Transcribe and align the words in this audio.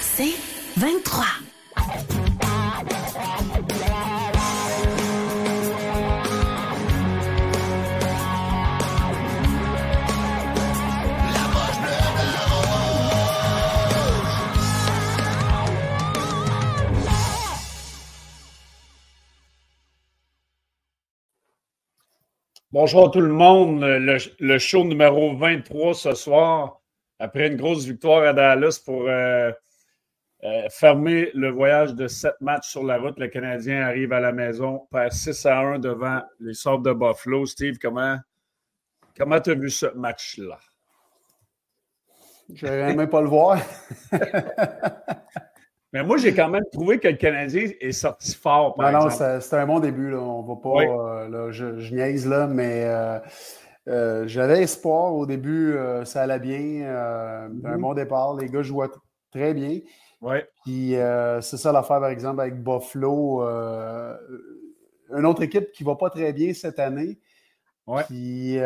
C'est 0.00 0.32
23. 0.78 1.24
Bonjour 22.72 23.10
tout 23.10 23.20
le 23.20 23.28
monde. 23.28 23.82
Le, 23.82 24.58
show 24.58 24.84
numéro 24.84 25.36
23 25.36 25.92
ce 25.94 26.14
soir, 26.14 26.80
après 27.18 27.48
une 27.48 27.56
grosse 27.56 27.84
victoire 27.84 28.22
à 28.22 28.32
Dallas 28.32 28.80
pour 28.84 29.02
euh, 29.08 29.52
euh, 30.44 30.68
fermer 30.70 31.30
le 31.34 31.50
voyage 31.50 31.94
de 31.94 32.06
sept 32.06 32.34
matchs 32.40 32.70
sur 32.70 32.84
la 32.84 32.98
route. 32.98 33.18
Le 33.18 33.28
Canadien 33.28 33.82
arrive 33.82 34.12
à 34.12 34.20
la 34.20 34.32
maison, 34.32 34.86
perd 34.90 35.12
6 35.12 35.46
à 35.46 35.58
1 35.58 35.78
devant 35.78 36.22
les 36.40 36.54
sortes 36.54 36.82
de 36.82 36.92
Buffalo. 36.92 37.46
Steve, 37.46 37.78
comment 37.80 38.16
comment 39.16 39.40
tu 39.40 39.50
as 39.50 39.54
vu 39.54 39.70
ce 39.70 39.86
match-là? 39.94 40.58
Je 42.54 42.66
n'aurais 42.66 42.94
même 42.94 43.08
pas 43.08 43.20
le 43.20 43.28
voir. 43.28 43.58
Mais 45.92 46.04
moi, 46.04 46.18
j'ai 46.18 46.32
quand 46.32 46.48
même 46.48 46.64
trouvé 46.72 46.98
que 46.98 47.08
le 47.08 47.16
Canadien 47.16 47.68
est 47.80 47.92
sorti 47.92 48.34
fort. 48.34 48.74
Par 48.74 48.92
non, 48.92 49.08
non, 49.08 49.10
c'était 49.10 49.56
un 49.56 49.66
bon 49.66 49.80
début. 49.80 50.10
Là. 50.10 50.18
On 50.18 50.42
va 50.42 50.56
pas. 50.56 50.82
Euh, 50.82 51.28
là, 51.28 51.50
je, 51.50 51.80
je, 51.80 51.94
niaise 51.94 52.28
là, 52.28 52.46
mais 52.46 52.84
euh, 52.84 53.18
euh, 53.88 54.24
j'avais 54.28 54.62
espoir 54.62 55.14
au 55.14 55.26
début. 55.26 55.76
Ça 56.04 56.22
allait 56.22 56.38
bien. 56.38 56.58
Mm 56.58 57.60
-hmm. 57.60 57.66
Un 57.66 57.78
bon 57.78 57.94
départ. 57.94 58.36
Les 58.36 58.48
gars 58.48 58.62
jouaient 58.62 58.88
très 59.32 59.52
bien. 59.52 59.80
Ouais. 60.20 60.48
Puis 60.64 60.94
c'est 61.40 61.56
ça 61.56 61.72
l'affaire, 61.72 62.00
par 62.00 62.10
exemple, 62.10 62.40
avec 62.40 62.62
Buffalo. 62.62 63.42
une 63.42 65.26
autre 65.26 65.42
équipe 65.42 65.72
qui 65.72 65.84
ne 65.84 65.88
va 65.88 65.96
pas 65.96 66.10
très 66.10 66.32
bien 66.32 66.52
cette 66.54 66.78
année. 66.78 67.18
Ouais. 67.86 68.04
Puis 68.04 68.58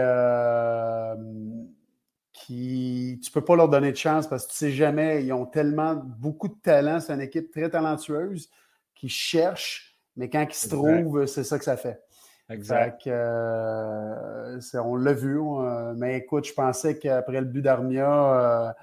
qui 2.34 3.20
tu 3.22 3.30
peux 3.30 3.44
pas 3.44 3.56
leur 3.56 3.68
donner 3.68 3.92
de 3.92 3.96
chance 3.96 4.26
parce 4.26 4.44
que 4.46 4.50
tu 4.50 4.58
sais 4.58 4.72
jamais, 4.72 5.24
ils 5.24 5.32
ont 5.32 5.46
tellement 5.46 5.94
beaucoup 5.94 6.48
de 6.48 6.56
talent, 6.62 7.00
c'est 7.00 7.14
une 7.14 7.20
équipe 7.20 7.50
très 7.50 7.70
talentueuse 7.70 8.50
qui 8.94 9.08
cherche, 9.08 9.96
mais 10.16 10.28
quand 10.28 10.44
ils 10.48 10.54
se 10.54 10.68
trouvent, 10.68 11.26
c'est 11.26 11.44
ça 11.44 11.58
que 11.58 11.64
ça 11.64 11.76
fait. 11.76 12.02
Exact. 12.50 13.02
Fait 13.04 13.10
que, 13.10 13.14
euh, 13.14 14.82
on 14.82 14.96
l'a 14.96 15.12
vu, 15.12 15.38
on, 15.38 15.94
mais 15.94 16.18
écoute, 16.18 16.46
je 16.46 16.52
pensais 16.52 16.98
qu'après 16.98 17.40
le 17.40 17.46
but 17.46 17.62
d'Armia, 17.62 18.74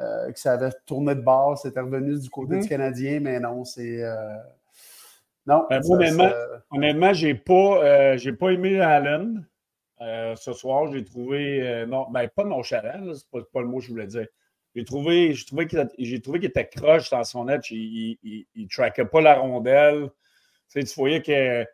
euh, 0.00 0.26
euh, 0.28 0.32
que 0.32 0.38
ça 0.38 0.52
avait 0.52 0.70
tourné 0.86 1.14
de 1.14 1.20
bord, 1.20 1.58
c'était 1.58 1.80
revenu 1.80 2.18
du 2.18 2.30
côté 2.30 2.58
du 2.58 2.68
Canadien, 2.68 3.20
mais 3.20 3.38
non, 3.38 3.64
c'est. 3.64 4.02
non. 5.46 5.66
Ben, 5.68 5.82
ça, 5.82 5.92
honnêtement, 5.92 6.28
ça... 6.28 6.62
honnêtement 6.70 7.12
j'ai 7.12 7.34
pas, 7.34 8.16
j'ai 8.16 8.32
pas 8.32 8.50
aimé 8.50 8.80
Allen. 8.80 9.46
Euh, 10.02 10.34
ce 10.34 10.54
soir, 10.54 10.90
j'ai 10.90 11.04
trouvé, 11.04 11.60
euh, 11.60 11.84
non, 11.84 12.06
ben, 12.10 12.26
pas 12.28 12.44
nonchalant, 12.44 13.12
c'est 13.12 13.28
pas, 13.30 13.40
pas 13.52 13.60
le 13.60 13.66
mot 13.66 13.78
que 13.78 13.84
je 13.84 13.90
voulais 13.90 14.06
dire. 14.06 14.26
J'ai 14.74 14.84
trouvé, 14.84 15.34
j'ai 15.34 16.20
trouvé 16.22 16.38
qu'il 16.38 16.48
était 16.48 16.68
croche 16.68 17.10
dans 17.10 17.24
son 17.24 17.48
edge, 17.48 17.70
il 17.72 18.46
ne 18.56 18.66
traquait 18.68 19.04
pas 19.04 19.20
la 19.20 19.34
rondelle. 19.34 20.08
Tu, 20.70 20.80
sais, 20.80 20.84
tu 20.84 20.94
voyais 20.94 21.20
que 21.20 21.66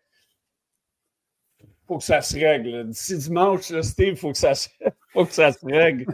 faut 1.86 1.98
que 1.98 2.04
ça 2.04 2.20
se 2.20 2.36
règle. 2.36 2.88
D'ici 2.88 3.16
dimanche, 3.16 3.70
là, 3.70 3.82
Steve, 3.82 4.14
il 4.14 4.16
faut, 4.16 4.32
que 4.32 4.38
ça 4.38 4.54
se... 4.56 4.68
faut 5.12 5.24
que 5.24 5.32
ça 5.32 5.52
se 5.52 5.64
règle. 5.64 6.06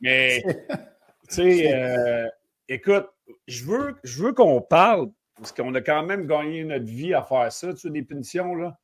Mais, 0.00 0.42
sais, 1.34 1.74
euh, 1.74 2.28
écoute, 2.68 3.08
je 3.46 3.64
veux, 3.64 3.96
je 4.04 4.22
veux 4.22 4.32
qu'on 4.32 4.60
parle, 4.60 5.10
parce 5.36 5.52
qu'on 5.52 5.74
a 5.74 5.80
quand 5.80 6.04
même 6.04 6.26
gagné 6.26 6.64
notre 6.64 6.84
vie 6.84 7.14
à 7.14 7.22
faire 7.22 7.50
ça, 7.50 7.72
tu 7.72 7.80
sais, 7.80 7.90
des 7.90 8.02
punitions, 8.02 8.54
là 8.54 8.78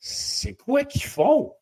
c'est 0.00 0.54
quoi 0.54 0.84
qu'ils 0.84 1.04
font? 1.04 1.52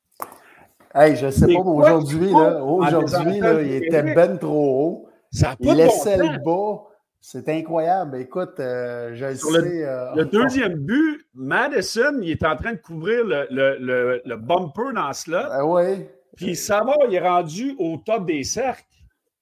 Hey, 0.95 1.17
je 1.17 1.31
sais 1.31 1.47
pas, 1.47 1.53
mais 1.53 1.59
aujourd'hui, 1.59 2.33
aujourd'hui, 2.33 3.39
il 3.39 3.75
était 3.75 4.15
ben 4.15 4.39
trop 4.39 4.81
haut. 4.81 5.09
Ça 5.31 5.55
il 5.61 5.75
laissait 5.75 6.17
le 6.17 6.39
bas. 6.39 6.85
C'est 7.21 7.49
incroyable. 7.49 8.17
Écoute, 8.21 8.59
euh, 8.61 9.11
je 9.13 9.35
Sur 9.35 9.51
sais. 9.51 9.61
Le, 9.61 9.87
euh, 9.87 10.15
le 10.15 10.25
deuxième 10.25 10.75
but, 10.77 11.27
Madison, 11.35 12.21
il 12.23 12.31
est 12.31 12.45
en 12.45 12.57
train 12.57 12.73
de 12.73 12.79
couvrir 12.79 13.25
le, 13.25 13.47
le, 13.51 13.77
le, 13.79 14.23
le 14.25 14.37
bumper 14.37 14.95
dans 14.95 15.13
cela. 15.13 15.49
Ben 15.59 15.65
oui. 15.65 16.07
Puis 16.37 16.55
ça 16.55 16.85
va, 16.85 16.95
il 17.09 17.15
est 17.15 17.21
rendu 17.21 17.75
au 17.79 17.99
top 17.99 18.25
des 18.25 18.45
cercles. 18.45 18.85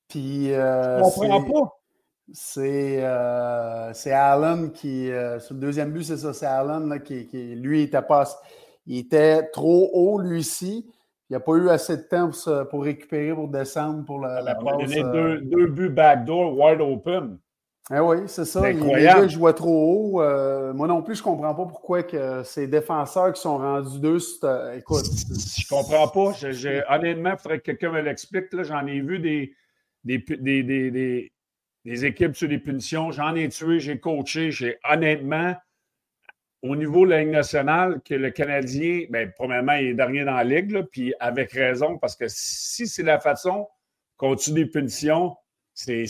Puis. 0.09 0.53
Euh, 0.53 0.99
Je 0.99 1.03
comprends 1.21 1.43
pas. 1.43 1.73
C'est 2.33 2.99
euh, 3.03 3.93
Allen 4.07 4.73
qui. 4.73 5.11
Euh, 5.13 5.39
sur 5.39 5.55
le 5.55 5.61
deuxième 5.61 5.93
but, 5.93 6.03
c'est 6.05 6.17
ça. 6.17 6.33
C'est 6.33 6.47
Allen 6.47 6.89
là, 6.89 6.99
qui, 6.99 7.27
qui, 7.27 7.55
lui, 7.55 7.81
il 7.81 7.85
était 7.85 8.03
pas. 8.03 8.25
Il 8.87 8.99
était 8.99 9.45
trop 9.51 9.91
haut, 9.93 10.19
lui-ci. 10.21 10.91
Il 11.29 11.33
n'a 11.33 11.41
pas 11.41 11.53
eu 11.55 11.69
assez 11.71 11.97
de 11.97 12.03
temps 12.03 12.27
pour, 12.27 12.37
se, 12.37 12.65
pour 12.65 12.85
récupérer, 12.85 13.35
pour 13.35 13.49
descendre 13.49 14.05
pour 14.05 14.21
la, 14.21 14.41
la 14.43 14.57
On 14.61 14.67
a 14.67 14.77
passe. 14.77 14.89
donné 14.89 15.03
euh, 15.05 15.13
deux, 15.13 15.41
deux 15.41 15.67
buts 15.67 15.89
backdoor, 15.89 16.57
wide 16.57 16.81
open. 16.81 17.39
Ah 17.91 18.03
oui, 18.05 18.19
c'est 18.27 18.45
ça. 18.45 18.69
Il, 18.71 18.81
les 18.81 19.03
gars, 19.05 19.27
jouaient 19.29 19.53
trop 19.53 20.15
haut. 20.17 20.23
Euh, 20.23 20.73
moi 20.73 20.87
non 20.89 21.03
plus, 21.03 21.15
je 21.17 21.21
ne 21.21 21.25
comprends 21.25 21.55
pas 21.55 21.65
pourquoi 21.67 22.03
que 22.05 22.43
ces 22.45 22.67
défenseurs 22.69 23.33
qui 23.33 23.41
sont 23.41 23.59
rendus 23.59 23.99
deux, 24.01 24.19
écoute. 24.77 25.05
Je 25.05 25.69
comprends 25.69 26.09
pas. 26.09 26.33
Je- 26.39 26.51
je- 26.53 26.93
honnêtement, 26.93 27.31
il 27.33 27.39
faudrait 27.39 27.59
que 27.59 27.65
quelqu'un 27.65 27.91
me 27.93 28.01
l'explique. 28.01 28.47
J'en 28.63 28.87
ai 28.87 29.01
vu 29.01 29.19
des, 29.21 29.53
des, 30.07 30.19
pu- 30.21 30.37
des, 30.39 30.63
des, 30.63 30.91
des- 30.91 31.33
des 31.85 32.05
équipes 32.05 32.35
sur 32.35 32.49
des 32.49 32.59
punitions. 32.59 33.11
J'en 33.13 33.35
ai 33.37 33.49
tué, 33.49 33.79
j'ai 33.79 33.99
coaché. 34.01 34.51
J'ai 34.51 34.79
honnêtement, 34.91 35.55
au 36.63 36.75
niveau 36.75 37.05
de 37.05 37.11
la 37.11 37.21
Ligue 37.23 37.33
nationale, 37.33 38.01
que 38.05 38.15
le 38.15 38.31
Canadien, 38.31 39.05
bien, 39.11 39.29
premièrement, 39.37 39.75
il 39.75 39.89
est 39.89 39.95
dernier 39.95 40.25
dans 40.25 40.35
la 40.35 40.43
Ligue, 40.45 40.71
là, 40.73 40.83
puis 40.83 41.15
avec 41.21 41.53
raison, 41.53 41.99
parce 41.99 42.17
que 42.17 42.25
si 42.29 42.87
c'est 42.89 43.03
la 43.05 43.21
façon 43.21 43.69
qu'on 44.17 44.35
tue 44.35 44.53
des 44.53 44.67
punitions, 44.67 45.37
c'est 45.75 46.07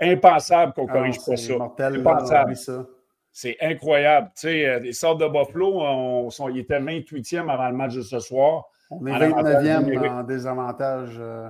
impensable 0.00 0.72
qu'on 0.74 0.86
Ah, 0.88 0.92
corrige 0.92 1.18
pas 1.26 1.36
ça. 1.36 1.56
mortel, 1.56 1.96
Impensable. 1.96 2.54
ça. 2.56 2.86
C'est 3.32 3.56
incroyable. 3.60 4.30
Tu 4.36 4.42
sais, 4.42 4.66
euh, 4.66 4.78
les 4.80 4.92
sortes 4.92 5.20
de 5.20 5.26
Buffalo, 5.28 5.80
on, 5.80 6.30
sont, 6.30 6.48
ils 6.48 6.58
étaient 6.58 6.78
28e 6.80 7.48
avant 7.50 7.68
le 7.68 7.74
match 7.76 7.94
de 7.94 8.02
ce 8.02 8.18
soir. 8.20 8.64
On 8.90 9.04
est 9.06 9.10
En 9.12 9.14
avantage 9.20 9.64
29e 9.64 9.84
numérique. 9.84 10.10
en 10.10 10.22
désavantage. 10.22 11.16
Euh, 11.18 11.48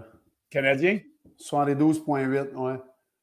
Canadien, 0.51 0.99
72,8, 1.41 2.55
ouais. 2.57 2.77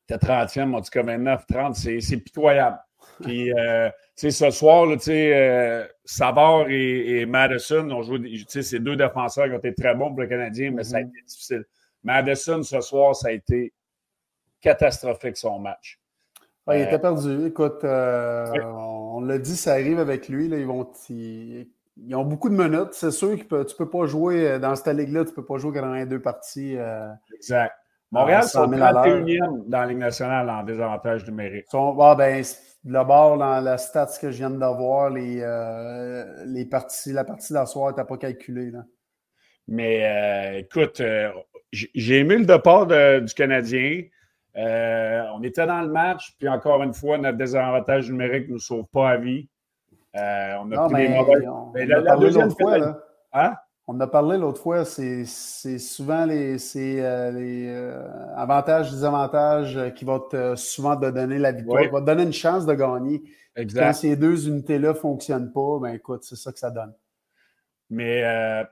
t'es 0.07 0.15
30e, 0.17 0.73
en 0.73 0.81
tout 0.81 0.89
cas 0.91 1.03
29, 1.03 1.45
30, 1.47 1.75
c'est 1.75 1.99
c'est 2.01 2.17
pitoyable. 2.17 2.79
Puis, 3.21 3.53
euh, 3.53 3.87
tu 4.17 4.29
sais, 4.29 4.31
ce 4.31 4.49
soir, 4.51 4.87
tu 4.93 4.99
sais, 4.99 5.31
euh, 5.35 5.85
Savard 6.05 6.69
et, 6.69 7.21
et 7.21 7.25
Madison 7.25 7.89
ont 7.91 8.01
joué, 8.01 8.19
tu 8.21 8.45
sais, 8.47 8.61
c'est 8.63 8.79
deux 8.79 8.95
défenseurs 8.95 9.45
qui 9.45 9.51
ont 9.51 9.57
été 9.59 9.73
très 9.75 9.93
bons 9.95 10.09
pour 10.09 10.21
le 10.21 10.27
Canadien, 10.27 10.71
mais 10.71 10.83
ça 10.83 10.97
a 10.97 11.01
Mhm. 11.01 11.09
été 11.09 11.21
difficile. 11.27 11.65
Madison, 12.03 12.63
ce 12.63 12.81
soir, 12.81 13.15
ça 13.15 13.27
a 13.29 13.31
été 13.31 13.73
catastrophique 14.61 15.37
son 15.37 15.59
match. 15.59 15.99
Ouais, 16.67 16.79
il 16.79 16.83
Euh, 16.83 16.87
était 16.87 16.99
perdu. 16.99 17.45
Écoute, 17.47 17.79
Oui. 17.83 18.59
on, 18.63 19.17
on 19.17 19.21
l'a 19.21 19.37
dit, 19.37 19.55
ça 19.55 19.73
arrive 19.73 19.99
avec 19.99 20.27
lui. 20.27 20.47
Là, 20.47 20.57
ils, 20.57 20.65
vont, 20.65 20.89
ils, 21.09 21.67
ils 21.97 22.15
ont 22.15 22.23
beaucoup 22.25 22.49
de 22.49 22.55
minutes. 22.55 22.93
C'est 22.93 23.11
sûr 23.11 23.37
que 23.37 23.63
tu 23.63 23.73
ne 23.73 23.77
peux 23.77 23.89
pas 23.89 24.07
jouer 24.07 24.57
dans 24.59 24.75
cette 24.75 24.87
ligue-là, 24.95 25.23
tu 25.25 25.29
ne 25.31 25.35
peux 25.35 25.45
pas 25.45 25.57
jouer 25.57 25.73
82 25.73 26.19
parties. 26.21 26.75
Exact. 27.35 27.73
Montréal 28.11 28.43
sont 28.43 28.65
100 28.65 28.69
000 28.69 28.81
à 28.83 28.91
l'heure. 28.91 29.05
31e 29.05 29.63
dans 29.67 29.79
la 29.81 29.85
Ligue 29.87 29.97
nationale 29.97 30.49
en 30.49 30.63
désavantage 30.63 31.25
numérique. 31.27 31.65
sont, 31.69 31.97
ah, 31.99 32.15
ben, 32.15 32.43
le 32.87 33.03
bord 33.03 33.37
dans 33.37 33.59
la 33.59 33.77
stats 33.77 34.17
que 34.21 34.29
je 34.31 34.37
viens 34.37 34.49
d'avoir, 34.51 35.09
les, 35.09 35.41
euh, 35.41 36.43
les 36.45 36.65
parties, 36.65 37.11
la 37.13 37.23
partie 37.23 37.51
d'asseoir 37.51 37.89
n'était 37.89 38.05
pas 38.05 38.17
calculée. 38.17 38.71
Là. 38.71 38.83
Mais 39.67 40.05
euh, 40.55 40.59
écoute, 40.59 41.01
euh, 41.01 41.31
j'ai 41.71 42.19
aimé 42.19 42.37
le 42.37 42.45
départ 42.45 42.85
de- 42.85 43.19
du 43.19 43.33
Canadien. 43.33 44.03
On 44.55 45.41
était 45.43 45.65
dans 45.65 45.81
le 45.81 45.89
match, 45.89 46.35
puis 46.39 46.47
encore 46.47 46.81
une 46.83 46.93
fois, 46.93 47.17
notre 47.17 47.37
désavantage 47.37 48.09
numérique 48.09 48.47
ne 48.47 48.53
nous 48.53 48.59
sauve 48.59 48.85
pas 48.87 49.09
à 49.09 49.17
vie. 49.17 49.49
On 50.13 50.19
a 50.19 50.63
Non, 50.63 50.87
pris 50.89 50.93
mais 50.93 51.09
mauvaises. 51.09 51.43
on, 51.47 51.71
mais 51.73 51.83
on 51.83 51.87
la- 51.87 51.99
la 52.01 52.15
deuxième 52.17 52.51
fois. 52.51 52.77
Là. 52.77 52.97
Hein? 53.33 53.55
On 53.87 53.93
en 53.95 53.99
a 53.99 54.07
parlé 54.07 54.37
l'autre 54.39 54.61
fois, 54.61 54.83
c'est 54.83 55.25
souvent 55.25 56.25
les, 56.25 56.57
euh, 56.75 57.31
les 57.31 57.67
euh, 57.69 58.01
avantages, 58.35 58.91
désavantages 58.91 59.77
euh, 59.77 59.89
qui 59.91 60.05
vont 60.05 60.19
te, 60.19 60.55
souvent 60.55 60.97
te 60.97 61.05
donner 61.11 61.37
la 61.37 61.51
victoire, 61.51 61.81
Oui. 61.81 61.87
qui 61.87 61.91
vont 61.93 61.99
te 62.01 62.05
donner 62.05 62.23
une 62.23 62.33
chance 62.33 62.65
de 62.65 62.73
gagner. 62.73 63.21
Quand 63.55 63.61
Exact. 63.61 63.93
ces 63.93 64.15
deux 64.15 64.47
unités-là 64.47 64.89
ne 64.89 64.93
fonctionnent 64.93 65.51
pas, 65.53 65.77
ben 65.79 65.93
écoute, 65.93 66.23
c'est 66.23 66.35
ça 66.35 66.51
que 66.51 66.57
ça 66.57 66.71
donne. 66.71 66.93
Mais 67.91 68.23
euh, 68.23 68.63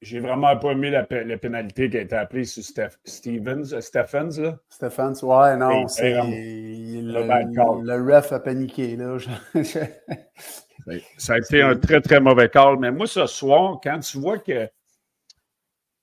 j'ai 0.00 0.20
vraiment 0.20 0.56
pas 0.56 0.70
aimé 0.72 0.90
la, 0.90 1.04
pénalité 1.04 1.90
qui 1.90 1.98
a 1.98 2.00
été 2.00 2.16
appelée 2.16 2.44
sur 2.44 2.62
Steph- 2.62 2.96
Stevens, 3.04 3.80
Stephens. 3.80 4.40
Là. 4.40 4.58
Stéphane, 4.70 5.14
tu- 5.14 5.26
ouais, 5.26 5.56
non, 5.58 5.86
c'est 5.88 6.14
le, 6.14 7.82
le 7.82 8.14
ref 8.16 8.32
a 8.32 8.40
paniqué. 8.40 8.96
Là. 8.96 9.18
Ben, 10.86 11.00
Ça 11.18 11.34
a 11.34 11.38
été 11.38 11.62
un 11.62 11.76
très, 11.76 12.00
très 12.00 12.20
mauvais 12.20 12.48
call. 12.48 12.78
Mais 12.78 12.92
moi, 12.92 13.06
ce 13.06 13.26
soir, 13.26 13.80
quand 13.82 13.98
tu 14.00 14.18
vois 14.18 14.38
que. 14.38 14.68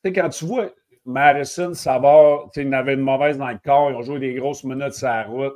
Tu 0.04 0.14
quand 0.14 0.30
tu 0.30 0.46
vois. 0.46 0.70
Madison, 1.06 1.74
Savard, 1.74 2.50
il 2.56 2.74
avait 2.74 2.94
une 2.94 3.02
mauvaise 3.02 3.38
dans 3.38 3.50
le 3.50 3.60
corps. 3.62 3.92
Ils 3.92 3.96
ont 3.96 4.02
joué 4.04 4.20
des 4.20 4.34
grosses 4.36 4.64
minutes 4.64 4.94
sur 4.94 5.08
la 5.08 5.24
route. 5.24 5.56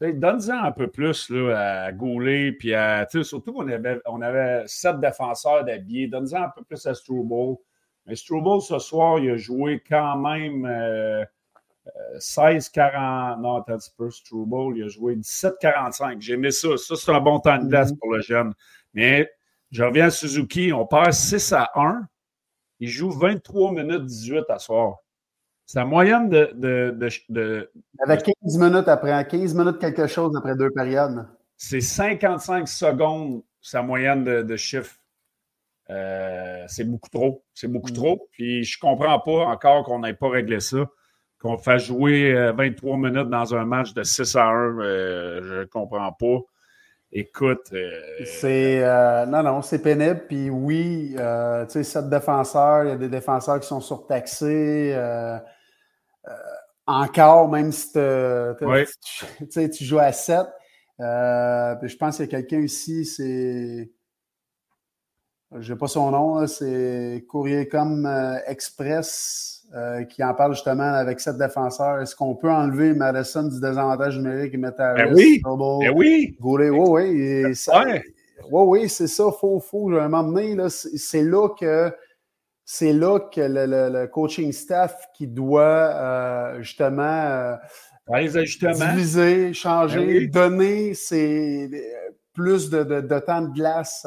Donne-en 0.00 0.64
un 0.64 0.72
peu 0.72 0.86
plus 0.86 1.28
là, 1.28 1.84
à 1.84 1.92
Goulet, 1.92 2.52
puis 2.52 2.72
à, 2.72 3.06
surtout 3.22 3.52
qu'on 3.52 3.68
avait, 3.68 4.00
on 4.06 4.22
avait 4.22 4.62
sept 4.66 4.98
défenseurs 5.00 5.64
d'habillés. 5.64 6.06
Donne-en 6.06 6.44
un 6.44 6.48
peu 6.56 6.62
plus 6.62 6.86
à 6.86 6.94
Struble. 6.94 7.56
Mais 8.06 8.14
Struble, 8.14 8.62
ce 8.62 8.78
soir, 8.78 9.18
il 9.18 9.30
a 9.30 9.36
joué 9.36 9.82
quand 9.86 10.16
même 10.16 11.26
16-40. 12.18 13.34
Euh, 13.34 13.36
non, 13.40 13.56
attends 13.56 13.74
un 13.74 13.78
petit 13.78 13.92
peu, 13.96 14.10
Struble, 14.10 14.76
il 14.76 14.84
a 14.84 14.88
joué 14.88 15.16
17-45. 15.16 16.20
J'ai 16.20 16.34
aimé 16.34 16.50
ça. 16.50 16.76
Ça, 16.76 16.96
c'est 16.96 17.10
un 17.10 17.20
bon 17.20 17.38
temps 17.40 17.58
de 17.58 17.68
glace 17.68 17.92
mm-hmm. 17.92 17.98
pour 17.98 18.12
le 18.12 18.20
jeune. 18.20 18.54
Mais 18.94 19.30
je 19.70 19.84
reviens 19.84 20.06
à 20.06 20.10
Suzuki, 20.10 20.72
on 20.72 20.86
perd 20.86 21.12
6 21.12 21.52
à 21.52 21.70
1. 21.74 22.06
Il 22.80 22.88
joue 22.88 23.10
23 23.10 23.72
minutes 23.72 24.04
18 24.04 24.44
à 24.48 24.58
soir. 24.58 24.98
C'est 25.66 25.80
la 25.80 25.84
moyenne 25.84 26.30
de, 26.30 26.50
de, 27.28 27.70
Avec 28.00 28.22
15 28.22 28.58
minutes 28.58 28.88
après, 28.88 29.26
15 29.26 29.54
minutes 29.54 29.78
quelque 29.78 30.06
chose 30.06 30.34
après 30.34 30.56
deux 30.56 30.70
périodes. 30.70 31.28
C'est 31.58 31.82
55 31.82 32.66
secondes, 32.66 33.42
sa 33.60 33.82
moyenne 33.82 34.24
de, 34.24 34.56
chiffres. 34.56 34.96
Euh, 35.90 36.64
c'est 36.68 36.84
beaucoup 36.84 37.10
trop. 37.10 37.44
C'est 37.52 37.68
beaucoup 37.68 37.90
mm. 37.90 37.94
trop. 37.94 38.28
Puis 38.32 38.64
je 38.64 38.78
comprends 38.78 39.18
pas 39.18 39.44
encore 39.46 39.84
qu'on 39.84 39.98
n'ait 39.98 40.14
pas 40.14 40.30
réglé 40.30 40.60
ça. 40.60 40.86
Qu'on 41.40 41.56
fasse 41.56 41.84
jouer 41.84 42.34
23 42.56 42.94
euh, 42.94 42.96
minutes 42.96 43.30
dans 43.30 43.54
un 43.54 43.64
match 43.64 43.94
de 43.94 44.02
6 44.02 44.36
à 44.36 44.46
1, 44.46 44.78
euh, 44.80 45.40
je 45.42 45.54
ne 45.60 45.64
comprends 45.64 46.12
pas. 46.12 46.40
Écoute. 47.12 47.72
C'est. 48.24 48.82
non, 49.26 49.42
non, 49.42 49.62
c'est 49.62 49.80
pénible. 49.80 50.24
Puis 50.28 50.50
oui, 50.50 51.14
tu 51.14 51.20
sais, 51.68 51.84
sept 51.84 52.08
défenseurs, 52.08 52.84
il 52.84 52.88
y 52.90 52.92
a 52.92 52.96
des 52.96 53.08
défenseurs 53.08 53.60
qui 53.60 53.66
sont 53.66 53.80
surtaxés. 53.80 54.92
Euh, 56.28 56.32
encore, 56.86 57.48
même 57.48 57.72
si 57.72 57.92
tu, 57.92 57.98
joues 59.84 59.98
à 59.98 60.12
7. 60.12 60.46
Euh, 61.00 61.76
je 61.82 61.96
pense 61.96 62.16
qu'il 62.16 62.24
y 62.24 62.28
a 62.28 62.30
quelqu'un 62.30 62.60
ici, 62.60 63.04
c'est. 63.04 63.90
Je 65.56 65.72
n'ai 65.72 65.78
pas 65.78 65.86
son 65.86 66.10
nom, 66.10 66.46
c'est 66.46 67.24
Courrier 67.28 67.68
comme 67.68 68.06
euh, 69.74 70.04
qui 70.04 70.24
en 70.24 70.32
parle 70.32 70.54
justement 70.54 70.94
avec 70.94 71.20
sept 71.20 71.36
défenseurs. 71.36 72.00
Est-ce 72.00 72.16
qu'on 72.16 72.34
peut 72.34 72.50
enlever 72.50 72.94
Madison 72.94 73.42
du 73.42 73.60
désavantage 73.60 74.16
numérique 74.16 74.54
et 74.54 74.56
mettre 74.56 74.80
à 74.80 74.94
ben 74.94 75.12
oui, 75.14 75.42
ben 75.44 75.92
oui. 75.94 76.38
oui, 76.40 76.70
oui. 76.70 77.44
Oui, 78.50 78.62
oui, 78.62 78.88
c'est 78.88 79.08
ça. 79.08 79.30
Faut, 79.30 79.60
faut, 79.60 79.94
à 79.94 80.04
un 80.04 80.08
moment 80.08 80.32
donné, 80.32 80.56
c'est 80.70 81.22
là 81.22 81.50
que 81.50 81.92
c'est 82.64 82.94
là 82.94 83.18
que 83.20 83.42
le, 83.42 84.06
coaching 84.06 84.52
staff 84.52 85.08
qui 85.14 85.26
doit 85.26 85.62
euh, 85.62 86.62
justement 86.62 87.02
euh, 87.02 87.56
diviser, 88.08 89.52
changer, 89.52 90.28
ben 90.28 90.30
donner 90.30 90.92
plus 92.32 92.70
de, 92.70 93.18
temps 93.18 93.42
de 93.42 93.52
glace 93.52 94.06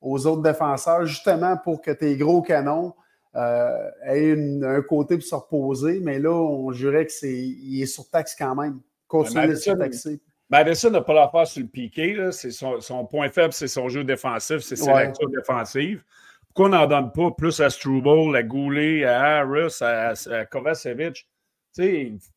aux 0.00 0.26
autres 0.26 0.42
défenseurs, 0.42 1.04
justement 1.04 1.58
pour 1.58 1.82
que 1.82 1.90
tes 1.90 2.16
gros 2.16 2.40
canons 2.40 2.94
euh, 3.36 3.90
aient 4.06 4.36
un 4.64 4.82
côté 4.82 5.16
pour 5.16 5.26
se 5.26 5.34
reposer. 5.34 6.00
Mais 6.00 6.18
là, 6.18 6.32
on 6.32 6.72
jurait 6.72 7.06
que 7.06 7.12
c'est 7.12 7.34
il 7.34 7.82
est 7.82 7.86
surtaxe 7.86 8.34
quand 8.36 8.54
même. 8.54 8.80
Continuer 9.06 9.48
de 9.48 9.54
surtaxer. 9.54 10.20
Madison 10.48 10.90
n'a 10.90 11.00
pas 11.00 11.14
l'affaire 11.14 11.46
sur 11.46 11.62
le 11.62 11.68
piqué. 11.68 12.30
Son, 12.32 12.80
son, 12.80 13.04
point 13.04 13.28
faible, 13.28 13.52
c'est 13.52 13.68
son 13.68 13.88
jeu 13.88 14.04
défensif, 14.04 14.58
c'est 14.58 14.76
ses 14.76 14.92
lectures 14.92 15.28
défensives. 15.28 16.02
Pourquoi 16.48 16.66
on 16.66 16.80
n'en 16.80 16.86
donne 16.86 17.12
pas 17.12 17.30
plus 17.32 17.60
à 17.60 17.68
Struble, 17.68 18.34
à 18.34 18.42
Goulet, 18.42 19.04
à 19.04 19.40
Harris, 19.40 19.78
à, 19.82 20.46
Kovacevic? 20.46 21.28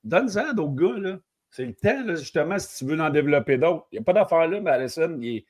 Donne-en 0.03 0.49
à 0.49 0.53
d'autres 0.53 0.75
gars. 0.75 0.99
Là. 0.99 1.19
C'est 1.51 1.65
le 1.65 1.73
temps, 1.73 2.15
justement, 2.15 2.59
si 2.59 2.77
tu 2.77 2.91
veux 2.91 2.99
en 2.99 3.09
développer 3.09 3.57
d'autres. 3.57 3.87
Il 3.91 3.95
n'y 3.95 3.99
a 3.99 4.03
pas 4.03 4.13
d'affaire 4.13 4.47
là, 4.47 4.59
Madison. 4.59 5.17
Il 5.21 5.45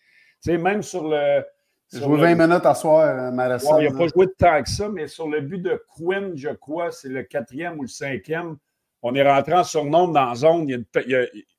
est, 0.48 0.58
même 0.58 0.84
sur 0.84 1.08
le. 1.08 1.44
Joué 1.92 2.20
20 2.20 2.48
minutes 2.48 2.66
à 2.66 2.76
soir, 2.76 3.08
euh, 3.08 3.32
Madison. 3.32 3.80
il 3.80 3.92
n'a 3.92 3.98
pas 3.98 4.08
joué 4.08 4.28
de 4.28 4.36
temps 4.38 4.62
que 4.62 4.70
ça, 4.70 4.90
mais 4.90 5.08
sur 5.08 5.28
le 5.28 5.42
but 5.42 5.62
de 5.62 5.84
Quinn, 5.96 6.34
je 6.36 6.50
crois, 6.50 6.92
c'est 6.92 7.10
le 7.10 7.24
quatrième 7.24 7.80
ou 7.80 7.84
le 7.84 7.88
cinquième. 7.88 8.58
On 9.02 9.16
est 9.16 9.28
rentré 9.28 9.54
en 9.54 9.64
surnombre 9.64 10.14
dans 10.14 10.26
la 10.26 10.36
zone. 10.36 10.86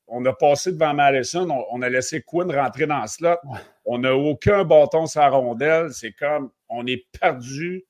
on 0.07 0.25
a 0.25 0.33
passé 0.33 0.71
devant 0.71 0.93
Madison. 0.93 1.47
On, 1.71 1.81
a 1.81 1.89
laissé 1.89 2.21
Quinn 2.21 2.51
rentrer 2.51 2.85
dans 2.85 3.01
le 3.01 3.07
slot. 3.07 3.37
On 3.83 3.97
n'a 3.97 4.15
aucun 4.15 4.63
bâton 4.63 5.05
sur 5.05 5.21
la 5.21 5.29
rondelle. 5.29 5.91
C'est 5.91 6.13
comme 6.13 6.51
on 6.69 6.85
est 6.85 7.03
perdu. 7.19 7.83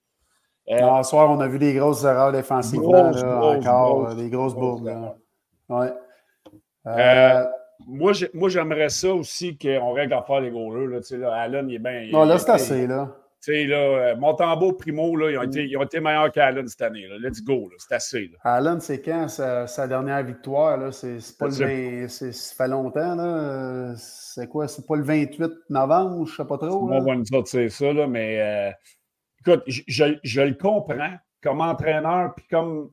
Euh, 0.69 1.03
soir, 1.03 1.29
on 1.29 1.39
a 1.41 1.47
vu 1.47 1.59
des 1.59 1.73
grosses 1.73 2.03
erreurs 2.03 2.31
défensives. 2.31 2.79
encore, 2.79 4.15
des 4.15 4.29
grosses 4.29 4.55
bourdes. 4.55 4.89
Ouais. 5.69 5.93
Euh, 6.87 7.45
moi, 7.87 8.49
j'aimerais 8.49 8.89
ça 8.89 9.13
aussi 9.13 9.57
qu'on 9.57 9.93
règle 9.93 10.13
à 10.13 10.21
faire 10.21 10.41
les 10.41 10.51
goalers. 10.51 10.87
Là, 10.87 11.17
là, 11.17 11.33
Allen, 11.35 11.69
il 11.69 11.75
est 11.75 11.79
bien. 11.79 12.09
Non, 12.11 12.25
là, 12.25 12.37
c'est 12.37 12.51
assez. 12.51 12.87
Là. 12.87 13.15
Tu 13.43 13.65
là, 13.65 13.75
euh, 13.75 14.15
Montembeau, 14.17 14.73
Primo, 14.73 15.15
là, 15.15 15.31
ils, 15.31 15.37
ont 15.37 15.41
été, 15.41 15.65
ils 15.65 15.75
ont 15.75 15.81
été 15.81 15.99
meilleurs 15.99 16.31
qu'Allen 16.31 16.67
cette 16.67 16.83
année. 16.83 17.07
Là. 17.07 17.15
Let's 17.17 17.43
go, 17.43 17.71
c'est 17.79 17.95
assez. 17.95 18.29
Là. 18.31 18.37
Allen, 18.43 18.79
c'est 18.79 19.01
quand 19.01 19.27
sa, 19.27 19.87
dernière 19.87 20.23
victoire? 20.23 20.93
C'est 20.93 21.37
pas 21.39 21.47
le 21.47 22.05
20, 22.05 22.07
ça 22.07 22.55
fait 22.55 22.67
longtemps. 22.67 23.15
Là. 23.15 23.93
C'est 23.97 24.47
quoi? 24.47 24.67
C'est 24.67 24.85
pas 24.85 24.95
le 24.95 25.03
28 25.03 25.51
novembre, 25.71 26.27
je 26.27 26.35
sais 26.35 26.45
pas 26.45 26.59
trop. 26.59 26.87
On 26.87 27.01
va 27.01 27.15
nous 27.15 27.23
dire 27.23 27.41
c'est 27.45 27.69
ça, 27.69 27.91
là, 27.91 28.05
mais 28.05 28.39
euh, 28.39 28.71
écoute, 29.39 29.63
je, 29.65 30.13
je, 30.21 30.41
le 30.41 30.53
comprends 30.53 31.15
comme 31.41 31.61
entraîneur, 31.61 32.35
puis 32.35 32.45
comme 32.47 32.91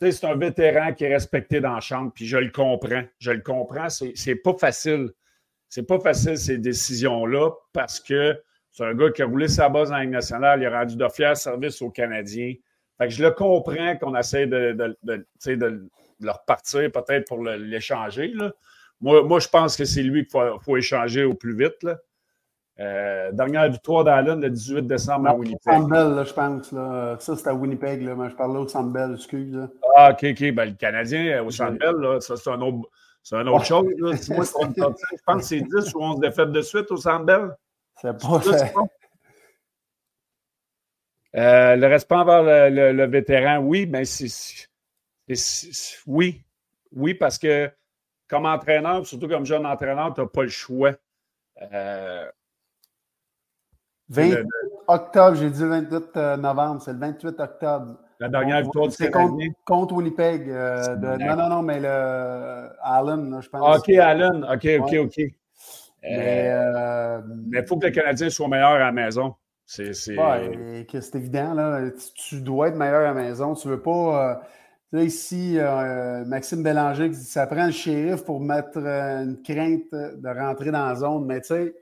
c'est 0.00 0.24
un 0.24 0.36
vétéran 0.36 0.94
qui 0.94 1.04
est 1.04 1.12
respecté 1.12 1.60
dans 1.60 1.74
la 1.74 1.80
chambre, 1.80 2.10
puis 2.14 2.26
je 2.26 2.38
le 2.38 2.50
comprends. 2.50 3.02
Je 3.18 3.32
le 3.32 3.40
comprends. 3.40 3.88
C'est 3.88 4.36
pas 4.36 4.54
facile. 4.54 5.10
C'est 5.68 5.86
pas 5.86 6.00
facile, 6.00 6.36
ces 6.36 6.58
décisions-là, 6.58 7.50
parce 7.72 8.00
que 8.00 8.36
c'est 8.72 8.84
un 8.84 8.94
gars 8.94 9.10
qui 9.10 9.22
a 9.22 9.26
roulé 9.26 9.46
sa 9.46 9.68
base 9.68 9.90
la 9.90 10.00
Ligue 10.00 10.10
nationale. 10.10 10.60
Il 10.60 10.66
a 10.66 10.80
rendu 10.80 10.96
de 10.96 11.08
fiers 11.08 11.34
services 11.34 11.80
aux 11.82 11.90
Canadiens. 11.90 12.54
Je 13.08 13.22
le 13.22 13.30
comprends 13.30 13.96
qu'on 13.96 14.16
essaie 14.16 14.46
de, 14.46 14.72
de, 14.72 14.98
de, 15.02 15.54
de, 15.54 15.88
le 16.20 16.30
repartir 16.30 16.90
peut-être 16.92 17.26
pour 17.26 17.42
l'échanger. 17.42 18.32
Moi, 19.00 19.22
moi, 19.22 19.38
je 19.38 19.48
pense 19.48 19.76
que 19.76 19.84
c'est 19.84 20.02
lui 20.02 20.26
qu'il 20.26 20.58
faut, 20.60 20.76
échanger 20.76 21.24
au 21.24 21.34
plus 21.34 21.56
vite. 21.56 21.86
Euh, 22.80 23.30
dernière 23.32 23.70
victoire 23.70 24.04
d'Allen 24.04 24.40
le 24.40 24.48
18 24.48 24.86
décembre 24.86 25.28
à 25.28 25.34
Winnipeg. 25.34 25.60
Sandbell, 25.62 26.14
là, 26.14 26.24
je 26.24 26.32
pense. 26.32 26.72
Là. 26.72 27.16
Ça, 27.18 27.36
c'était 27.36 27.50
à 27.50 27.54
Winnipeg. 27.54 28.02
Là. 28.02 28.14
Mais 28.14 28.30
je 28.30 28.34
parlais 28.34 28.58
au 28.58 28.66
Sandbell, 28.66 29.12
excuse. 29.14 29.54
Là. 29.54 29.68
Ah, 29.96 30.12
OK, 30.12 30.24
OK. 30.30 30.52
Ben, 30.52 30.64
le 30.64 30.74
Canadien 30.76 31.26
euh, 31.26 31.44
au 31.44 31.50
Sandbell, 31.50 31.96
là, 31.96 32.20
ça, 32.20 32.36
c'est 32.36 32.48
un 32.48 32.60
autre, 32.62 32.88
c'est 33.22 33.36
une 33.36 33.48
autre 33.50 33.66
chose. 33.66 33.86
Là. 33.98 34.12
Moi, 34.34 34.44
je 34.44 35.22
pense 35.26 35.36
que 35.36 35.42
c'est 35.42 35.60
10 35.60 35.94
ou 35.94 36.02
11 36.02 36.20
défaites 36.20 36.52
de 36.52 36.62
suite 36.62 36.90
au 36.90 36.96
Sandbell. 36.96 37.54
C'est 38.00 38.16
pas 38.18 38.40
fait. 38.40 38.72
Euh, 41.36 41.76
le 41.76 41.86
respect 41.86 42.14
envers 42.14 42.70
le, 42.70 43.06
vétéran, 43.06 43.58
oui, 43.58 43.86
mais 43.86 44.04
c'est, 44.06 44.68
oui. 46.06 46.42
Oui, 46.92 47.14
parce 47.14 47.38
que 47.38 47.70
comme 48.26 48.46
entraîneur, 48.46 49.06
surtout 49.06 49.28
comme 49.28 49.44
jeune 49.44 49.66
entraîneur, 49.66 50.14
tu 50.14 50.22
n'as 50.22 50.26
pas 50.26 50.42
le 50.42 50.48
choix. 50.48 50.92
28 54.10 54.34
euh, 54.34 54.44
octobre, 54.88 55.36
j'ai 55.36 55.50
dit 55.50 55.62
le 55.62 55.68
28 55.68 56.04
euh, 56.16 56.36
novembre, 56.36 56.82
c'est 56.82 56.92
le 56.92 56.98
28 56.98 57.40
octobre. 57.40 57.96
La 58.18 58.28
dernière 58.28 58.62
victoire 58.62 58.88
du 58.88 58.94
C'est 58.94 59.10
contre, 59.10 59.42
contre, 59.64 59.94
Winnipeg. 59.94 60.48
non, 60.48 61.36
non, 61.36 61.48
non, 61.48 61.62
mais 61.62 61.80
le 61.80 62.68
Allen, 62.82 63.40
je 63.40 63.48
pense. 63.48 63.62
Ah, 63.64 63.78
OK, 63.78 63.88
Allen. 63.88 64.44
OK, 64.44 64.68
OK, 64.80 64.94
OK. 65.06 65.32
Mais 66.02 66.48
euh, 66.48 67.20
il 67.52 67.64
faut 67.66 67.78
que 67.78 67.86
le 67.86 67.92
Canadien 67.92 68.30
soit 68.30 68.48
meilleur 68.48 68.70
à 68.70 68.78
la 68.78 68.92
maison. 68.92 69.34
C'est 69.66 69.92
évident. 71.14 71.54
Là. 71.54 71.90
Tu, 72.14 72.40
dois 72.40 72.68
être 72.68 72.76
meilleur 72.76 73.00
à 73.00 73.04
la 73.04 73.14
maison. 73.14 73.54
Tu 73.54 73.68
ne 73.68 73.74
veux 73.74 73.82
pas. 73.82 74.40
Euh, 74.94 75.04
ici, 75.04 75.56
euh, 75.58 76.24
Maxime 76.24 76.62
Bélanger 76.62 77.08
dit 77.08 77.22
ça 77.22 77.46
prend 77.46 77.66
le 77.66 77.72
shérif 77.72 78.24
pour 78.24 78.40
mettre 78.40 78.78
une 78.78 79.40
crainte 79.42 79.92
de 79.92 80.38
rentrer 80.38 80.70
dans 80.70 80.86
la 80.86 80.94
zone. 80.96 81.26
Mais 81.26 81.40
tu 81.40 81.48
sais, 81.48 81.74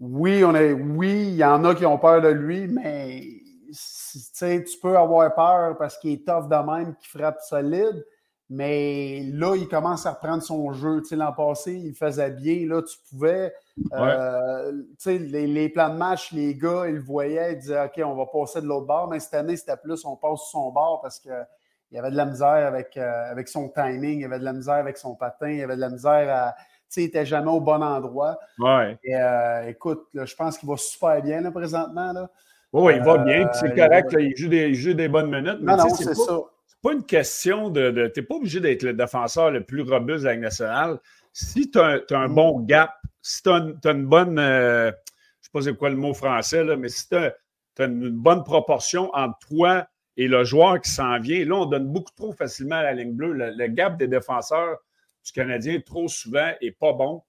oui, 0.00 0.44
on 0.44 0.54
est, 0.54 0.72
oui, 0.72 1.28
il 1.28 1.36
y 1.36 1.44
en 1.44 1.64
a 1.64 1.74
qui 1.74 1.86
ont 1.86 1.98
peur 1.98 2.20
de 2.20 2.28
lui, 2.28 2.68
mais 2.68 3.22
tu 3.70 4.78
peux 4.82 4.96
avoir 4.96 5.34
peur 5.34 5.76
parce 5.78 5.96
qu'il 5.98 6.12
est 6.12 6.26
tough 6.26 6.48
de 6.48 6.70
même, 6.70 6.94
qu'il 6.96 7.18
frappe 7.18 7.40
solide. 7.40 8.04
Mais 8.48 9.22
là, 9.32 9.56
il 9.56 9.66
commence 9.66 10.06
à 10.06 10.12
reprendre 10.12 10.42
son 10.42 10.72
jeu. 10.72 11.02
L'an 11.12 11.32
passé, 11.32 11.74
il 11.74 11.94
faisait 11.94 12.30
bien. 12.30 12.66
Là, 12.68 12.80
tu 12.82 12.96
pouvais. 13.10 13.52
Euh, 13.92 14.82
sais, 14.98 15.18
les, 15.18 15.68
plans 15.68 15.88
de 15.88 15.98
match, 15.98 16.30
les 16.30 16.54
gars, 16.54 16.84
ils 16.86 16.94
le 16.94 17.00
voyaient, 17.00 17.54
ils 17.54 17.58
disaient 17.58 17.84
OK, 17.84 18.00
on 18.04 18.14
va 18.14 18.26
passer 18.26 18.60
de 18.60 18.66
l'autre 18.66 18.86
bord. 18.86 19.08
Mais 19.08 19.18
cette 19.18 19.34
année, 19.34 19.56
c'était 19.56 19.76
plus 19.76 20.04
on 20.04 20.14
passe 20.14 20.40
sur 20.42 20.60
son 20.60 20.70
bord 20.70 21.00
parce 21.02 21.18
qu'il 21.18 21.46
y 21.90 21.98
avait 21.98 22.12
de 22.12 22.16
la 22.16 22.26
misère 22.26 22.66
avec, 22.68 22.96
euh, 22.96 23.30
avec 23.32 23.48
son 23.48 23.68
timing, 23.68 24.18
il 24.18 24.22
y 24.22 24.24
avait 24.24 24.38
de 24.38 24.44
la 24.44 24.52
misère 24.52 24.74
avec 24.74 24.96
son 24.96 25.16
patin, 25.16 25.48
il 25.48 25.58
y 25.58 25.62
avait 25.62 25.76
de 25.76 25.80
la 25.80 25.90
misère 25.90 26.32
à. 26.32 26.54
Il 26.96 27.04
n'était 27.04 27.26
jamais 27.26 27.50
au 27.50 27.60
bon 27.60 27.82
endroit. 27.82 28.38
Ouais. 28.58 28.98
Et, 29.04 29.14
euh, 29.14 29.68
écoute, 29.68 30.06
je 30.14 30.34
pense 30.34 30.58
qu'il 30.58 30.68
va 30.68 30.76
super 30.76 31.22
bien 31.22 31.40
là, 31.40 31.50
présentement. 31.50 32.12
Là. 32.12 32.30
Oui, 32.72 32.94
il 32.96 33.02
va 33.02 33.18
bien, 33.18 33.48
c'est 33.52 33.74
correct, 33.74 34.14
il, 34.18 34.36
joue 34.36 34.48
des, 34.48 34.68
il, 34.68 34.74
joue 34.74 34.94
des, 34.94 35.08
bonnes 35.08 35.30
minutes. 35.30 35.58
Mais 35.60 35.76
non, 35.76 35.84
non, 35.84 35.94
c'est 35.94 36.14
ça. 36.14 36.38
C'est 36.66 36.80
pas 36.82 36.92
une 36.92 37.04
question 37.04 37.70
de. 37.70 38.10
tu 38.14 38.20
n'es 38.20 38.26
pas 38.26 38.34
obligé 38.34 38.60
d'être 38.60 38.82
le 38.82 38.92
défenseur 38.92 39.50
le 39.50 39.64
plus 39.64 39.82
robuste 39.82 40.24
de 40.24 40.28
la 40.28 40.36
nationale. 40.36 40.98
Si 41.32 41.70
tu 41.70 41.78
as, 41.78 42.02
un 42.10 42.28
bon 42.28 42.60
gap, 42.60 42.94
si 43.22 43.42
tu 43.42 43.50
as, 43.50 43.90
une 43.90 44.06
bonne. 44.06 44.36
je 44.38 44.86
ne 44.86 44.92
sais 45.40 45.50
pas 45.52 45.62
c'est 45.62 45.76
quoi 45.76 45.90
le 45.90 45.96
mot 45.96 46.14
français, 46.14 46.64
là, 46.64 46.76
mais 46.76 46.88
si 46.88 47.08
tu 47.08 47.16
as, 47.16 47.34
une 47.78 48.10
bonne 48.10 48.42
proportion 48.42 49.10
entre 49.14 49.38
toi 49.48 49.86
et 50.16 50.28
le 50.28 50.44
joueur 50.44 50.80
qui 50.80 50.90
s'en 50.90 51.18
vient, 51.18 51.44
là, 51.44 51.56
on 51.56 51.66
donne 51.66 51.88
beaucoup 51.88 52.12
trop 52.16 52.32
facilement 52.32 52.76
à 52.76 52.82
la 52.84 52.92
ligne 52.94 53.12
bleue. 53.12 53.32
Le, 53.32 53.66
gap 53.68 53.98
des 53.98 54.08
défenseurs 54.08 54.78
du 55.26 55.32
Canadien, 55.32 55.80
trop 55.80 56.08
souvent, 56.08 56.50
n'est 56.62 56.70
pas 56.70 56.92
bon. 56.92 57.22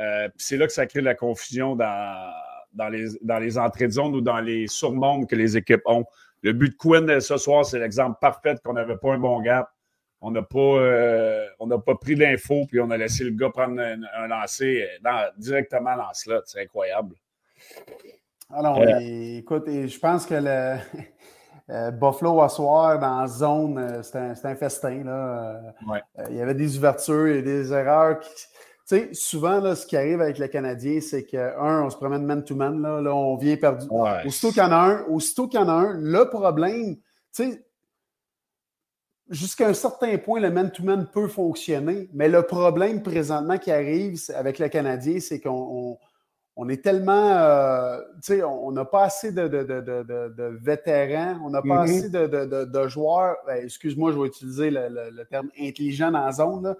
Euh, 0.00 0.28
c'est 0.36 0.56
là 0.56 0.66
que 0.66 0.72
ça 0.72 0.86
crée 0.86 1.00
de 1.00 1.04
la 1.04 1.14
confusion 1.14 1.76
dans, 1.76 2.32
dans, 2.72 2.88
les, 2.88 3.06
dans 3.22 3.38
les 3.38 3.56
entrées 3.56 3.86
de 3.86 3.92
zone 3.92 4.14
ou 4.14 4.20
dans 4.20 4.40
les 4.40 4.66
surmondes 4.66 5.28
que 5.28 5.36
les 5.36 5.56
équipes 5.56 5.82
ont. 5.86 6.04
Le 6.42 6.52
but 6.52 6.70
de 6.70 6.76
Quinn 6.76 7.20
ce 7.20 7.36
soir, 7.38 7.64
c'est 7.64 7.78
l'exemple 7.78 8.18
parfait 8.20 8.56
qu'on 8.62 8.74
n'avait 8.74 8.96
pas 8.96 9.14
un 9.14 9.18
bon 9.18 9.40
gap. 9.40 9.70
On 10.20 10.30
n'a 10.30 10.42
pas, 10.42 10.58
euh, 10.58 11.46
pas 11.58 11.94
pris 11.94 12.14
l'info, 12.14 12.66
puis 12.68 12.80
on 12.80 12.90
a 12.90 12.96
laissé 12.96 13.24
le 13.24 13.30
gars 13.30 13.50
prendre 13.50 13.80
un, 13.80 14.26
lancer 14.26 14.86
dans, 15.02 15.30
directement 15.36 15.96
dans 15.96 16.12
slot. 16.14 16.42
C'est 16.46 16.62
incroyable. 16.62 17.14
Alors, 18.50 18.80
euh, 18.80 18.98
écoute, 19.38 19.64
je 19.66 19.98
pense 19.98 20.26
que 20.26 20.34
le, 20.34 20.76
euh, 21.68 21.90
Buffalo 21.90 22.40
à 22.42 22.48
soir 22.48 22.98
dans 22.98 23.20
la 23.20 23.26
zone, 23.26 23.78
euh, 23.78 24.02
c'était 24.02 24.48
un, 24.48 24.54
festin. 24.54 25.02
Là. 25.04 25.60
Euh, 25.88 26.24
il 26.30 26.36
y 26.36 26.40
avait 26.40 26.54
des 26.54 26.76
ouvertures, 26.76 27.26
et 27.26 27.42
des 27.42 27.72
erreurs. 27.72 28.20
Tu 28.20 28.28
sais, 28.84 29.14
souvent, 29.14 29.58
là, 29.58 29.74
ce 29.74 29.84
qui 29.84 29.96
arrive 29.96 30.20
avec 30.20 30.38
le 30.38 30.46
Canadien, 30.46 31.00
c'est 31.00 31.24
que, 31.24 31.58
un, 31.58 31.82
on 31.82 31.90
se 31.90 31.96
promène 31.96 32.24
man-to-man, 32.24 32.80
là, 32.80 33.00
là, 33.00 33.12
on 33.12 33.36
vient 33.36 33.56
perdu. 33.56 33.86
Aussitôt 34.24 34.50
qu'il 34.50 34.62
y 34.62 34.66
en 34.66 34.70
a 34.70 34.76
un, 34.76 35.04
aussitôt 35.06 35.48
qu'il 35.48 35.58
y 35.58 35.62
en 35.62 35.68
a 35.68 35.72
un, 35.72 35.94
le 35.94 36.30
problème, 36.30 36.94
tu 36.94 37.02
sais, 37.32 37.66
jusqu'à 39.28 39.66
un 39.66 39.74
certain 39.74 40.16
point, 40.18 40.38
le 40.38 40.52
man-to-man 40.52 41.08
peut 41.12 41.26
fonctionner, 41.26 42.08
mais 42.14 42.28
le 42.28 42.42
problème 42.42 43.02
présentement 43.02 43.58
qui 43.58 43.72
arrive 43.72 44.20
avec 44.36 44.60
le 44.60 44.68
Canadien, 44.68 45.18
c'est 45.18 45.40
qu'on 45.40 45.98
on 46.58 46.70
est 46.70 46.82
tellement, 46.82 47.12
euh, 47.12 48.00
tu 48.14 48.34
sais, 48.34 48.42
on 48.42 48.72
n'a 48.72 48.86
pas 48.86 49.04
assez 49.04 49.30
de, 49.30 49.42
vétérans, 50.62 51.38
on 51.44 51.50
n'a 51.50 51.60
pas 51.60 51.84
mm-hmm. 51.84 51.98
assez 51.98 52.08
de, 52.08 52.88
joueurs, 52.88 53.36
ben, 53.46 53.62
excuse-moi, 53.62 54.12
je 54.12 54.18
vais 54.18 54.26
utiliser 54.26 54.70
le, 54.70 55.22
terme 55.24 55.50
intelligent 55.60 56.10
dans 56.10 56.24
la 56.24 56.32
zone, 56.32 56.74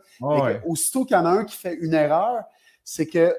aussitôt 0.66 1.04
qu'il 1.04 1.16
y 1.16 1.21
en 1.21 1.26
a 1.26 1.30
un 1.30 1.45
qui 1.45 1.56
fait 1.56 1.75
une 1.75 1.92
erreur, 1.92 2.42
c'est 2.83 3.06
que 3.06 3.35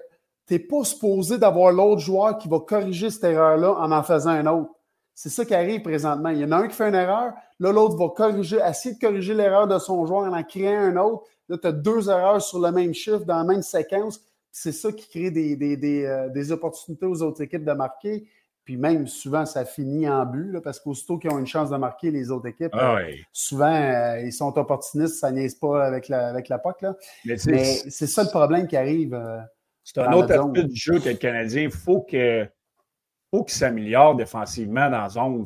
tu 0.47 0.53
n'es 0.53 0.59
pas 0.59 0.83
supposé 0.83 1.39
d'avoir 1.39 1.71
l'autre 1.71 2.01
joueur 2.01 2.37
qui 2.37 2.47
va 2.47 2.59
corriger 2.59 3.09
cette 3.09 3.23
erreur-là 3.23 3.71
en 3.71 3.91
en 3.91 4.03
faisant 4.03 4.29
un 4.29 4.45
autre. 4.45 4.71
C'est 5.15 5.29
ça 5.29 5.43
qui 5.43 5.55
arrive 5.55 5.81
présentement. 5.81 6.29
Il 6.29 6.37
y 6.37 6.45
en 6.45 6.51
a 6.51 6.57
un 6.57 6.67
qui 6.67 6.75
fait 6.75 6.87
une 6.87 6.95
erreur, 6.95 7.33
là, 7.59 7.71
l'autre 7.71 7.97
va 7.97 8.09
corriger, 8.09 8.59
essayer 8.63 8.93
de 8.93 8.99
corriger 8.99 9.33
l'erreur 9.33 9.67
de 9.67 9.79
son 9.79 10.05
joueur 10.05 10.31
en 10.31 10.37
en 10.37 10.43
créant 10.43 10.79
un 10.79 10.97
autre. 10.97 11.23
Là, 11.49 11.57
tu 11.57 11.67
as 11.67 11.71
deux 11.71 12.09
erreurs 12.09 12.41
sur 12.41 12.59
le 12.59 12.71
même 12.71 12.93
chiffre 12.93 13.25
dans 13.25 13.37
la 13.37 13.43
même 13.43 13.63
séquence 13.63 14.21
c'est 14.59 14.71
ça 14.71 14.91
qui 14.91 15.07
crée 15.07 15.27
euh, 15.27 16.29
des, 16.29 16.51
opportunités 16.51 17.05
aux 17.05 17.21
autres 17.21 17.43
équipes 17.43 17.63
de 17.63 17.73
marquer. 17.73 18.27
Puis 18.65 18.75
même, 18.75 19.05
souvent, 19.05 19.45
ça 19.45 19.65
finit 19.65 20.09
en 20.09 20.25
but, 20.25 20.59
parce 20.61 20.79
qu'aussitôt 20.79 21.19
qu'ils 21.19 21.29
ont 21.29 21.37
une 21.37 21.47
chance 21.47 21.69
de 21.69 21.77
marquer 21.77 22.09
les 22.09 22.31
autres 22.31 22.47
équipes, 22.47 22.71
ah 22.73 22.97
souvent, 23.31 23.71
euh, 23.71 24.19
ils 24.21 24.33
sont 24.33 24.57
opportunistes, 24.57 25.19
ça 25.19 25.31
niaise 25.31 25.55
pas 25.55 25.85
avec 25.85 26.09
la, 26.09 26.29
avec 26.29 26.49
la 26.49 26.57
POC. 26.57 26.81
Là. 26.81 26.95
Mais 27.25 27.37
c'est 27.37 28.07
ça 28.07 28.23
le 28.23 28.29
problème 28.29 28.67
qui 28.67 28.75
arrive. 28.75 29.13
Euh, 29.13 29.39
c'est 29.83 29.99
un 29.99 30.11
autre 30.11 30.33
aspect 30.33 30.63
du 30.63 30.75
jeu 30.75 30.99
que 30.99 31.09
le 31.09 31.15
Canadien. 31.15 31.69
faut 31.69 32.01
que 32.01 32.45
faut 33.29 33.43
qu'il 33.43 33.55
s'améliore 33.55 34.15
défensivement 34.15 34.89
dans 34.89 35.01
la 35.03 35.09
zone. 35.09 35.45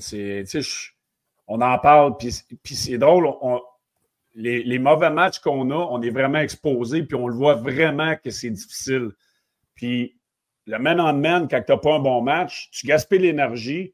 on 1.48 1.62
en 1.62 1.80
parle, 1.80 2.18
puis, 2.18 2.76
c'est 2.76 2.98
drôle. 2.98 3.28
On, 3.42 3.60
les, 4.36 4.80
mauvais 4.80 5.10
matchs 5.10 5.40
qu'on 5.40 5.70
a, 5.72 5.76
on 5.76 6.02
est 6.02 6.10
vraiment 6.10 6.40
exposé, 6.40 7.04
puis 7.04 7.16
on 7.16 7.28
le 7.28 7.36
voit 7.36 7.56
vraiment 7.56 8.16
que 8.16 8.30
c'est 8.30 8.50
difficile. 8.50 9.12
Puis 9.76 10.18
le 10.68 10.78
man-on-man, 10.78 11.48
quand 11.50 11.62
tu 11.62 11.72
n'as 11.72 11.78
pas 11.78 11.96
un 11.96 12.00
bon 12.00 12.22
match, 12.22 12.70
tu 12.72 12.88
gaspilles 12.88 13.20
l'énergie. 13.20 13.94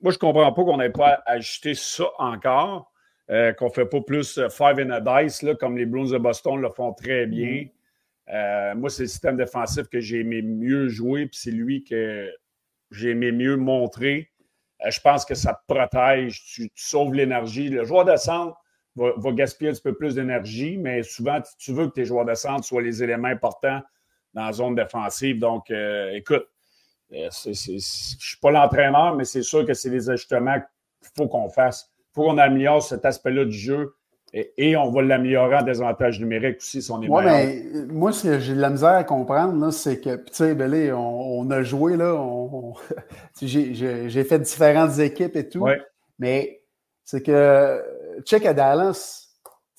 Moi, 0.00 0.12
je 0.12 0.16
ne 0.16 0.20
comprends 0.20 0.52
pas 0.52 0.64
qu'on 0.64 0.76
n'ait 0.76 0.90
pas 0.90 1.22
ajouté 1.26 1.74
ça 1.74 2.04
encore, 2.18 2.92
euh, 3.30 3.52
qu'on 3.54 3.66
ne 3.66 3.72
fait 3.72 3.86
pas 3.86 4.00
plus 4.02 4.38
euh, 4.38 4.48
five 4.50 4.78
in 4.78 4.90
a 4.90 5.00
dice, 5.22 5.42
là, 5.42 5.54
comme 5.54 5.78
les 5.78 5.86
Bruins 5.86 6.10
de 6.10 6.18
Boston 6.18 6.60
le 6.60 6.68
font 6.68 6.92
très 6.92 7.26
bien. 7.26 7.66
Euh, 8.32 8.74
moi, 8.74 8.90
c'est 8.90 9.02
le 9.02 9.08
système 9.08 9.36
défensif 9.36 9.88
que 9.88 10.00
j'ai 10.00 10.20
aimé 10.20 10.42
mieux 10.42 10.88
jouer, 10.88 11.26
puis 11.26 11.38
c'est 11.38 11.50
lui 11.50 11.84
que 11.84 12.30
j'ai 12.90 13.10
aimé 13.10 13.32
mieux 13.32 13.56
montrer. 13.56 14.30
je 14.86 15.00
pense 15.00 15.24
que 15.24 15.34
ça 15.34 15.54
te 15.54 15.74
protège, 15.74 16.44
tu, 16.44 16.68
tu 16.70 16.84
sauves 16.84 17.14
l'énergie. 17.14 17.70
Le 17.70 17.84
joueur 17.84 18.04
de 18.04 18.16
centre, 18.16 18.56
va, 18.96 19.32
gaspiller 19.32 19.70
un 19.70 19.72
petit 19.72 19.82
peu 19.82 19.94
plus 19.94 20.14
d'énergie, 20.14 20.76
mais 20.76 21.02
souvent, 21.02 21.40
tu 21.58 21.72
veux 21.72 21.88
que 21.88 21.92
tes 21.94 22.04
joueurs 22.04 22.24
de 22.24 22.34
centre 22.34 22.64
soient 22.64 22.82
les 22.82 23.02
éléments 23.02 23.28
importants 23.28 23.80
dans 24.34 24.46
la 24.46 24.52
zone 24.52 24.74
défensive. 24.74 25.38
Donc, 25.38 25.70
euh, 25.70 26.10
écoute, 26.12 26.46
euh, 27.12 27.28
je 27.44 27.72
ne 27.72 27.78
suis 27.78 28.38
pas 28.40 28.50
l'entraîneur, 28.50 29.14
mais 29.16 29.24
c'est 29.24 29.42
sûr 29.42 29.64
que 29.66 29.74
c'est 29.74 29.90
des 29.90 30.10
ajustements 30.10 30.54
qu'il 30.54 31.10
faut 31.16 31.28
qu'on 31.28 31.48
fasse. 31.48 31.90
Il 31.98 32.14
faut 32.14 32.22
qu'on 32.24 32.38
améliore 32.38 32.82
cet 32.82 33.04
aspect-là 33.04 33.44
du 33.44 33.56
jeu. 33.56 33.94
Et, 34.56 34.76
on 34.76 34.90
va 34.90 35.02
l'améliorer 35.02 35.58
en 35.58 35.62
désavantage 35.62 36.18
numérique 36.18 36.56
aussi 36.56 36.82
si 36.82 36.90
on 36.90 37.00
est 37.00 37.08
ouais, 37.08 37.24
mais 37.24 37.86
moi, 37.86 38.10
ce 38.10 38.24
que 38.24 38.40
j'ai 38.40 38.54
de 38.54 38.60
la 38.60 38.70
misère 38.70 38.90
à 38.90 39.04
comprendre, 39.04 39.70
c'est 39.70 40.00
que, 40.00 40.16
tu 40.16 40.32
sais, 40.32 40.56
ben 40.56 40.92
on, 40.92 41.48
a 41.52 41.62
joué, 41.62 41.96
là, 41.96 42.20
j'ai 43.40 44.24
fait 44.24 44.40
différentes 44.40 44.98
équipes 44.98 45.36
et 45.36 45.48
tout, 45.48 45.64
mais 46.18 46.62
c'est 47.04 47.22
que 47.22 47.80
check 48.24 48.46
à 48.46 48.54
Dallas. 48.54 49.28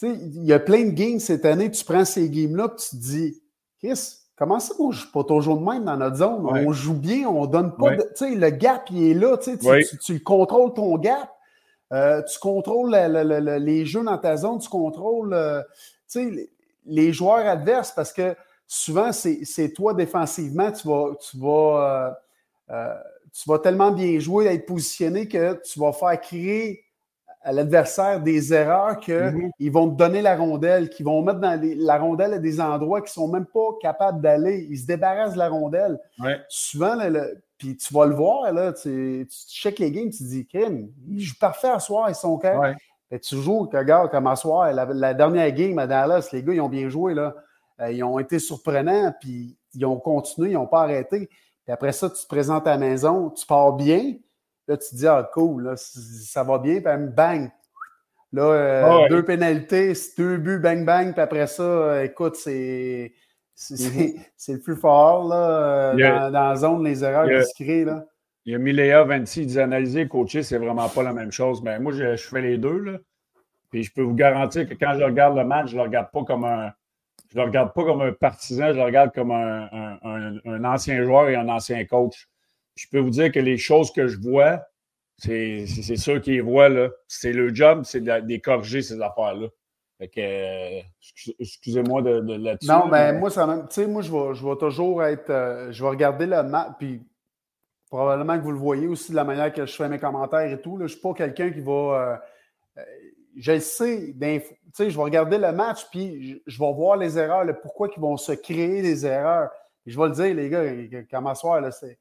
Il 0.02 0.44
y 0.44 0.54
a 0.54 0.60
plein 0.60 0.86
de 0.86 0.92
games 0.92 1.20
cette 1.20 1.46
année. 1.46 1.72
Tu 1.72 1.84
prends 1.86 2.06
ces 2.06 2.30
games-là 2.30 2.70
tu 2.78 2.90
te 2.90 2.96
dis, 2.96 3.42
Chris, 3.80 4.18
comment 4.36 4.60
ça 4.60 4.74
qu'on 4.76 4.92
joue 4.92 5.10
pas 5.12 5.24
toujours 5.24 5.58
de 5.58 5.64
même 5.64 5.86
dans 5.86 5.98
notre 5.98 6.18
zone? 6.18 6.46
On 6.46 6.72
joue 6.74 6.94
bien, 6.94 7.28
on 7.28 7.46
donne 7.46 7.76
pas 7.76 7.96
de. 7.96 8.02
Tu 8.02 8.10
sais, 8.16 8.36
le 8.36 8.50
gap, 8.50 8.90
il 8.92 9.12
est 9.12 9.14
là. 9.14 9.38
Tu, 9.38 9.58
tu, 9.58 9.98
tu, 9.98 10.24
contrôles 10.24 10.74
ton 10.74 10.98
gap. 10.98 11.30
Euh, 11.94 12.22
tu 12.24 12.40
contrôles 12.40 12.94
les 12.94 13.86
jeux 13.86 14.04
dans 14.04 14.18
ta 14.18 14.38
zone, 14.38 14.60
tu 14.60 14.70
contrôles 14.70 15.34
euh, 15.34 15.62
les, 16.86 17.14
joueurs 17.14 17.46
adverses 17.46 17.92
parce 17.92 18.12
que 18.12 18.36
souvent, 18.68 19.12
c'est 19.12 19.74
toi 19.74 19.94
défensivement, 19.94 20.72
tu 20.72 20.88
vas, 20.88 21.12
tu 21.22 21.38
vas, 21.38 22.18
euh, 22.72 22.94
tu 23.32 23.48
vas 23.48 23.60
tellement 23.60 23.92
bien 23.92 24.20
jouer, 24.20 24.48
être 24.48 24.66
positionné 24.66 25.28
que 25.28 25.62
tu 25.64 25.80
vas 25.80 25.94
faire 25.94 26.20
créer 26.20 26.85
à 27.46 27.52
l'adversaire 27.52 28.22
des 28.22 28.54
erreurs 28.56 29.00
qu'ils 29.00 29.52
mhm. 29.60 29.72
vont 29.72 29.90
te 29.90 29.96
donner 29.96 30.24
la 30.24 30.36
rondelle, 30.36 30.90
qu'ils 30.90 31.06
vont 31.06 31.22
mettre 31.22 31.40
dans 31.40 31.62
la 31.62 31.98
rondelle 32.00 32.34
à 32.34 32.40
des 32.40 32.60
endroits 32.60 33.02
qui 33.02 33.12
ne 33.12 33.24
sont 33.24 33.28
même 33.28 33.46
pas 33.46 33.68
capables 33.80 34.20
d'aller. 34.20 34.66
Ils 34.68 34.80
se 34.80 34.88
débarrassent 34.88 35.34
de 35.34 35.38
la 35.38 35.50
rondelle. 35.50 36.00
Souvent, 36.50 36.98
puis 37.60 37.78
tu 37.78 37.94
vas 37.94 38.08
le 38.08 38.16
voir, 38.16 38.52
là, 38.52 38.74
tu, 38.74 39.28
tu 39.30 39.70
les 39.78 39.92
games, 39.92 40.10
tu 40.10 40.18
te 40.18 40.24
dis, 40.24 40.46
Kim, 40.48 40.90
ils 41.08 41.22
jouent 41.22 41.40
parfait 41.40 41.70
à 41.70 41.80
soir, 41.80 42.10
ils 42.10 42.16
sont 42.16 42.38
quand 42.40 42.60
ouais. 42.60 42.76
Tu 43.22 43.38
joues, 43.38 43.70
regarde, 43.72 44.10
comme 44.10 44.28
à 44.28 44.36
soir, 44.36 44.74
la, 44.74 45.14
dernière 45.14 45.52
game 45.52 45.78
à 45.78 45.86
Dallas, 45.86 46.28
les 46.34 46.42
gars, 46.42 46.54
ils 46.54 46.62
ont 46.62 46.68
bien 46.68 46.90
joué. 46.90 47.14
Là. 47.14 47.36
Euh, 47.80 47.92
ils 47.92 48.04
ont 48.04 48.18
été 48.18 48.40
surprenants, 48.40 49.14
puis 49.22 49.56
ils 49.76 49.86
ont 49.86 49.98
continué, 49.98 50.50
ils 50.50 50.54
n'ont 50.56 50.66
pas 50.66 50.82
arrêté. 50.82 51.30
Puis 51.64 51.72
après 51.72 51.92
ça, 51.92 52.10
tu 52.10 52.22
te 52.22 52.28
présentes 52.28 52.66
à 52.66 52.72
la 52.72 52.78
maison, 52.78 53.30
tu 53.30 53.46
pars 53.46 53.74
bien, 53.74 54.16
Là, 54.68 54.78
tu 54.78 54.90
te 54.90 54.96
dis, 54.96 55.08
ah, 55.08 55.30
cool, 55.34 55.74
ça 55.78 56.44
va 56.44 56.58
bien, 56.58 56.82
puis 56.82 57.08
bang. 57.16 57.50
Là, 58.34 58.44
euh, 58.44 58.84
ah 58.86 59.10
deux 59.10 59.24
pénalités, 59.24 59.94
deux 60.18 60.38
buts, 60.38 60.60
bang, 60.60 60.84
bang, 60.84 61.14
puis 61.14 61.22
après 61.22 61.48
ça, 61.48 61.64
euh, 61.64 62.04
écoute, 62.04 62.36
c'est. 62.36 63.14
Mm-hmm. 63.58 64.20
C'est 64.36 64.54
le 64.54 64.60
plus 64.60 64.76
fort 64.76 65.30
là, 65.30 65.94
dans, 65.94 66.30
la 66.30 66.56
zone, 66.58 66.84
les 66.84 67.06
erreurs 67.06 67.26
qui 67.26 67.48
se 67.48 67.64
créent. 67.64 67.86
Là. 67.86 68.06
Il 68.46 68.52
y 68.52 68.56
a 68.56 68.60
Miléa 68.60 69.06
26 69.06 69.40
qui 69.40 69.46
dit 69.46 69.60
analyser, 69.62 70.10
coacher, 70.10 70.44
c'est 70.44 70.58
vraiment 70.58 70.90
pas 70.90 71.04
la 71.04 71.14
même 71.14 71.32
chose. 71.32 71.64
Mais 71.64 71.80
moi, 71.80 71.94
je, 71.94 72.18
fais 72.18 72.42
les 72.42 72.58
deux. 72.58 72.80
Là. 72.80 72.98
Puis 73.72 73.84
je 73.84 73.94
peux 73.94 74.02
vous 74.02 74.14
garantir 74.14 74.68
que 74.68 74.74
quand 74.74 74.98
je 75.00 75.06
regarde 75.06 75.38
le 75.38 75.46
match, 75.46 75.70
je 75.70 75.78
le 75.78 75.84
regarde 75.84 76.12
pas 76.12 76.24
comme 76.26 76.44
un. 76.44 76.74
Je 77.32 77.38
le 77.38 77.46
regarde 77.46 77.74
pas 77.74 77.86
comme 77.86 78.02
un 78.02 78.12
partisan, 78.12 78.74
je 78.74 78.78
le 78.78 78.84
regarde 78.84 79.14
comme 79.14 79.32
un, 79.32 79.70
un 80.44 80.64
ancien 80.66 81.02
joueur 81.04 81.30
et 81.30 81.36
un 81.36 81.48
ancien 81.48 81.84
coach 81.86 82.28
je 82.76 82.88
peux 82.90 83.00
vous 83.00 83.10
dire 83.10 83.32
que 83.32 83.40
les 83.40 83.58
choses 83.58 83.92
que 83.92 84.08
je 84.08 84.20
vois, 84.20 84.62
c'est 85.18 85.66
ceux 85.66 86.20
qui 86.20 86.32
les 86.32 86.42
voient, 86.42 86.70
là. 86.70 86.90
C'est 87.08 87.32
le 87.32 87.54
job, 87.54 87.84
c'est 87.86 88.02
de, 88.02 88.38
corriger 88.38 88.82
ces 88.82 89.02
affaires-là. 89.02 89.48
Fait 89.98 90.10
que, 90.10 90.20
euh, 90.20 90.82
excusez-moi 91.40 92.02
de, 92.02 92.36
là-dessus. 92.36 92.68
Non, 92.68 92.88
mais, 92.88 93.14
moi, 93.14 93.30
ça 93.30 93.48
même. 93.48 93.66
Tu 93.70 93.76
sais, 93.76 93.88
moi, 93.88 94.02
je 94.02 94.12
vais, 94.12 94.36
je 94.36 94.46
vais 94.46 94.58
toujours 94.58 95.04
être. 95.04 95.30
Euh, 95.30 95.72
je 95.72 95.82
vais 95.82 95.90
regarder 95.90 96.26
le 96.26 96.44
match, 96.44 96.72
puis 96.78 97.02
probablement 97.90 98.38
que 98.38 98.44
vous 98.44 98.52
le 98.52 98.58
voyez 98.58 98.88
aussi 98.88 99.12
de 99.12 99.16
la 99.16 99.24
manière 99.24 99.54
que 99.54 99.66
je 99.66 99.74
fais 99.74 99.88
mes 99.88 100.00
commentaires 100.00 100.52
et 100.52 100.60
tout. 100.62 100.78
Là, 100.78 100.88
je 100.88 100.94
ne 100.94 101.00
suis 101.00 101.02
pas 101.02 101.14
quelqu'un 101.14 101.50
qui 101.50 101.62
va. 101.62 102.20
Euh, 102.78 102.84
je 103.38 103.58
sais, 103.60 104.14
tu 104.20 104.42
sais, 104.74 104.90
je 104.90 104.98
vais 104.98 105.04
regarder 105.04 105.38
le 105.38 105.54
match, 105.54 105.86
puis 105.92 106.42
je, 106.46 106.60
vais 106.60 106.74
voir 106.74 106.98
les 106.98 107.18
erreurs, 107.18 107.46
le 107.46 107.54
pourquoi 107.54 107.90
ils 107.96 108.00
vont 108.00 108.18
se 108.18 108.34
créer 108.34 108.82
des 108.82 109.06
erreurs. 109.06 109.50
je 109.86 109.98
vais 109.98 110.08
le 110.08 110.14
dire, 110.14 110.36
les 110.36 110.50
gars, 110.50 111.04
comme 111.10 111.28
à 111.28 111.36
soir, 111.36 111.62
là, 111.62 111.72
c'est 111.72 111.98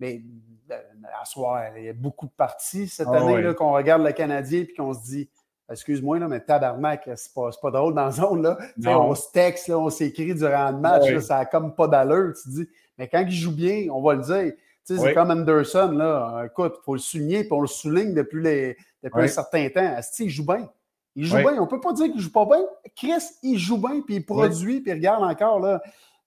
Mais 0.00 0.22
euh, 0.70 0.74
à 1.20 1.24
soir, 1.24 1.62
il 1.76 1.84
y 1.84 1.88
a 1.88 1.92
beaucoup 1.92 2.26
de 2.26 2.32
parties 2.32 2.88
cette 2.88 3.08
ah 3.10 3.16
année 3.16 3.54
qu'on 3.54 3.72
regarde 3.72 4.02
le 4.02 4.12
Canadien 4.12 4.60
et 4.62 4.74
qu'on 4.74 4.92
se 4.92 5.02
dit 5.02 5.28
Excuse-moi, 5.70 6.18
mais 6.20 6.40
tabarnak, 6.40 7.08
c'est 7.16 7.32
pas, 7.32 7.48
pas 7.60 7.70
drôle 7.70 7.94
dans 7.94 8.04
la 8.04 8.10
zone. 8.10 8.42
Là. 8.42 8.58
On 8.86 9.14
se 9.14 9.30
texte, 9.32 9.70
on 9.70 9.88
s'écrit 9.88 10.34
durant 10.34 10.70
le 10.70 10.78
match, 10.78 11.16
ça 11.20 11.38
n'a 11.38 11.46
comme 11.46 11.74
pas 11.74 11.88
d'allure. 11.88 12.34
Tu 12.42 12.50
dis, 12.50 12.68
mais 12.98 13.08
quand 13.08 13.24
il 13.26 13.32
joue 13.32 13.54
bien, 13.54 13.88
on 13.90 14.02
va 14.02 14.14
le 14.14 14.22
dire. 14.22 14.52
Tu 14.86 14.96
sais, 14.96 15.00
C'est 15.00 15.14
comme 15.14 15.30
Anderson, 15.30 15.92
là. 15.92 16.44
Écoute, 16.44 16.74
il 16.78 16.84
faut 16.84 16.94
le 16.94 17.00
souligner, 17.00 17.44
puis 17.44 17.52
on 17.52 17.62
le 17.62 17.66
souligne 17.66 18.12
depuis, 18.12 18.42
les, 18.42 18.76
depuis 19.02 19.22
un 19.22 19.28
certain 19.28 19.68
temps. 19.70 19.96
il 20.18 20.28
joue 20.28 20.44
bien. 20.44 20.68
Il 21.16 21.24
joue 21.24 21.38
bien. 21.38 21.54
On 21.54 21.62
ne 21.62 21.70
peut 21.70 21.80
pas 21.80 21.94
dire 21.94 22.06
qu'il 22.06 22.16
ne 22.16 22.20
joue 22.20 22.32
pas 22.32 22.44
bien. 22.44 22.62
Chris, 22.94 23.24
il 23.42 23.58
joue 23.58 23.78
bien, 23.78 24.02
puis 24.02 24.16
il 24.16 24.26
produit, 24.26 24.82
puis 24.82 24.92
regarde 24.92 25.22
encore, 25.22 25.60
là. 25.60 25.80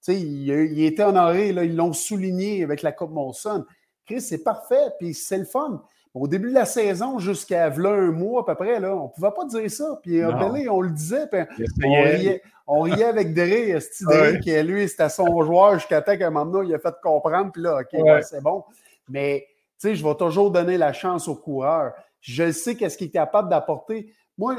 Tu 0.04 0.14
sais, 0.14 0.20
il, 0.20 0.48
il 0.50 0.86
était 0.86 1.04
honoré, 1.04 1.52
là, 1.52 1.64
ils 1.64 1.76
l'ont 1.76 1.94
souligné 1.94 2.64
avec 2.64 2.82
la 2.82 2.92
Coupe 2.92 3.12
Monson. 3.12 3.66
Chris, 4.06 4.22
c'est 4.22 4.44
parfait, 4.44 4.92
puis 5.00 5.14
c'est 5.14 5.38
le 5.38 5.46
fun. 5.46 5.84
Au 6.14 6.28
début 6.28 6.50
de 6.50 6.56
la 6.56 6.66
saison, 6.66 7.20
jusqu'à 7.20 7.68
un 7.68 8.12
mois 8.12 8.42
à 8.42 8.46
peu 8.46 8.56
près, 8.56 8.80
là, 8.80 8.96
on 8.96 9.04
ne 9.04 9.10
pouvait 9.10 9.32
pas 9.36 9.46
dire 9.46 9.70
ça. 9.70 10.00
Puis 10.02 10.20
euh, 10.20 10.32
on 10.70 10.82
le 10.82 10.90
disait, 10.90 11.28
puis 11.28 11.42
on 11.86 12.04
riait, 12.04 12.42
on 12.66 12.82
riait 12.82 13.04
avec 13.04 13.34
Derry, 13.34 13.74
Derry 14.02 14.40
qui, 14.40 14.64
lui, 14.64 14.90
c'était 14.90 15.10
son 15.10 15.44
joueur 15.44 15.76
jusqu'à 15.76 16.02
temps 16.02 16.18
qu'à 16.18 16.28
un 16.28 16.32
moment 16.32 16.52
donné, 16.52 16.70
il 16.70 16.76
a 16.76 16.80
fait 16.80 16.96
comprendre, 17.04 17.52
puis 17.52 17.62
là, 17.62 17.82
OK, 17.82 18.24
c'est 18.24 18.42
bon. 18.42 18.64
Mais, 19.10 19.46
tu 19.80 19.90
sais, 19.90 19.96
je 19.96 20.04
vais 20.04 20.16
toujours 20.16 20.50
donner 20.50 20.78
la 20.78 20.92
chance 20.92 21.28
au 21.28 21.36
coureur. 21.36 21.94
Je 22.20 22.52
sais 22.52 22.76
qu'est-ce 22.76 22.98
qu'il 22.98 23.08
est 23.08 23.12
capable 23.12 23.50
d'apporter. 23.50 24.12
Moi, 24.38 24.56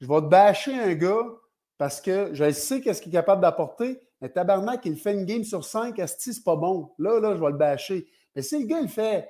je 0.00 0.08
vais 0.08 0.20
te 0.20 0.26
bâcher 0.26 0.74
un 0.74 0.94
gars 0.94 1.24
parce 1.78 2.00
que 2.00 2.30
je 2.32 2.50
sais 2.50 2.80
qu'est-ce 2.80 3.00
qu'il 3.00 3.14
est 3.14 3.18
capable 3.18 3.42
d'apporter, 3.42 4.00
mais 4.20 4.28
tabarnak, 4.28 4.84
il 4.84 4.96
fait 4.96 5.14
une 5.14 5.24
game 5.24 5.44
sur 5.44 5.64
cinq, 5.64 5.98
Asti, 5.98 6.34
c'est 6.34 6.44
pas 6.44 6.56
bon. 6.56 6.92
Là, 6.98 7.20
là, 7.20 7.34
je 7.34 7.40
vais 7.40 7.50
le 7.50 7.56
bâcher. 7.56 8.06
Mais 8.36 8.42
si 8.42 8.60
le 8.60 8.66
gars, 8.66 8.80
il 8.80 8.88
fait 8.88 9.28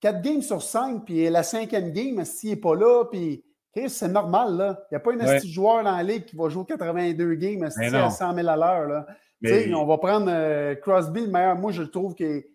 quatre 0.00 0.20
games 0.20 0.42
sur 0.42 0.62
cinq, 0.62 1.04
puis 1.04 1.28
la 1.28 1.42
cinquième 1.42 1.92
game, 1.92 2.24
s'il 2.24 2.50
n'est 2.50 2.56
pas 2.56 2.74
là, 2.74 3.04
puis 3.10 3.44
c'est 3.86 4.08
normal, 4.08 4.56
là. 4.56 4.80
Il 4.90 4.94
n'y 4.94 4.96
a 4.96 5.00
pas 5.00 5.12
un 5.12 5.18
ouais. 5.18 5.40
joueur 5.46 5.84
dans 5.84 5.96
la 5.96 6.02
ligue 6.02 6.24
qui 6.24 6.34
va 6.34 6.48
jouer 6.48 6.64
82 6.66 7.34
games 7.34 7.62
à 7.62 7.70
100 8.10 8.34
000 8.34 8.48
à 8.48 8.56
l'heure, 8.56 9.06
Mais... 9.40 9.72
On 9.72 9.86
va 9.86 9.98
prendre 9.98 10.26
euh, 10.28 10.74
Crosby, 10.74 11.20
le 11.20 11.28
meilleur. 11.28 11.56
Moi, 11.56 11.70
je 11.70 11.84
trouve 11.84 12.14
qu'il 12.14 12.26
est 12.26 12.50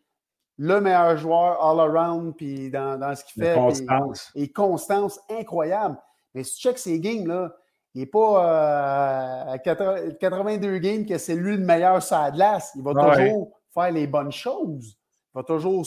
le 0.57 0.81
meilleur 0.81 1.15
joueur 1.17 1.63
all-around, 1.63 2.35
puis 2.35 2.69
dans, 2.69 2.99
dans, 2.99 3.15
ce 3.15 3.23
qu'il 3.23 3.41
fait. 3.41 3.55
Constance. 3.55 4.31
Et, 4.35 4.51
constance 4.51 5.19
incroyable. 5.29 5.97
Mais 6.33 6.43
si 6.43 6.55
tu 6.55 6.61
checkes 6.63 6.79
ces 6.79 6.99
games, 6.99 7.25
là, 7.25 7.55
il 7.95 8.01
n'est 8.01 8.07
pas 8.07 9.49
euh, 9.49 9.53
à 9.53 9.57
82 9.59 10.77
games 10.79 11.05
que 11.05 11.17
c'est 11.17 11.35
lui 11.35 11.57
le 11.57 11.63
meilleur 11.63 12.01
sur 12.01 12.17
la 12.17 12.31
glace. 12.31 12.71
Il 12.75 12.81
va 12.83 12.93
toujours 12.93 13.59
faire 13.73 13.91
les 13.91 14.07
bonnes 14.07 14.31
choses. 14.31 14.97
Il 15.33 15.35
va 15.35 15.43
toujours, 15.43 15.85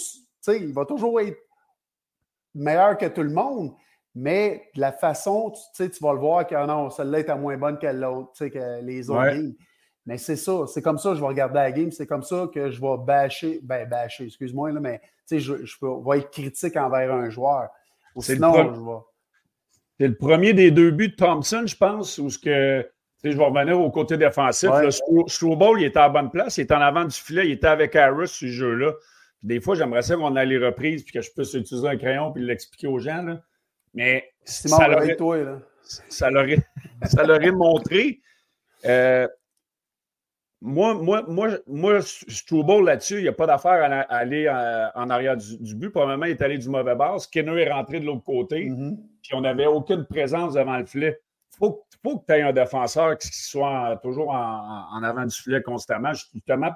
il 0.49 0.73
va 0.73 0.85
toujours 0.85 1.21
être 1.21 1.39
meilleur 2.55 2.97
que 2.97 3.07
tout 3.07 3.23
le 3.23 3.31
monde, 3.31 3.75
mais 4.15 4.71
de 4.75 4.81
la 4.81 4.93
façon, 4.93 5.53
tu, 5.75 5.91
tu 5.91 6.03
vas 6.03 6.13
le 6.13 6.21
voir 6.21 6.47
que 6.47 6.55
ah 6.55 6.67
non, 6.67 6.91
celle-là 6.91 7.19
est 7.21 7.35
moins 7.37 7.57
bonne 7.57 7.79
que 7.79 7.87
l'autre, 7.87 8.47
que 8.47 8.81
les 8.83 9.11
autres 9.11 9.31
games. 9.31 9.55
Mais 10.07 10.19
c'est 10.19 10.37
ça, 10.37 10.67
c'est 10.69 10.83
comme 10.83 10.99
ça 10.99 11.11
que 11.11 11.17
je 11.17 11.21
vais 11.21 11.27
regarder 11.27 11.57
la 11.57 11.73
game, 11.73 11.91
c'est 11.91 12.07
comme 12.07 12.23
ça 12.23 12.49
que 12.55 12.71
je 12.71 12.81
vais 12.81 12.97
bâcher, 12.99 13.59
ben 13.65 13.89
bâcher, 13.89 14.27
excuse-moi, 14.27 14.71
mais 14.73 15.01
tu 15.01 15.09
sais, 15.27 15.41
je, 15.41 15.65
je, 15.65 15.77
vais 15.83 16.19
être 16.21 16.31
critique 16.31 16.77
envers 16.77 17.13
un 17.13 17.29
joueur. 17.29 17.69
sinon, 18.21 18.55
je 18.55 18.81
vais. 18.81 19.01
C'est 19.99 20.09
le 20.09 20.17
premier 20.17 20.53
des 20.53 20.71
deux 20.71 20.91
buts 20.91 21.09
de 21.09 21.15
Thompson, 21.15 21.65
je 21.67 21.77
pense, 21.77 22.19
où 22.19 22.29
ce 22.29 22.39
que. 22.39 22.87
je 23.25 23.37
vais 23.37 23.45
revenir 23.45 23.81
au 23.81 23.91
côté 23.91 24.17
défensif. 24.17 24.69
Ouais. 24.71 24.87
Le 24.87 25.79
il 25.79 25.85
était 25.85 25.99
à 25.99 26.09
bonne 26.09 26.31
place, 26.31 26.59
il 26.59 26.63
était 26.63 26.75
en 26.75 26.81
avant 26.81 27.05
du 27.05 27.17
filet, 27.17 27.47
il 27.47 27.53
était 27.53 27.67
avec 27.67 27.97
Harris 27.97 28.29
ce 28.29 28.47
jeu-là. 28.47 28.93
Des 29.43 29.61
fois, 29.61 29.75
j'aimerais 29.75 30.03
ça 30.03 30.17
qu'on 30.17 30.35
ait 30.37 30.47
les 30.47 30.59
reprises 30.59 31.03
puis 31.05 31.13
que 31.13 31.21
je 31.21 31.31
puisse 31.31 31.55
utiliser 31.55 31.89
un 31.89 31.97
crayon 31.97 32.33
puis 32.33 32.43
l'expliquer 32.43 32.89
aux 32.89 32.99
gens. 32.99 33.23
Là. 33.23 33.41
Mais 33.95 34.33
ça 34.45 34.89
toi, 35.17 35.61
ça 35.83 36.31
l'aurait, 36.31 36.59
ça 37.05 37.23
l'aurait 37.25 37.53
montré. 37.53 38.21
Euh, 38.85 39.27
moi, 40.67 40.95
moi, 40.95 41.23
moi, 41.29 41.49
moi, 41.69 42.01
beau 42.51 42.83
là-dessus, 42.83 43.19
il 43.19 43.23
n'y 43.23 43.29
a 43.29 43.33
pas 43.33 43.47
d'affaire 43.47 43.85
à, 43.85 44.01
aller 44.13 44.47
euh, 44.49 44.89
en, 44.97 45.09
arrière 45.11 45.37
du, 45.37 45.75
but. 45.77 45.91
Probablement, 45.91 46.27
il 46.27 46.33
est 46.33 46.43
allé 46.43 46.59
du 46.59 46.69
mauvais 46.69 46.97
bord. 46.97 47.21
Skinner 47.21 47.63
est 47.63 47.73
rentré 47.73 48.01
de 48.01 48.07
l'autre 48.07 48.25
côté. 48.25 48.69
Mm-hmm. 48.69 48.97
Puis 49.23 49.35
on 49.35 49.43
n'avait 49.43 49.67
aucune 49.67 50.05
présence 50.05 50.55
devant 50.55 50.77
le 50.77 50.85
filet. 50.85 51.21
Il 51.55 51.59
faut, 51.59 51.85
faut, 52.03 52.19
que 52.19 52.27
tu 52.27 52.33
aies 52.33 52.43
un 52.43 52.53
défenseur 52.53 53.17
qui 53.17 53.29
soit 53.29 54.01
toujours 54.03 54.31
en, 54.31 54.87
en, 54.93 55.03
avant 55.05 55.25
du 55.25 55.35
filet 55.35 55.63
constamment. 55.63 56.13
Justement, 56.13 56.73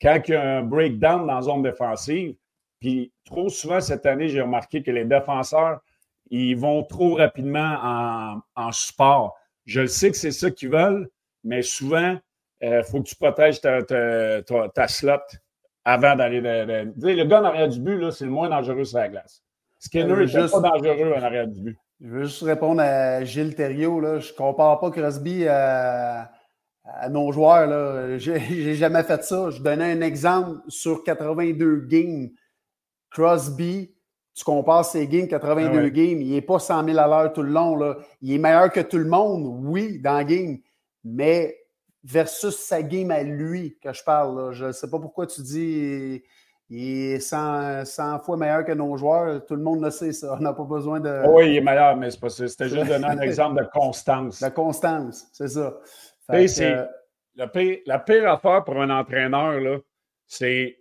quand 0.00 0.20
il 0.28 0.30
y 0.30 0.36
a 0.36 0.58
un 0.58 0.62
breakdown 0.62 1.26
dans 1.26 1.34
la 1.34 1.42
zone 1.42 1.62
défensive, 1.62 2.36
puis 2.78 3.12
trop 3.24 3.48
souvent 3.48 3.80
cette 3.80 4.06
année, 4.06 4.28
j'ai 4.28 4.42
remarqué 4.42 4.82
que 4.84 4.92
les 4.92 5.04
défenseurs, 5.04 5.80
ils 6.30 6.54
vont 6.54 6.84
trop 6.84 7.16
rapidement 7.16 7.78
en, 7.82 8.40
en 8.54 8.70
support. 8.70 9.34
Je 9.66 9.86
sais 9.86 10.12
que 10.12 10.16
c'est 10.16 10.30
ça 10.30 10.52
qu'ils 10.52 10.70
veulent, 10.70 11.10
mais 11.42 11.62
souvent, 11.62 12.16
il 12.60 12.68
euh, 12.68 12.82
faut 12.82 13.00
que 13.00 13.08
tu 13.08 13.16
protèges 13.16 13.60
ta, 13.60 13.82
ta, 13.82 14.88
slot 14.88 15.20
avant 15.84 16.16
d'aller. 16.16 16.40
Le 16.40 17.24
gars 17.24 17.40
en 17.40 17.44
arrière 17.44 17.68
du 17.68 17.80
but, 17.80 18.10
c'est 18.10 18.24
le 18.24 18.30
moins 18.30 18.48
dangereux 18.48 18.84
sur 18.84 18.98
la 18.98 19.08
glace. 19.08 19.42
Skinner 19.78 20.06
n'est 20.06 20.12
euh, 20.12 20.26
juste... 20.26 20.52
pas 20.52 20.60
dangereux 20.60 21.12
en 21.16 21.22
arrière 21.22 21.46
du 21.46 21.60
but. 21.60 21.78
Je 22.00 22.08
veux 22.08 22.24
juste 22.24 22.42
répondre 22.42 22.80
à 22.80 23.24
Gilles 23.24 23.54
Thériault. 23.54 24.00
Là. 24.00 24.18
Je 24.18 24.32
ne 24.32 24.36
compare 24.36 24.80
pas 24.80 24.90
Crosby 24.90 25.46
à, 25.46 26.30
à 26.84 27.08
nos 27.08 27.30
joueurs. 27.32 28.18
Je 28.18 28.32
n'ai 28.32 28.74
jamais 28.74 29.02
fait 29.02 29.22
ça. 29.22 29.50
Je 29.50 29.60
donnais 29.60 29.92
un 29.92 30.00
exemple 30.00 30.60
sur 30.68 31.04
82 31.04 31.86
games. 31.86 32.30
Crosby, 33.10 33.94
tu 34.34 34.44
compares 34.44 34.84
ses 34.84 35.06
games, 35.06 35.28
82 35.28 35.78
ah 35.78 35.90
games, 35.90 36.20
il 36.20 36.32
n'est 36.32 36.42
pas 36.42 36.58
100 36.58 36.84
000 36.84 36.98
à 36.98 37.06
l'heure 37.06 37.32
tout 37.32 37.42
le 37.42 37.50
long. 37.50 37.76
Là. 37.76 37.96
Il 38.20 38.32
est 38.32 38.38
meilleur 38.38 38.70
que 38.72 38.80
tout 38.80 38.98
le 38.98 39.04
monde, 39.04 39.60
oui, 39.64 40.00
dans 40.00 40.18
le 40.18 40.24
game, 40.24 40.58
mais 41.04 41.56
versus 42.04 42.56
sa 42.56 42.82
game 42.82 43.10
à 43.10 43.22
lui 43.22 43.78
que 43.82 43.92
je 43.92 44.04
parle. 44.04 44.52
Je 44.52 44.66
ne 44.66 44.72
sais 44.72 44.88
pas 44.88 44.98
pourquoi 44.98 45.26
tu 45.26 45.42
dis 45.42 46.22
il 46.70 47.12
est 47.12 47.20
100, 47.20 48.20
fois 48.24 48.36
meilleur 48.36 48.64
que 48.64 48.72
nos 48.72 48.96
joueurs. 48.96 49.44
Tout 49.46 49.56
le 49.56 49.62
monde 49.62 49.82
le 49.82 49.90
sait, 49.90 50.12
ça. 50.12 50.36
On 50.38 50.42
n'a 50.42 50.52
pas 50.52 50.64
besoin 50.64 51.00
de. 51.00 51.22
Oui, 51.28 51.50
il 51.50 51.56
est 51.56 51.60
meilleur, 51.60 51.96
mais 51.96 52.10
c'est 52.10 52.20
pas 52.20 52.30
ça. 52.30 52.46
C'était 52.48 52.68
juste 52.68 52.86
donner 52.86 53.06
un 53.06 53.18
exemple 53.20 53.62
de 53.62 53.68
constance. 53.68 54.42
De 54.42 54.48
constance, 54.48 55.26
c'est 55.32 55.48
ça 55.48 55.74
c'est 56.46 56.86
la, 57.36 57.48
pire, 57.48 58.30
affaire 58.30 58.64
pour 58.64 58.80
un 58.80 58.90
entraîneur, 58.90 59.80
c'est 60.26 60.78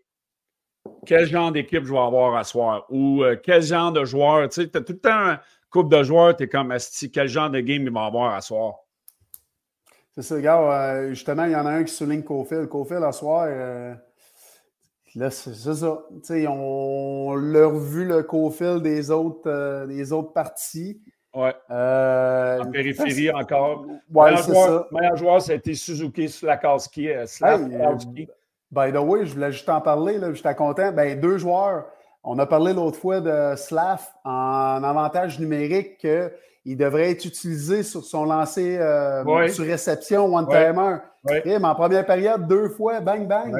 quel 1.05 1.25
genre 1.25 1.51
d'équipe 1.51 1.85
je 1.85 1.91
vais 1.91 1.99
avoir 1.99 2.35
à 2.35 2.43
soir 2.43 2.85
ou 2.89 3.23
euh, 3.23 3.37
quel 3.41 3.61
genre 3.61 3.91
de 3.91 4.05
joueur. 4.05 4.49
Tu 4.49 4.63
sais, 4.63 4.77
as 4.77 4.81
tout 4.81 4.93
le 4.93 4.99
temps 4.99 5.11
un 5.11 5.39
couple 5.69 5.95
de 5.95 6.03
joueurs, 6.03 6.35
tu 6.35 6.43
es 6.43 6.47
comme 6.47 6.71
Asti, 6.71 7.11
quel 7.11 7.27
genre 7.27 7.49
de 7.49 7.59
game 7.59 7.83
il 7.83 7.91
va 7.91 8.05
avoir 8.05 8.33
à 8.33 8.41
soir? 8.41 8.75
C'est 10.15 10.21
ça, 10.21 10.39
gars. 10.39 10.59
Euh, 10.59 11.09
justement, 11.09 11.45
il 11.45 11.51
y 11.51 11.55
en 11.55 11.65
a 11.65 11.71
un 11.71 11.83
qui 11.83 11.93
souligne 11.93 12.23
Cofield. 12.23 12.67
Cofield, 12.69 13.03
à 13.03 13.11
soir, 13.11 13.47
euh, 13.47 13.93
là, 15.15 15.29
c'est 15.31 15.53
ça. 15.53 16.03
On 16.49 17.35
l'a 17.35 17.65
revu 17.65 18.05
le 18.05 18.23
Cofield 18.23 18.83
des 18.83 19.09
autres, 19.11 19.85
des 19.87 20.11
autres 20.11 20.33
parties. 20.33 21.01
Ouais. 21.35 21.53
Euh, 21.71 22.59
en 22.61 22.71
périphérie 22.71 23.31
encore. 23.33 23.85
Ouais, 24.13 24.37
ça. 24.37 24.87
meilleur 24.91 25.17
joueur, 25.17 25.41
c'était 25.41 25.73
Suzuki 25.73 26.29
Slakowski. 26.29 27.09
Euh, 27.09 27.25
euh, 27.41 27.95
by 28.71 28.91
the 28.91 28.97
way, 28.97 29.25
je 29.25 29.33
voulais 29.33 29.51
juste 29.51 29.69
en 29.69 29.81
parler, 29.81 30.19
là, 30.19 30.33
j'étais 30.33 30.53
content. 30.55 30.91
Ben, 30.91 31.19
deux 31.19 31.37
joueurs. 31.37 31.85
On 32.23 32.39
a 32.39 32.45
parlé 32.45 32.73
l'autre 32.73 32.97
fois 32.99 33.19
de 33.19 33.55
Slav 33.57 34.01
en 34.23 34.81
avantage 34.83 35.39
numérique 35.39 36.07
qu'il 36.63 36.77
devrait 36.77 37.11
être 37.11 37.25
utilisé 37.25 37.83
sur 37.83 38.03
son 38.03 38.25
lancer 38.25 38.77
sur 39.49 39.65
réception, 39.65 40.33
one-timer. 40.33 40.97
mais 41.23 41.55
en 41.57 41.75
première 41.75 42.05
période, 42.05 42.47
deux 42.47 42.69
fois, 42.69 43.01
bang, 43.01 43.27
bang. 43.27 43.55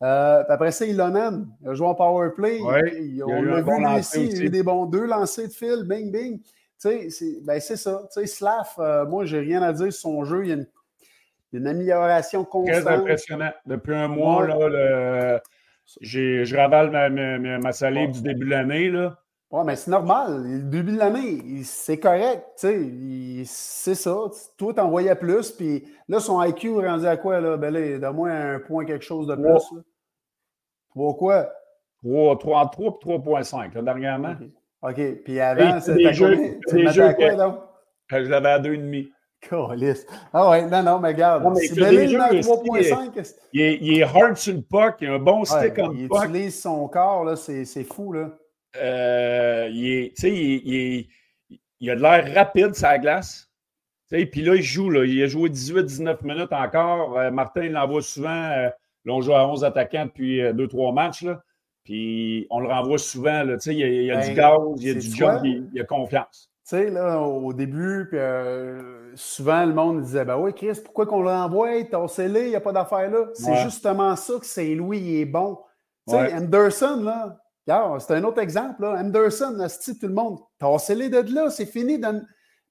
après 0.00 0.70
ça, 0.70 0.86
Ilonen 0.86 1.46
a 1.66 1.74
joué 1.74 1.86
en 1.86 1.94
power 1.94 2.30
play. 2.34 2.60
on 2.62 3.42
l'a 3.42 3.60
vu 3.62 4.00
ici, 4.00 4.28
il 4.32 4.42
a 4.42 4.44
eu 4.44 4.50
des 4.50 4.62
bons 4.62 4.86
deux 4.86 5.06
lancers 5.06 5.48
de 5.48 5.52
fil, 5.52 5.84
bing, 5.84 6.10
bing. 6.10 6.40
Sais, 6.78 7.08
ben 7.42 7.58
c'est 7.60 7.76
ça. 7.76 8.02
Tu 8.12 8.20
sais, 8.20 8.26
Slav, 8.26 8.68
euh, 8.78 9.06
moi, 9.06 9.24
j'ai 9.24 9.40
rien 9.40 9.62
à 9.62 9.72
dire 9.72 9.92
sur 9.92 10.10
son 10.10 10.24
jeu. 10.24 10.44
Il 10.44 10.48
y 10.48 10.52
a 10.52 10.56
une, 11.52 11.66
amélioration 11.66 12.44
constante. 12.44 12.84
Très 12.84 12.94
impressionnant. 12.94 13.50
Depuis 13.64 13.94
un 13.94 14.08
mois, 14.08 14.46
là, 14.46 14.68
le, 14.68 15.40
je 16.02 16.56
ravale 16.56 16.90
ma, 16.90 17.08
ma, 17.08 17.58
ma 17.58 17.72
salive 17.72 18.10
du 18.10 18.22
début 18.22 18.44
de 18.44 18.50
l'année. 18.50 18.92
Oui, 19.50 19.62
mais 19.64 19.76
c'est 19.76 19.90
normal. 19.90 20.42
Le 20.42 20.62
début 20.62 20.92
de 20.92 20.98
l'année, 20.98 21.62
c'est 21.62 21.98
correct. 21.98 22.44
C'est 22.56 23.94
ça. 23.94 24.16
Toi, 24.56 24.74
t'en 24.74 24.88
voyais 24.88 25.14
plus. 25.14 25.52
Puis 25.52 25.84
là, 26.08 26.18
son 26.18 26.42
IQ 26.42 26.80
est 26.80 26.88
rendu 26.88 27.06
à 27.06 27.16
quoi? 27.16 27.40
Là? 27.40 27.56
Ben 27.56 27.72
là, 27.72 27.98
donne-moi 27.98 28.30
un 28.30 28.58
point 28.58 28.84
quelque 28.84 29.04
chose 29.04 29.28
de 29.28 29.34
plus. 29.36 29.44
Là. 29.44 29.82
Trois 30.90 31.14
quoi? 31.14 31.52
3, 32.02 32.38
3, 32.38 32.70
3 32.70 32.86
et 32.86 33.42
3.5, 33.42 33.82
dernièrement. 33.84 34.36
OK. 34.82 35.22
Puis 35.24 35.40
avant, 35.40 35.80
c'était? 35.80 36.12
Tu 36.12 37.00
à 37.00 37.14
quoi, 37.14 37.34
donc? 37.34 37.58
Je 38.10 38.16
l'avais 38.18 38.50
à 38.50 38.58
2,5. 38.58 39.10
Ah 40.32 40.50
ouais, 40.50 40.66
non, 40.66 40.82
non, 40.82 40.98
mais 40.98 41.08
regarde. 41.08 41.44
Non, 41.44 41.50
mais 41.50 41.60
3.5. 41.60 43.34
Il, 43.52 43.60
il, 43.60 43.98
est 43.98 44.02
hard 44.02 44.36
sur 44.36 44.54
le 44.54 44.62
puck, 44.62 44.96
il 45.00 45.08
a 45.08 45.14
un 45.14 45.18
bon 45.18 45.44
stick 45.44 45.78
en 45.78 45.92
il 45.92 46.08
puck. 46.08 46.22
Il 46.24 46.30
utilise 46.30 46.60
son 46.60 46.88
corps, 46.88 47.24
là, 47.24 47.36
c'est, 47.36 47.64
fou, 47.84 48.12
là. 48.12 48.30
Euh, 48.80 49.68
il 49.70 49.92
est, 49.92 51.90
a 51.90 51.94
de 51.96 52.00
l'air 52.00 52.34
rapide 52.34 52.72
la 52.80 52.98
glace. 52.98 53.50
Puis 54.08 54.42
là, 54.42 54.54
il 54.54 54.62
joue, 54.62 54.90
là, 54.90 55.04
il 55.04 55.22
a 55.22 55.26
joué 55.26 55.50
18-19 55.50 56.24
minutes 56.24 56.52
encore. 56.52 57.18
Euh, 57.18 57.30
Martin, 57.30 57.64
il 57.64 57.72
l'envoie 57.72 58.02
souvent. 58.02 58.28
Euh, 58.28 58.68
là, 59.04 59.12
on 59.12 59.20
joue 59.20 59.34
à 59.34 59.48
11 59.48 59.64
attaquants 59.64 60.06
depuis 60.06 60.40
2-3 60.40 60.94
matchs. 60.94 61.22
Là. 61.22 61.42
Puis 61.84 62.46
on 62.50 62.60
le 62.60 62.68
renvoie 62.68 62.98
souvent. 62.98 63.42
Là, 63.42 63.56
il, 63.66 63.72
y 63.72 63.82
a, 63.82 63.86
il 63.86 64.28
du 64.28 64.34
ben, 64.34 64.34
gaz, 64.34 64.58
il 64.76 64.86
y 64.86 64.90
a 64.90 64.94
du 64.94 65.00
jump, 65.00 65.40
il, 65.44 65.68
il 65.72 65.80
a 65.80 65.84
confiance. 65.84 66.50
Tu 66.68 66.76
sais, 66.76 66.90
là, 66.90 67.20
au 67.20 67.52
début, 67.52 68.06
puis, 68.08 68.18
euh, 68.18 69.12
souvent, 69.14 69.64
le 69.64 69.72
monde 69.72 70.02
disait 70.02 70.24
Ben 70.24 70.36
oui, 70.36 70.52
Chris, 70.52 70.80
pourquoi 70.84 71.06
qu'on 71.06 71.22
l'envoie 71.22 71.84
Ton 71.84 72.08
scellé, 72.08 72.42
il 72.42 72.48
n'y 72.48 72.56
a 72.56 72.60
pas 72.60 72.72
d'affaire 72.72 73.08
là. 73.08 73.26
C'est 73.34 73.54
justement 73.62 74.16
ça 74.16 74.34
que 74.40 74.46
Saint-Louis 74.46 74.98
il 74.98 75.20
est 75.20 75.26
bon. 75.26 75.60
Tu 76.08 76.14
sais, 76.14 76.34
Anderson, 76.34 77.02
là, 77.04 77.38
c'est 77.66 78.14
un 78.14 78.24
autre 78.24 78.40
exemple. 78.40 78.82
Là. 78.82 79.00
Anderson, 79.00 79.54
là, 79.56 79.68
tout 79.68 80.06
le 80.06 80.14
monde, 80.14 80.38
t'as 80.58 80.78
scellé 80.78 81.08
de 81.08 81.34
là, 81.34 81.50
c'est 81.50 81.66
fini. 81.66 82.00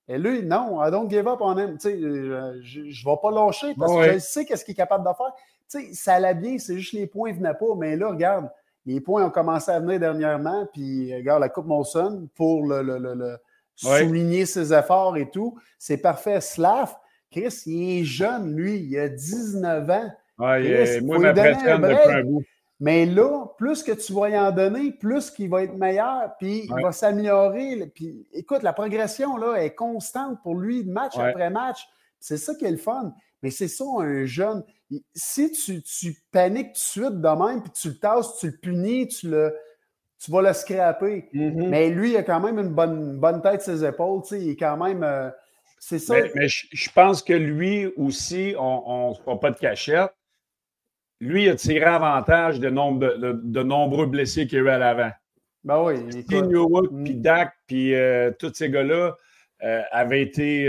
Et 0.08 0.18
lui, 0.18 0.44
non, 0.44 0.84
I 0.86 0.92
don't 0.92 1.10
give 1.10 1.28
up 1.28 1.40
on 1.42 1.58
him. 1.58 1.78
Euh, 1.86 2.60
je 2.62 2.80
ne 2.80 2.86
vais 2.86 3.18
pas 3.22 3.32
lâcher 3.32 3.74
parce 3.78 3.94
que 3.94 4.14
je 4.14 4.20
sais 4.20 4.46
qu'est-ce 4.46 4.64
qu'il 4.64 4.74
est 4.74 4.76
capable 4.76 5.04
de 5.04 5.14
faire. 5.16 5.92
Ça 5.94 6.16
allait 6.16 6.36
bien, 6.36 6.58
c'est 6.60 6.78
juste 6.78 6.94
les 6.94 7.08
points 7.08 7.32
ne 7.32 7.38
venaient 7.38 7.56
pas. 7.56 7.76
Mais 7.78 7.96
là, 7.96 8.10
regarde, 8.10 8.50
les 8.86 9.02
points 9.02 9.26
ont 9.26 9.32
commencé 9.32 9.72
à 9.72 9.80
venir 9.80 10.00
dernièrement. 10.00 10.68
Puis, 10.72 11.14
regarde, 11.16 11.42
la 11.42 11.50
Coupe 11.50 11.66
Molson 11.66 12.30
pour 12.36 12.68
le, 12.68 12.84
le, 12.84 13.00
le 13.00 13.38
souligner 13.76 14.46
ses 14.46 14.74
efforts 14.74 15.18
et 15.18 15.30
tout. 15.30 15.58
C'est 15.80 15.98
parfait. 15.98 16.40
Slav, 16.40 16.96
Chris, 17.32 17.64
il 17.66 18.02
est 18.02 18.04
jeune, 18.04 18.56
lui. 18.56 18.78
Il 18.78 18.98
a 19.00 19.10
19 19.10 19.90
ans. 19.90 20.10
Ouais, 20.38 21.02
moi, 21.02 21.18
un 21.18 22.24
bout. 22.24 22.44
Mais 22.80 23.06
là, 23.06 23.46
plus 23.58 23.84
que 23.84 23.94
tu 23.94 24.12
vas 24.14 24.30
y 24.30 24.38
en 24.38 24.52
donner, 24.52 24.92
plus 24.92 25.32
qu'il 25.32 25.50
va 25.50 25.64
être 25.64 25.76
meilleur, 25.76 26.36
puis 26.38 26.66
il 26.66 26.84
va 26.84 26.92
s'améliorer. 26.92 27.90
Puis 27.94 28.28
écoute, 28.34 28.64
la 28.64 28.74
progression 28.74 29.38
là, 29.38 29.56
est 29.56 29.74
constante 29.74 30.42
pour 30.44 30.56
lui, 30.56 30.84
match 30.84 31.18
après 31.18 31.50
match. 31.50 31.88
C'est 32.20 32.38
ça 32.38 32.54
qui 32.56 32.66
est 32.66 32.72
le 32.72 32.78
fun. 32.78 33.14
Mais 33.42 33.52
c'est 33.52 33.68
ça, 33.68 33.86
un 34.00 34.26
jeune. 34.26 34.64
Si 35.14 35.52
tu, 35.52 35.82
tu 35.84 36.18
paniques 36.32 36.74
tout 36.74 36.74
de 36.74 36.78
suite 36.78 37.22
de 37.22 37.46
même, 37.46 37.62
puis 37.62 37.72
tu 37.72 37.90
le 37.90 37.98
tasses, 37.98 38.38
tu 38.40 38.48
le 38.48 38.58
punis, 38.58 39.08
tu 39.08 39.30
le, 39.30 39.56
tu 40.20 40.32
vas 40.32 40.42
le 40.42 40.54
scraper. 40.54 41.30
Mm-hmm. 41.34 41.68
Mais 41.68 41.90
lui, 41.90 42.12
il 42.12 42.18
a 42.18 42.24
quand 42.24 42.40
même 42.40 42.60
une 42.60 42.74
bonne, 42.74 43.20
bonne 43.20 43.42
tête 43.42 43.62
ses 43.62 43.86
épaules. 43.86 44.22
Il 44.32 44.50
est 44.50 44.56
quand 44.56 44.78
même. 44.78 45.04
Euh, 45.04 45.30
c'est 45.80 46.00
ça. 46.00 46.16
Mais, 46.34 46.48
je 46.48 46.90
pense 46.92 47.22
que 47.22 47.34
lui 47.34 47.88
aussi, 47.98 48.56
on 48.58 49.12
ne 49.12 49.16
fera 49.16 49.40
pas 49.40 49.52
de 49.52 49.58
cachette. 49.58 50.12
Lui, 51.22 51.46
il 51.46 51.50
a 51.50 51.56
tiré 51.56 51.86
avantage 51.86 52.60
de, 52.60 52.70
nombre 52.70 53.16
de, 53.18 53.64
nombreux 53.64 54.06
blessés 54.06 54.48
qu'il 54.48 54.60
y 54.60 54.62
a 54.62 54.64
eu 54.66 54.70
à 54.70 54.78
l'avant. 54.78 55.12
Ben 55.64 55.82
oui. 55.82 56.24
Steve 56.24 56.46
Newwood, 56.48 56.92
mm. 56.92 57.04
puis 57.04 57.16
Dak, 57.16 57.54
puis 57.68 57.96
euh, 57.96 58.32
tous 58.38 58.54
ces 58.54 58.70
gars-là 58.70 59.16
euh, 59.64 59.82
avaient 59.92 60.22
été. 60.22 60.66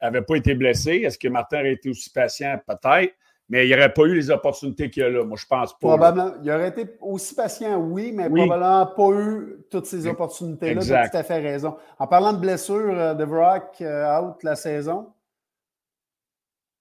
n'avaient 0.00 0.22
pas 0.22 0.36
été 0.36 0.54
blessés. 0.54 1.02
Est-ce 1.04 1.18
que 1.18 1.28
Martin 1.28 1.60
aurait 1.60 1.74
été 1.74 1.90
aussi 1.90 2.10
patient? 2.10 2.58
Peut-être 2.66 3.14
mais 3.48 3.66
il 3.66 3.68
n'y 3.68 3.74
aurait 3.74 3.92
pas 3.92 4.02
eu 4.04 4.14
les 4.14 4.30
opportunités 4.30 4.88
qu'il 4.90 5.02
y 5.02 5.06
a 5.06 5.10
là. 5.10 5.24
Moi, 5.24 5.36
je 5.38 5.46
pense 5.46 5.72
pas. 5.72 5.88
Probablement. 5.88 6.32
Il 6.42 6.50
aurait 6.50 6.68
été 6.68 6.86
aussi 7.00 7.34
patient, 7.34 7.76
oui, 7.76 8.10
mais 8.12 8.28
probablement 8.28 8.86
pas 8.86 9.10
eu 9.10 9.58
toutes 9.70 9.86
ces 9.86 10.06
opportunités-là. 10.06 10.82
Tu 10.82 10.94
as 10.94 11.08
tout 11.08 11.16
à 11.16 11.22
fait 11.22 11.40
raison. 11.40 11.76
En 11.98 12.06
parlant 12.06 12.32
de 12.32 12.38
blessure, 12.38 12.94
euh, 12.98 13.14
de 13.14 13.24
Brock 13.24 13.76
euh, 13.80 14.18
out 14.18 14.42
la 14.42 14.56
saison. 14.56 15.08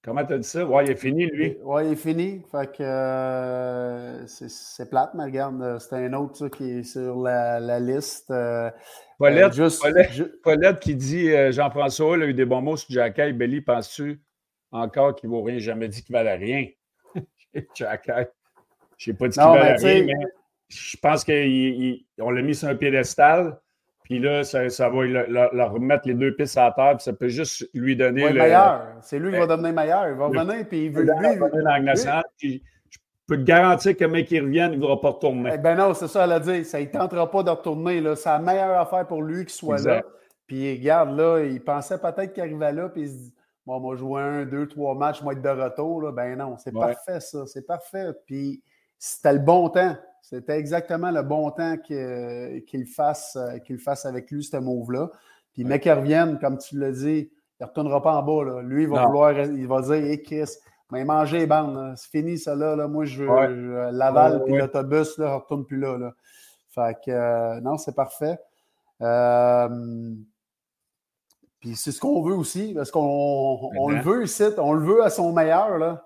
Comment 0.04 0.26
tu 0.26 0.34
as 0.34 0.38
dit 0.38 0.48
ça? 0.48 0.66
Ouais, 0.66 0.84
il 0.86 0.92
est 0.92 0.96
fini, 0.96 1.26
lui. 1.28 1.58
Oui, 1.64 1.86
il 1.86 1.92
est 1.94 1.96
fini. 1.96 2.42
Fait 2.52 2.70
que 2.76 2.84
euh, 2.84 4.28
c'est 4.28 4.90
plate, 4.90 5.12
mais 5.16 5.24
regarde, 5.24 5.80
c'est 5.80 5.96
un 5.96 6.14
autre 6.14 6.50
qui 6.50 6.80
est 6.80 6.84
sur 6.84 7.22
la, 7.22 7.80
liste. 7.80 8.34
Paulette, 9.18 9.54
Paulette, 10.44 10.80
qui 10.80 10.96
dit 10.96 11.32
Jean-François, 11.52 12.16
a 12.16 12.26
eu 12.26 12.34
des 12.34 12.46
bons 12.46 12.62
mots 12.62 12.76
sur 12.76 12.92
Jacky. 12.92 13.32
Belly, 13.32 13.62
penses-tu 13.62 14.22
encore 14.72 15.16
qu'il 15.16 15.30
ne 15.30 15.36
vaut 15.36 15.44
rien? 15.44 15.58
Jamais 15.60 15.88
dit 15.88 16.04
qu'il 16.04 16.14
valait 16.14 16.36
rien. 16.36 16.68
Je 18.98 19.12
n'ai 19.12 19.18
pas 19.18 19.28
dit 19.28 19.40
qu'il 19.40 19.44
valait 19.44 19.76
rien, 19.76 20.06
mais 20.06 20.14
je 20.70 20.98
pense 20.98 21.24
qu'on 21.24 22.32
l'a 22.32 22.42
mis 22.42 22.56
sur 22.56 22.68
un 22.68 22.76
piédestal. 22.76 23.60
Puis 24.14 24.22
là, 24.22 24.44
ça, 24.44 24.90
va 24.90 25.06
leur, 25.06 25.74
remettre 25.74 26.08
les 26.08 26.14
deux 26.14 26.36
pistes 26.36 26.56
à 26.56 26.72
terre, 26.72 26.98
puis 26.98 27.04
ça 27.04 27.14
peut 27.14 27.30
juste 27.30 27.68
lui 27.74 27.96
donner. 27.96 28.30
le 28.30 28.42
meilleur. 28.42 28.86
C'est 29.02 29.18
lui 29.18 29.32
qui 29.32 29.40
va 29.40 29.48
devenir 29.48 29.74
meilleur. 29.74 30.08
Il 30.08 30.14
va 30.14 30.28
revenir, 30.28 30.68
puis 30.68 30.86
il 30.86 30.92
veut 30.92 31.02
lui. 31.02 32.62
je 32.92 33.00
peux 33.26 33.38
te 33.38 33.42
garantir 33.42 33.98
que 33.98 34.06
mec 34.06 34.28
qui 34.28 34.40
revienne, 34.40 34.74
il 34.74 34.78
ne 34.78 34.82
voudra 34.84 35.02
pas 35.02 35.10
retourner. 35.10 35.50
Eh 35.56 35.58
ben 35.58 35.74
non, 35.74 35.96
c'est 35.96 36.08
ça, 36.08 36.26
elle 36.26 36.34
a 36.34 36.40
dit. 36.40 36.64
Ça, 36.64 36.80
il 36.80 36.90
ne 36.90 36.92
tentera 36.92 37.32
pas 37.32 37.42
de 37.42 37.50
retourner. 37.50 38.04
C'est 38.16 38.30
la 38.30 38.38
meilleure 38.38 38.80
affaire 38.80 39.08
pour 39.08 39.24
lui 39.24 39.46
qu'il 39.46 39.50
soit 39.56 39.84
là. 39.84 40.04
Puis 40.46 40.78
regarde, 40.78 41.18
là, 41.18 41.40
il 41.40 41.60
pensait 41.64 41.98
peut-être 41.98 42.34
qu'il 42.34 42.44
arrivait 42.44 42.72
là, 42.72 42.90
puis 42.90 43.02
il 43.02 43.10
se 43.10 43.14
dit 43.16 43.34
Bon, 43.66 43.80
moi, 43.80 43.96
jouer 43.96 44.22
un, 44.22 44.46
deux, 44.46 44.68
trois 44.68 44.94
matchs, 44.94 45.24
moi, 45.24 45.34
être 45.34 45.42
de 45.42 45.50
retour. 45.50 46.04
Là. 46.04 46.12
Ben 46.12 46.38
non, 46.38 46.56
c'est 46.60 46.72
parfait, 46.72 47.20
ça. 47.20 47.48
C'est 47.48 47.66
parfait. 47.66 48.12
Puis 48.28 48.62
c'était 49.00 49.34
le 49.34 49.40
bon 49.40 49.70
temps. 49.70 49.96
C'était 50.24 50.58
exactement 50.58 51.12
le 51.12 51.22
bon 51.22 51.52
temps 51.52 51.76
qu'il 51.78 52.86
fasse, 52.88 53.38
qu'il 53.66 53.78
fasse 53.78 54.06
avec 54.06 54.32
lui, 54.32 54.42
ce 54.42 54.56
move-là. 54.56 55.12
Puis, 55.52 55.66
mec, 55.66 55.86
il 55.86 55.92
revienne, 55.92 56.40
comme 56.40 56.58
tu 56.58 56.80
l'as 56.80 56.92
dit, 56.92 57.30
il 57.60 57.64
ne 57.64 57.68
retournera 57.68 58.02
pas 58.02 58.16
en 58.16 58.24
bas. 58.24 58.46
Là. 58.46 58.62
Lui, 58.62 58.84
il 58.84 58.90
va 58.90 59.06
vouloir, 59.06 59.38
il 59.38 59.68
va 59.68 59.82
dire, 59.82 59.96
hé, 59.96 60.22
Chris, 60.22 60.50
mais 60.92 61.04
manger 61.04 61.40
les 61.40 61.46
bandes, 61.46 61.94
c'est 61.98 62.10
fini 62.10 62.38
ça 62.38 62.56
là, 62.56 62.88
Moi, 62.88 63.04
je 63.04 63.24
veux 63.24 63.92
Laval, 63.92 64.44
puis 64.46 64.58
l'autobus, 64.58 65.18
là, 65.18 65.30
ne 65.30 65.36
retourne 65.36 65.66
plus 65.66 65.78
là, 65.78 65.98
là. 65.98 66.14
Fait 66.70 66.98
que, 67.06 67.12
euh, 67.12 67.60
non, 67.60 67.78
c'est 67.78 67.96
parfait. 67.96 68.40
Euh, 69.02 70.16
puis 71.60 71.76
c'est 71.76 71.92
ce 71.92 72.00
qu'on 72.00 72.24
veut 72.24 72.34
aussi, 72.34 72.74
parce 72.74 72.92
qu'on 72.92 73.90
le 73.90 74.02
veut 74.02 74.24
ici, 74.24 74.44
on 74.58 74.74
le 74.74 74.84
veut 74.84 75.04
à 75.04 75.10
son 75.10 75.34
meilleur. 75.34 75.78
Là. 75.78 76.06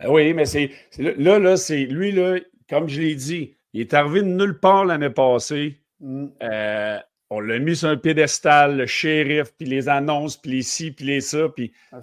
Ben 0.00 0.10
oui, 0.10 0.34
mais 0.34 0.46
c'est 0.46 0.70
là, 0.98 1.38
là, 1.38 1.56
c'est 1.56 1.84
lui, 1.84 2.10
là, 2.10 2.38
comme 2.68 2.88
je 2.88 3.00
l'ai 3.00 3.14
dit, 3.14 3.56
il 3.72 3.80
est 3.80 3.94
arrivé 3.94 4.22
de 4.22 4.28
nulle 4.28 4.58
part 4.58 4.84
l'année 4.84 5.10
passée. 5.10 5.80
Mm. 6.00 6.26
Euh, 6.42 6.98
on 7.30 7.40
l'a 7.40 7.58
mis 7.58 7.74
sur 7.74 7.88
un 7.88 7.96
piédestal, 7.96 8.76
le 8.76 8.86
shérif, 8.86 9.52
puis 9.56 9.66
les 9.66 9.88
annonces, 9.88 10.36
puis 10.36 10.52
les 10.52 10.62
ci, 10.62 10.92
puis 10.92 11.06
les 11.06 11.20
ça. 11.20 11.48
Puis, 11.48 11.72
un, 11.92 12.00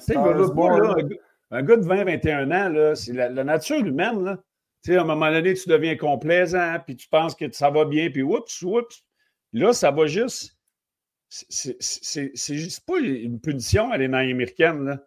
gars 1.63 1.77
de 1.77 1.83
20-21 1.83 2.45
ans, 2.51 2.69
là, 2.69 2.95
c'est 2.95 3.13
la, 3.13 3.43
nature 3.43 3.85
humaine. 3.85 4.23
Là. 4.23 4.39
sais, 4.81 4.97
à 4.97 5.01
un 5.01 5.05
moment 5.05 5.31
donné, 5.31 5.53
tu 5.53 5.69
deviens 5.69 5.95
complaisant, 5.95 6.77
puis 6.85 6.95
tu 6.95 7.07
penses 7.07 7.35
que 7.35 7.49
ça 7.51 7.69
va 7.69 7.85
bien, 7.85 8.09
puis 8.09 8.23
oups, 8.23 8.61
oups. 8.63 9.03
Là, 9.53 9.73
ça 9.73 9.91
va 9.91 10.07
juste 10.07 10.57
c'est 11.31 12.55
juste 12.55 12.85
pas 12.85 12.99
une 12.99 13.39
punition 13.39 13.91
à 13.91 13.97
les 13.97 14.05
américaine. 14.05 14.83
Là. 14.83 14.99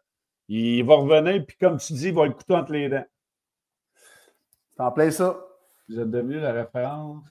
Il 0.49 0.83
va 0.85 0.97
revenir, 0.97 1.45
puis 1.45 1.57
comme 1.59 1.79
tu 1.79 1.93
dis, 1.93 2.09
il 2.09 2.15
va 2.15 2.27
le 2.27 2.33
couteau 2.33 2.55
entre 2.55 2.73
les 2.73 2.89
dents. 2.89 3.05
C'est 4.77 4.83
en 4.83 4.91
plein 4.91 5.11
ça. 5.11 5.41
Vous 5.89 6.01
êtes 6.01 6.11
devenu 6.11 6.41
la 6.41 6.53
référence. 6.53 7.25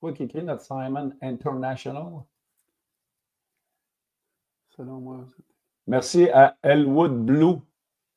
Quoi 0.00 0.12
qui 0.12 0.22
écrit 0.24 0.42
notre 0.42 0.62
Simon 0.62 1.12
International? 1.20 2.22
Selon 4.70 5.00
moi. 5.00 5.26
Merci 5.86 6.30
à 6.30 6.56
Elwood 6.62 7.24
Blue. 7.24 7.56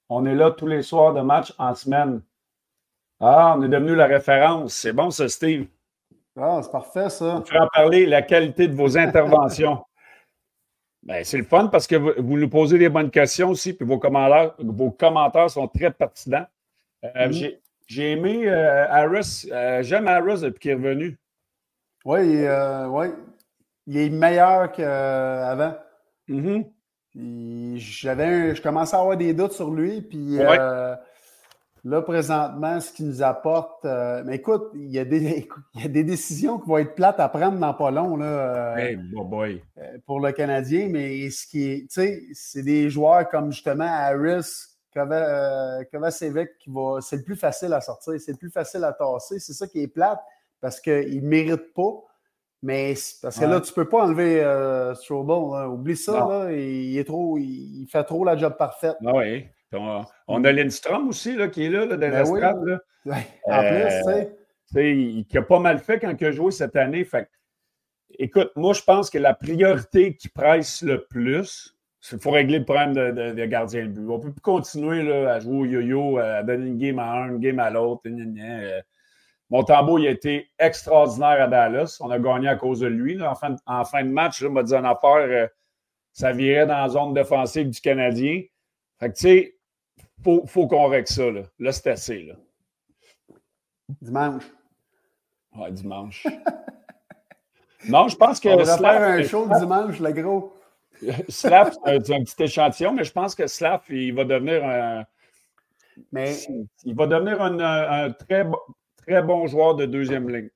On 0.09 0.25
est 0.25 0.35
là 0.35 0.51
tous 0.51 0.67
les 0.67 0.81
soirs 0.81 1.13
de 1.13 1.21
match 1.21 1.53
en 1.57 1.73
semaine. 1.73 2.21
Ah, 3.19 3.55
on 3.57 3.63
est 3.63 3.69
devenu 3.69 3.95
la 3.95 4.07
référence. 4.07 4.73
C'est 4.73 4.93
bon, 4.93 5.09
ça, 5.09 5.27
Steve. 5.27 5.67
Ah, 6.35 6.59
c'est 6.63 6.71
parfait, 6.71 7.09
ça. 7.09 7.43
Je 7.49 7.57
en 7.57 7.67
parler 7.67 8.05
la 8.05 8.21
qualité 8.21 8.67
de 8.67 8.75
vos 8.75 8.97
interventions. 8.97 9.83
ben, 11.03 11.23
c'est 11.23 11.37
le 11.37 11.43
fun 11.43 11.67
parce 11.67 11.87
que 11.87 11.95
vous, 11.95 12.37
nous 12.37 12.49
posez 12.49 12.77
des 12.77 12.89
bonnes 12.89 13.11
questions 13.11 13.49
aussi, 13.49 13.73
puis 13.73 13.85
vos 13.85 13.99
commentaires, 13.99 14.53
vos 14.59 14.91
commentaires 14.91 15.49
sont 15.49 15.67
très 15.67 15.91
pertinents. 15.91 16.45
Euh, 17.03 17.27
mm-hmm. 17.27 17.57
J'ai 17.87 18.11
aimé 18.11 18.47
euh, 18.47 18.87
Harris. 18.89 19.47
Euh, 19.51 19.83
j'aime 19.83 20.07
Harris 20.07 20.41
depuis 20.41 20.59
qu'il 20.59 20.71
est 20.71 20.75
revenu. 20.75 21.17
Oui, 22.05 22.45
oui. 22.89 23.07
Il 23.87 23.97
est 23.97 24.09
meilleur 24.09 24.71
qu'avant. 24.71 25.75
Mm-hmm. 26.29 27.77
J'avais 27.77 28.55
je 28.55 28.61
commençais 28.61 28.95
à 28.95 28.99
avoir 28.99 29.17
des 29.17 29.33
doutes 29.33 29.53
sur 29.53 29.71
lui, 29.71 30.01
puis 30.01 30.39
Là, 31.83 32.03
présentement, 32.03 32.79
ce 32.79 32.91
qui 32.91 33.03
nous 33.03 33.23
apporte. 33.23 33.85
Euh, 33.85 34.21
mais 34.23 34.35
écoute, 34.35 34.69
il 34.75 34.91
y, 34.91 34.99
a 34.99 35.05
des, 35.05 35.47
il 35.75 35.81
y, 35.81 35.85
a 35.85 35.87
des, 35.87 36.03
décisions 36.03 36.59
qui 36.59 36.69
vont 36.69 36.77
être 36.77 36.93
plates 36.93 37.19
à 37.19 37.27
prendre 37.27 37.57
dans 37.57 37.73
pas 37.73 37.89
long 37.89 38.17
là, 38.17 38.77
euh, 38.77 38.95
boy. 39.25 39.63
Euh, 39.79 39.97
pour 40.05 40.19
le 40.19 40.31
Canadien. 40.31 40.89
Mais 40.89 41.29
ce 41.31 41.47
qui 41.47 41.71
est. 41.71 41.79
Tu 41.81 41.87
sais, 41.89 42.21
c'est 42.33 42.61
des 42.61 42.89
joueurs 42.91 43.27
comme 43.29 43.51
justement 43.51 43.87
Harris, 43.87 44.70
Kovacevic 44.93 46.57
qui 46.59 46.69
va. 46.69 46.99
C'est 47.01 47.17
le 47.17 47.23
plus 47.23 47.35
facile 47.35 47.73
à 47.73 47.81
sortir, 47.81 48.19
c'est 48.19 48.31
le 48.31 48.37
plus 48.37 48.51
facile 48.51 48.83
à 48.83 48.93
tasser. 48.93 49.39
C'est 49.39 49.53
ça 49.53 49.67
qui 49.67 49.81
est 49.81 49.87
plate 49.87 50.19
parce 50.59 50.79
qu'il 50.79 51.23
ne 51.23 51.27
mérite 51.27 51.73
pas. 51.73 52.03
Mais 52.63 52.93
parce 53.23 53.39
que 53.39 53.45
là, 53.45 53.59
tu 53.59 53.71
ne 53.71 53.75
peux 53.75 53.89
pas 53.89 54.03
enlever 54.03 54.39
euh, 54.43 54.93
Oublie 55.67 55.97
ça, 55.97 56.11
là, 56.11 56.51
il, 56.51 56.95
est 56.95 57.03
trop, 57.05 57.39
il, 57.39 57.87
fait 57.91 58.03
trop 58.03 58.23
la 58.23 58.37
job 58.37 58.55
parfaite. 58.55 58.97
Ah 59.03 59.15
oui. 59.15 59.47
On, 60.27 60.43
a 60.43 60.51
Lindstrom 60.51 61.09
aussi 61.09 61.35
là, 61.35 61.47
qui 61.47 61.65
est 61.65 61.69
là, 61.69 61.85
là 61.85 61.97
dans 61.97 62.09
ben 62.09 62.29
oui. 62.29 62.39
là. 62.39 62.79
En 63.45 63.61
plus, 63.61 63.87
tu 64.05 64.73
sais. 64.73 64.95
Il, 64.95 65.37
a 65.37 65.41
pas 65.41 65.59
mal 65.59 65.79
fait 65.79 65.99
quand 65.99 66.13
il 66.19 66.27
a 66.27 66.31
joué 66.31 66.51
cette 66.51 66.75
année. 66.75 67.03
Fait 67.03 67.27
écoute, 68.19 68.51
moi, 68.55 68.73
je 68.73 68.83
pense 68.83 69.09
que 69.09 69.17
la 69.17 69.33
priorité 69.33 70.15
qui 70.15 70.29
presse 70.29 70.83
le 70.83 71.05
plus, 71.05 71.75
il 72.11 72.19
faut 72.19 72.31
régler 72.31 72.59
le 72.59 72.65
problème 72.65 72.93
de, 72.93 73.33
de, 73.33 73.45
gardien 73.45 73.83
de 73.85 73.89
but. 73.89 74.09
On 74.09 74.17
ne 74.17 74.23
peut 74.23 74.31
plus 74.31 74.41
continuer 74.41 75.03
là, 75.03 75.33
à 75.33 75.39
jouer 75.39 75.57
au 75.57 75.65
yo-yo, 75.65 76.17
à 76.17 76.41
donner 76.43 76.67
une 76.67 76.77
game 76.77 76.99
à 76.99 77.11
un, 77.11 77.29
une 77.29 77.39
game 77.39 77.59
à 77.59 77.69
l'autre. 77.69 78.01
Euh, 78.07 78.81
mon 79.49 79.63
tambour, 79.63 79.99
il 79.99 80.07
a 80.07 80.11
été 80.11 80.49
extraordinaire 80.57 81.43
à 81.43 81.47
Dallas. 81.47 81.97
On 81.99 82.09
a 82.09 82.17
gagné 82.17 82.47
à 82.47 82.55
cause 82.55 82.79
de 82.79 82.87
lui. 82.87 83.21
En, 83.21 83.35
fin, 83.35 83.55
en, 83.67 83.85
fin, 83.85 84.03
de 84.03 84.09
match, 84.09 84.43
on 84.43 84.49
m'a 84.49 84.63
dit 84.63 84.73
en 84.73 84.83
affaire, 84.83 85.15
euh, 85.15 85.47
ça 86.11 86.31
virait 86.31 86.65
dans 86.65 86.77
la 86.77 86.89
zone 86.89 87.13
défensive 87.13 87.69
du 87.69 87.79
Canadien. 87.79 88.41
Fait 88.99 89.09
que, 89.09 89.15
tu 89.15 89.21
sais, 89.21 89.55
il 89.97 90.23
faut, 90.23 90.45
faut 90.47 90.67
qu'on 90.67 90.87
règle 90.87 91.07
ça. 91.07 91.29
Là, 91.29 91.41
là 91.59 91.71
c'est 91.71 91.89
assez. 91.91 92.23
Là. 92.23 92.33
Dimanche. 94.01 94.43
Ouais, 95.55 95.71
dimanche. 95.71 96.25
non, 97.89 98.07
je 98.07 98.15
pense 98.15 98.39
que. 98.39 98.49
On 98.49 98.57
va 98.57 98.77
faire 98.77 99.01
un 99.01 99.23
show 99.23 99.47
dimanche, 99.59 99.99
le 99.99 100.11
gros. 100.13 100.53
Slav, 101.29 101.71
c'est 101.83 102.13
un, 102.13 102.23
petit 102.23 102.43
échantillon, 102.43 102.93
mais 102.93 103.03
je 103.03 103.11
pense 103.11 103.35
que 103.35 103.47
Slav, 103.47 103.81
il 103.89 104.13
va 104.13 104.23
devenir 104.23 104.63
un. 104.65 105.03
Mais... 106.11 106.35
Il 106.83 106.95
va 106.95 107.07
devenir 107.07 107.41
un, 107.41 108.11
très, 108.11 108.45
très 108.97 109.21
bon 109.21 109.47
joueur 109.47 109.75
de 109.75 109.85
deuxième 109.85 110.29
ligne. 110.29 110.49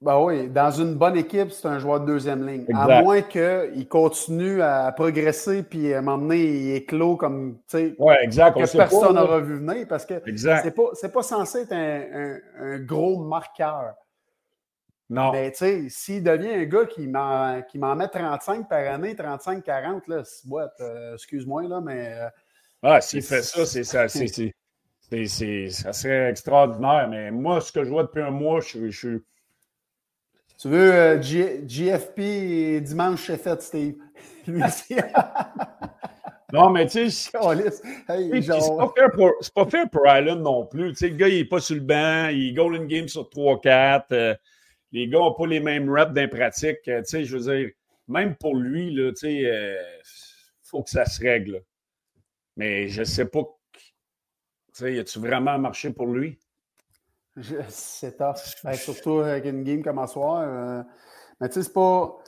Ben 0.00 0.20
oui, 0.20 0.48
dans 0.48 0.70
une 0.70 0.94
bonne 0.94 1.16
équipe, 1.16 1.50
c'est 1.50 1.66
un 1.66 1.80
joueur 1.80 2.00
de 2.00 2.06
deuxième 2.06 2.46
ligne. 2.46 2.64
À 2.72 3.02
moins 3.02 3.20
qu'il 3.22 3.88
continue 3.88 4.62
à 4.62 4.92
progresser 4.92 5.64
puis 5.64 5.92
à 5.92 6.00
m'emmener, 6.00 6.44
il 6.44 6.74
éclos 6.76 7.16
comme, 7.16 7.58
ouais, 7.74 8.16
exact. 8.22 8.54
que 8.54 8.76
personne 8.76 9.16
n'aura 9.16 9.40
vu 9.40 9.56
venir 9.56 9.86
parce 9.88 10.06
que 10.06 10.14
c'est 10.26 10.74
pas, 10.74 11.08
pas 11.12 11.22
censé 11.22 11.62
être 11.62 11.72
un 11.72 12.78
gros 12.78 13.18
marqueur. 13.24 13.94
Non. 15.10 15.32
Mais 15.32 15.50
tu 15.52 15.58
sais, 15.58 15.86
s'il 15.88 16.22
devient 16.22 16.50
un 16.50 16.64
gars 16.64 16.84
qui 16.84 17.06
m'en 17.06 17.96
met 17.96 18.08
35 18.08 18.68
par 18.68 18.86
année, 18.92 19.14
35-40, 19.14 20.02
là, 20.06 20.22
euh, 20.80 21.14
excuse-moi, 21.14 21.62
là, 21.62 21.80
mais. 21.80 22.12
Euh, 22.12 22.28
ah, 22.82 23.00
s'il 23.00 23.22
fait 23.22 23.42
ça, 23.42 23.64
c'est 23.64 23.84
ça. 23.84 24.06
C'est, 24.08 25.70
ça 25.70 25.92
serait 25.94 26.30
extraordinaire. 26.30 27.08
Mais 27.08 27.30
moi, 27.30 27.60
ce 27.62 27.72
que 27.72 27.84
je 27.84 27.88
vois 27.88 28.02
depuis 28.02 28.20
un 28.22 28.30
mois, 28.30 28.60
je, 28.60 28.90
suis. 28.90 29.24
Tu 30.58 30.68
veux 30.68 30.92
euh, 30.92 31.22
GFP 31.22 32.82
dimanche 32.82 33.26
c'est 33.26 33.38
fait, 33.38 33.62
Steve? 33.62 33.96
Lui 34.46 34.62
non, 36.52 36.70
mais 36.70 36.86
tu 36.86 37.10
sais, 37.10 37.30
hey, 38.08 38.42
c'est 38.42 38.76
pas, 38.76 38.92
fair 38.94 39.10
pour, 39.12 39.32
pas 39.54 39.66
fair 39.66 39.88
pour 39.88 40.06
Island 40.06 40.42
non 40.42 40.66
plus. 40.66 40.90
Tu 40.90 40.96
sais, 40.96 41.08
le 41.08 41.16
gars, 41.16 41.28
il 41.28 41.38
est 41.38 41.44
pas 41.46 41.60
sur 41.60 41.76
le 41.76 41.80
banc, 41.80 42.28
il 42.28 42.54
golden 42.54 42.86
game 42.86 43.08
sur 43.08 43.22
3-4 43.22 44.36
les 44.92 45.08
gars 45.08 45.18
n'ont 45.18 45.34
pas 45.34 45.46
les 45.46 45.60
mêmes 45.60 45.90
reps 45.90 46.12
d'impratique. 46.12 46.78
Tu 46.82 46.92
sais, 47.04 47.24
je 47.24 47.36
veux 47.36 47.54
dire, 47.54 47.70
même 48.08 48.36
pour 48.36 48.56
lui, 48.56 48.94
tu 48.94 49.16
sais, 49.16 49.34
il 49.34 49.46
euh, 49.46 49.82
faut 50.62 50.82
que 50.82 50.90
ça 50.90 51.04
se 51.04 51.20
règle. 51.20 51.62
Mais 52.56 52.88
je 52.88 53.00
ne 53.00 53.04
sais 53.04 53.26
pas, 53.26 53.42
tu 53.72 53.80
sais, 54.72 54.98
a-tu 54.98 55.18
vraiment 55.20 55.58
marché 55.58 55.90
pour 55.90 56.06
lui? 56.06 56.38
C'est 57.68 58.16
tough. 58.16 58.34
Ben, 58.64 58.74
surtout 58.74 59.20
avec 59.20 59.44
une 59.44 59.62
game 59.62 59.82
comme 59.82 59.98
à 59.98 60.06
soir. 60.06 60.42
Euh, 60.42 60.82
mais 61.40 61.48
tu 61.48 61.54
sais, 61.54 61.62
c'est 61.64 61.72
pas. 61.72 62.18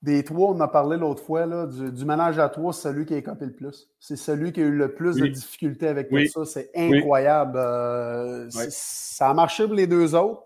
Des 0.00 0.24
trois, 0.24 0.50
on 0.50 0.58
a 0.58 0.66
parlé 0.66 0.96
l'autre 0.96 1.22
fois, 1.22 1.46
là, 1.46 1.64
du, 1.64 2.04
ménage 2.04 2.36
à 2.36 2.48
trois, 2.48 2.72
c'est 2.72 2.88
celui 2.88 3.06
qui 3.06 3.14
a 3.14 3.18
écopé 3.18 3.44
le 3.44 3.52
plus. 3.52 3.88
C'est 4.00 4.16
celui 4.16 4.52
qui 4.52 4.60
a 4.60 4.64
eu 4.64 4.72
le 4.72 4.92
plus 4.94 5.14
de 5.14 5.28
difficultés 5.28 5.86
avec 5.86 6.08
tout 6.08 6.26
ça. 6.26 6.44
C'est 6.44 6.72
incroyable. 6.74 7.56
Euh, 7.56 8.50
ça 8.50 9.30
a 9.30 9.34
marché 9.34 9.64
pour 9.64 9.74
les 9.74 9.86
deux 9.86 10.16
autres. 10.16 10.42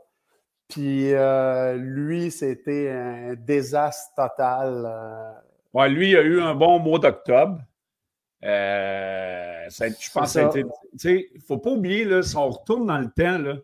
Puis 0.69 1.15
euh, 1.15 1.75
lui, 1.77 2.31
c'était 2.31 2.91
un 2.91 3.35
désastre 3.35 4.13
total. 4.17 4.85
Euh. 4.87 5.33
Oui, 5.73 5.91
lui, 5.91 6.11
il 6.11 6.17
a 6.17 6.23
eu 6.23 6.41
un 6.41 6.55
bon 6.55 6.79
mois 6.79 6.99
d'octobre. 6.99 7.61
Euh, 8.45 9.67
je 9.69 10.11
pense 10.13 10.25
que 10.25 10.27
ça 10.27 10.47
a 10.47 10.49
été. 10.49 10.65
Il 11.05 11.29
ne 11.35 11.41
faut 11.41 11.59
pas 11.59 11.71
oublier, 11.71 12.05
là, 12.05 12.23
si 12.23 12.37
on 12.37 12.51
retourne 12.51 12.87
dans 12.87 12.99
le 12.99 13.11
temps, 13.11 13.61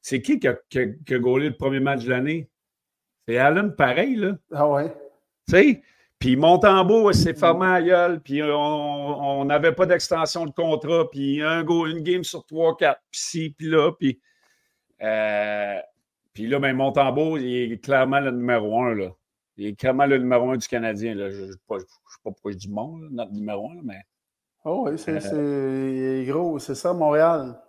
c'est 0.00 0.22
qui 0.22 0.38
qui 0.38 0.48
a, 0.48 0.56
qui, 0.68 0.96
gaulé 1.06 1.48
le 1.50 1.56
premier 1.56 1.80
match 1.80 2.04
de 2.04 2.10
l'année? 2.10 2.48
C'est 3.26 3.38
Allen, 3.38 3.74
pareil, 3.74 4.16
là. 4.16 4.32
Ah 4.52 4.68
ouais. 4.68 4.92
Tu 5.48 5.54
sais, 5.54 5.82
puis 6.18 6.36
Montembeau 6.36 7.12
s'est 7.12 7.34
fermé 7.34 7.66
à 7.66 7.82
gueule, 7.82 8.20
puis 8.20 8.42
on 8.42 9.44
n'avait 9.44 9.72
pas 9.72 9.86
d'extension 9.86 10.46
de 10.46 10.52
contrat, 10.52 11.08
puis 11.10 11.42
un 11.42 11.62
go, 11.62 11.86
une 11.86 12.02
game 12.02 12.24
sur 12.24 12.44
trois, 12.46 12.76
quatre, 12.76 13.02
puis 13.10 13.20
ci, 13.20 13.50
puis 13.56 13.68
là, 13.68 13.92
puis. 13.92 14.20
Puis 16.34 16.46
là, 16.46 16.58
ben, 16.58 16.74
Montembeau, 16.74 17.36
il 17.36 17.72
est 17.72 17.78
clairement 17.78 18.20
le 18.20 18.30
numéro 18.30 18.80
un. 18.80 18.94
Là. 18.94 19.08
Il 19.56 19.66
est 19.66 19.78
clairement 19.78 20.06
le 20.06 20.18
numéro 20.18 20.50
un 20.50 20.56
du 20.56 20.66
Canadien. 20.66 21.14
Là. 21.14 21.30
Je 21.30 21.42
ne 21.42 21.52
sais 21.52 21.58
pas 21.68 21.76
pourquoi 22.24 22.52
je 22.52 22.56
dis 22.56 22.68
bon, 22.68 22.98
notre 23.10 23.32
numéro 23.32 23.70
un, 23.70 23.80
mais. 23.84 24.00
Oh 24.64 24.84
oui, 24.86 24.96
c'est 24.96 25.18
euh, 25.34 26.24
gros, 26.24 26.58
c'est 26.60 26.76
ça, 26.76 26.92
Montréal. 26.92 27.60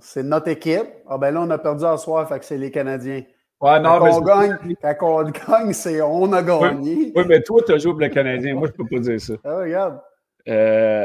C'est 0.00 0.22
notre 0.22 0.48
équipe. 0.48 0.86
Ah 1.08 1.18
ben 1.18 1.32
là, 1.32 1.42
on 1.42 1.50
a 1.50 1.58
perdu 1.58 1.84
à 1.84 1.96
soir, 1.96 2.28
fait 2.28 2.38
que 2.38 2.44
c'est 2.44 2.58
les 2.58 2.70
Canadiens. 2.70 3.24
Ouais, 3.60 3.80
non, 3.80 3.98
quand, 3.98 4.18
on 4.18 4.20
gagne, 4.20 4.76
quand 4.80 4.96
on 5.02 5.30
gagne, 5.30 5.72
c'est 5.72 6.00
on 6.00 6.32
a 6.32 6.42
gagné. 6.42 7.12
Oui, 7.14 7.24
mais 7.26 7.42
toi, 7.42 7.60
tu 7.66 7.72
as 7.72 7.78
joué 7.78 7.90
pour 7.90 8.00
le 8.00 8.08
Canadien. 8.08 8.54
Moi, 8.54 8.68
je 8.68 8.72
ne 8.72 8.76
peux 8.76 8.96
pas 8.96 9.00
dire 9.00 9.20
ça. 9.20 9.34
Ah, 9.42 9.56
regarde. 9.56 10.00
Euh, 10.46 11.04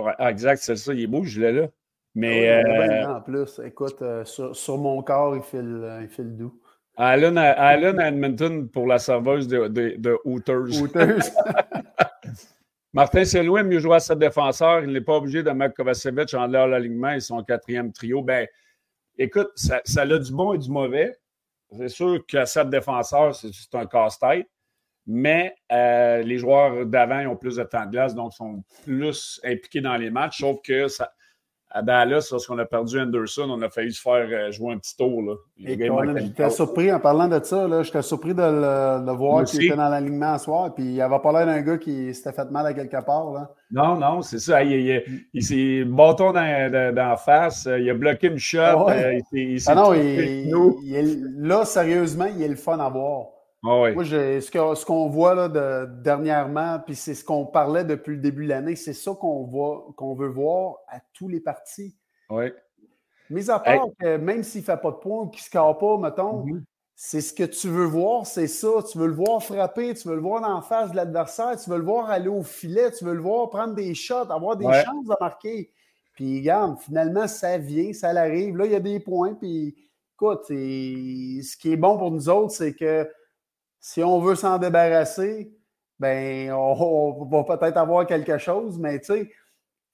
ouais, 0.00 0.12
ah, 0.18 0.30
exact, 0.30 0.60
c'est 0.60 0.74
ça. 0.74 0.92
Il 0.92 1.02
est 1.02 1.06
beau, 1.06 1.22
je 1.22 1.40
l'ai 1.40 1.52
là. 1.52 1.68
Mais. 2.16 2.48
Euh, 2.48 3.08
en 3.08 3.20
plus, 3.20 3.60
écoute, 3.62 4.00
euh, 4.00 4.24
sur, 4.24 4.78
mon 4.78 5.02
corps, 5.02 5.36
il 5.36 5.42
file, 5.42 5.80
euh, 5.82 6.00
il 6.02 6.08
file 6.08 6.34
doux. 6.34 6.58
Allen 6.96 7.36
à, 7.36 7.76
Edmonton 8.08 8.68
pour 8.70 8.86
la 8.86 8.98
serveuse 8.98 9.46
de, 9.46 9.68
de, 9.68 9.96
de 9.98 10.16
Hooters. 10.24 10.80
Hooters. 10.80 11.30
Martin 12.94 13.22
Saint-Louis 13.26 13.64
mieux 13.64 13.80
joué 13.80 13.96
à 13.96 14.00
sa 14.00 14.14
défenseur. 14.14 14.80
Il 14.82 14.92
n'est 14.92 15.02
pas 15.02 15.16
obligé 15.16 15.42
de 15.42 15.50
mettre 15.50 15.74
Kovacevic 15.74 16.32
en 16.32 16.46
l'air 16.46 16.66
l'alignement 16.66 17.10
et 17.10 17.20
son 17.20 17.44
quatrième 17.44 17.92
trio. 17.92 18.22
Ben, 18.22 18.48
écoute, 19.18 19.50
ça, 19.54 19.82
ça, 19.84 20.02
a 20.02 20.18
du 20.18 20.32
bon 20.32 20.54
et 20.54 20.58
du 20.58 20.70
mauvais. 20.70 21.12
C'est 21.76 21.90
sûr 21.90 22.24
que 22.26 22.46
cette 22.46 22.70
défenseur, 22.70 23.34
c'est 23.34 23.74
un 23.74 23.84
casse-tête. 23.84 24.48
Mais 25.06 25.54
les 25.70 26.38
joueurs 26.38 26.86
d'avant 26.86 27.26
ont 27.26 27.36
plus 27.36 27.56
de 27.56 27.64
temps 27.64 27.84
de 27.84 27.90
glace, 27.90 28.14
donc 28.14 28.32
sont 28.32 28.64
plus 28.84 29.38
impliqués 29.44 29.82
dans 29.82 29.96
les 29.98 30.08
matchs. 30.08 30.38
Sauf 30.38 30.62
que 30.64 30.88
ça, 30.88 31.12
à 31.70 31.82
Dallas, 31.82 32.28
lorsqu'on 32.30 32.58
a 32.58 32.64
perdu 32.64 33.00
Anderson, 33.00 33.48
on 33.50 33.60
a 33.60 33.68
failli 33.68 33.92
se 33.92 34.00
faire 34.00 34.26
euh, 34.30 34.50
jouer 34.50 34.74
un 34.74 34.78
petit 34.78 34.96
tour. 34.96 35.22
J'étais 35.58 36.50
surpris, 36.50 36.92
en 36.92 37.00
parlant 37.00 37.28
de 37.28 37.42
ça, 37.42 37.82
j'étais 37.82 38.02
surpris 38.02 38.34
de 38.34 38.42
le, 38.42 39.12
voir 39.12 39.44
qu'il 39.44 39.64
était 39.64 39.76
dans 39.76 39.88
l'alignement 39.88 40.38
ce 40.38 40.44
soir. 40.44 40.74
Puis 40.74 40.84
il 40.84 41.00
avait 41.00 41.18
pas 41.18 41.32
l'air 41.32 41.46
d'un 41.46 41.60
gars 41.62 41.78
qui 41.78 42.14
s'était 42.14 42.32
fait 42.32 42.50
mal 42.50 42.66
à 42.66 42.72
quelque 42.72 43.04
part. 43.04 43.32
Là. 43.32 43.50
Non, 43.70 43.96
non, 43.96 44.22
c'est 44.22 44.38
ça. 44.38 44.62
Il, 44.62 45.02
il, 45.32 45.42
s'est 45.42 45.84
bâton 45.84 46.32
dans, 46.32 46.94
la 46.94 47.16
face. 47.16 47.66
Il 47.66 47.90
a 47.90 47.94
bloqué 47.94 48.28
une 48.28 48.38
shot. 48.38 48.58
Ah, 48.60 48.86
euh, 48.90 49.20
il, 49.32 49.60
ah 49.66 49.74
non, 49.74 49.92
là, 51.38 51.64
sérieusement, 51.64 52.26
il 52.26 52.42
est 52.42 52.48
le 52.48 52.56
fun 52.56 52.78
à 52.78 52.88
voir. 52.88 53.26
Ah 53.68 53.92
Moi, 53.92 54.04
ce 54.04 54.84
qu'on 54.84 55.08
voit 55.08 55.34
là, 55.34 55.48
de, 55.48 55.86
dernièrement, 56.02 56.78
puis 56.84 56.94
c'est 56.94 57.14
ce 57.14 57.24
qu'on 57.24 57.46
parlait 57.46 57.84
depuis 57.84 58.14
le 58.14 58.20
début 58.20 58.44
de 58.44 58.50
l'année, 58.50 58.76
c'est 58.76 58.92
ça 58.92 59.12
qu'on 59.18 59.44
voit, 59.44 59.88
qu'on 59.96 60.14
veut 60.14 60.28
voir 60.28 60.76
à 60.88 61.00
tous 61.12 61.28
les 61.28 61.40
partis. 61.40 61.96
Oui. 62.30 62.52
Mis 63.28 63.50
à 63.50 63.58
part 63.58 63.88
que 63.98 64.18
même 64.18 64.44
s'il 64.44 64.60
ne 64.60 64.66
fait 64.66 64.76
pas 64.76 64.92
de 64.92 64.96
points 64.96 65.22
ou 65.22 65.26
qu'il 65.26 65.40
ne 65.40 65.44
score 65.44 65.78
pas, 65.78 65.98
mettons, 65.98 66.44
mm-hmm. 66.44 66.62
c'est 66.94 67.20
ce 67.20 67.32
que 67.32 67.42
tu 67.42 67.68
veux 67.68 67.86
voir, 67.86 68.24
c'est 68.24 68.46
ça. 68.46 68.68
Tu 68.88 68.98
veux 68.98 69.08
le 69.08 69.14
voir 69.14 69.42
frapper, 69.42 69.94
tu 69.94 70.06
veux 70.08 70.14
le 70.14 70.20
voir 70.20 70.48
en 70.48 70.62
face 70.62 70.92
de 70.92 70.96
l'adversaire, 70.96 71.60
tu 71.60 71.68
veux 71.68 71.78
le 71.78 71.84
voir 71.84 72.08
aller 72.08 72.28
au 72.28 72.44
filet, 72.44 72.92
tu 72.92 73.04
veux 73.04 73.14
le 73.14 73.22
voir 73.22 73.50
prendre 73.50 73.74
des 73.74 73.94
shots, 73.94 74.30
avoir 74.30 74.56
des 74.56 74.66
chances 74.66 75.06
de 75.06 75.16
marquer. 75.20 75.72
Puis, 76.14 76.38
regarde, 76.38 76.78
finalement, 76.78 77.26
ça 77.26 77.58
vient, 77.58 77.92
ça 77.92 78.08
arrive. 78.10 78.56
Là, 78.56 78.66
il 78.66 78.72
y 78.72 78.76
a 78.76 78.80
des 78.80 79.00
points. 79.00 79.34
Puis, 79.34 79.74
écoute, 80.14 80.44
ce 80.46 81.56
qui 81.56 81.72
est 81.72 81.76
bon 81.76 81.98
pour 81.98 82.12
nous 82.12 82.28
autres, 82.28 82.52
c'est 82.52 82.74
que 82.74 83.06
si 83.80 84.02
on 84.02 84.20
veut 84.20 84.34
s'en 84.34 84.58
débarrasser, 84.58 85.52
ben, 85.98 86.52
on, 86.52 87.24
va 87.24 87.56
peut-être 87.56 87.76
avoir 87.76 88.06
quelque 88.06 88.38
chose, 88.38 88.78
mais 88.78 88.98
tu 89.00 89.06
sais, 89.06 89.30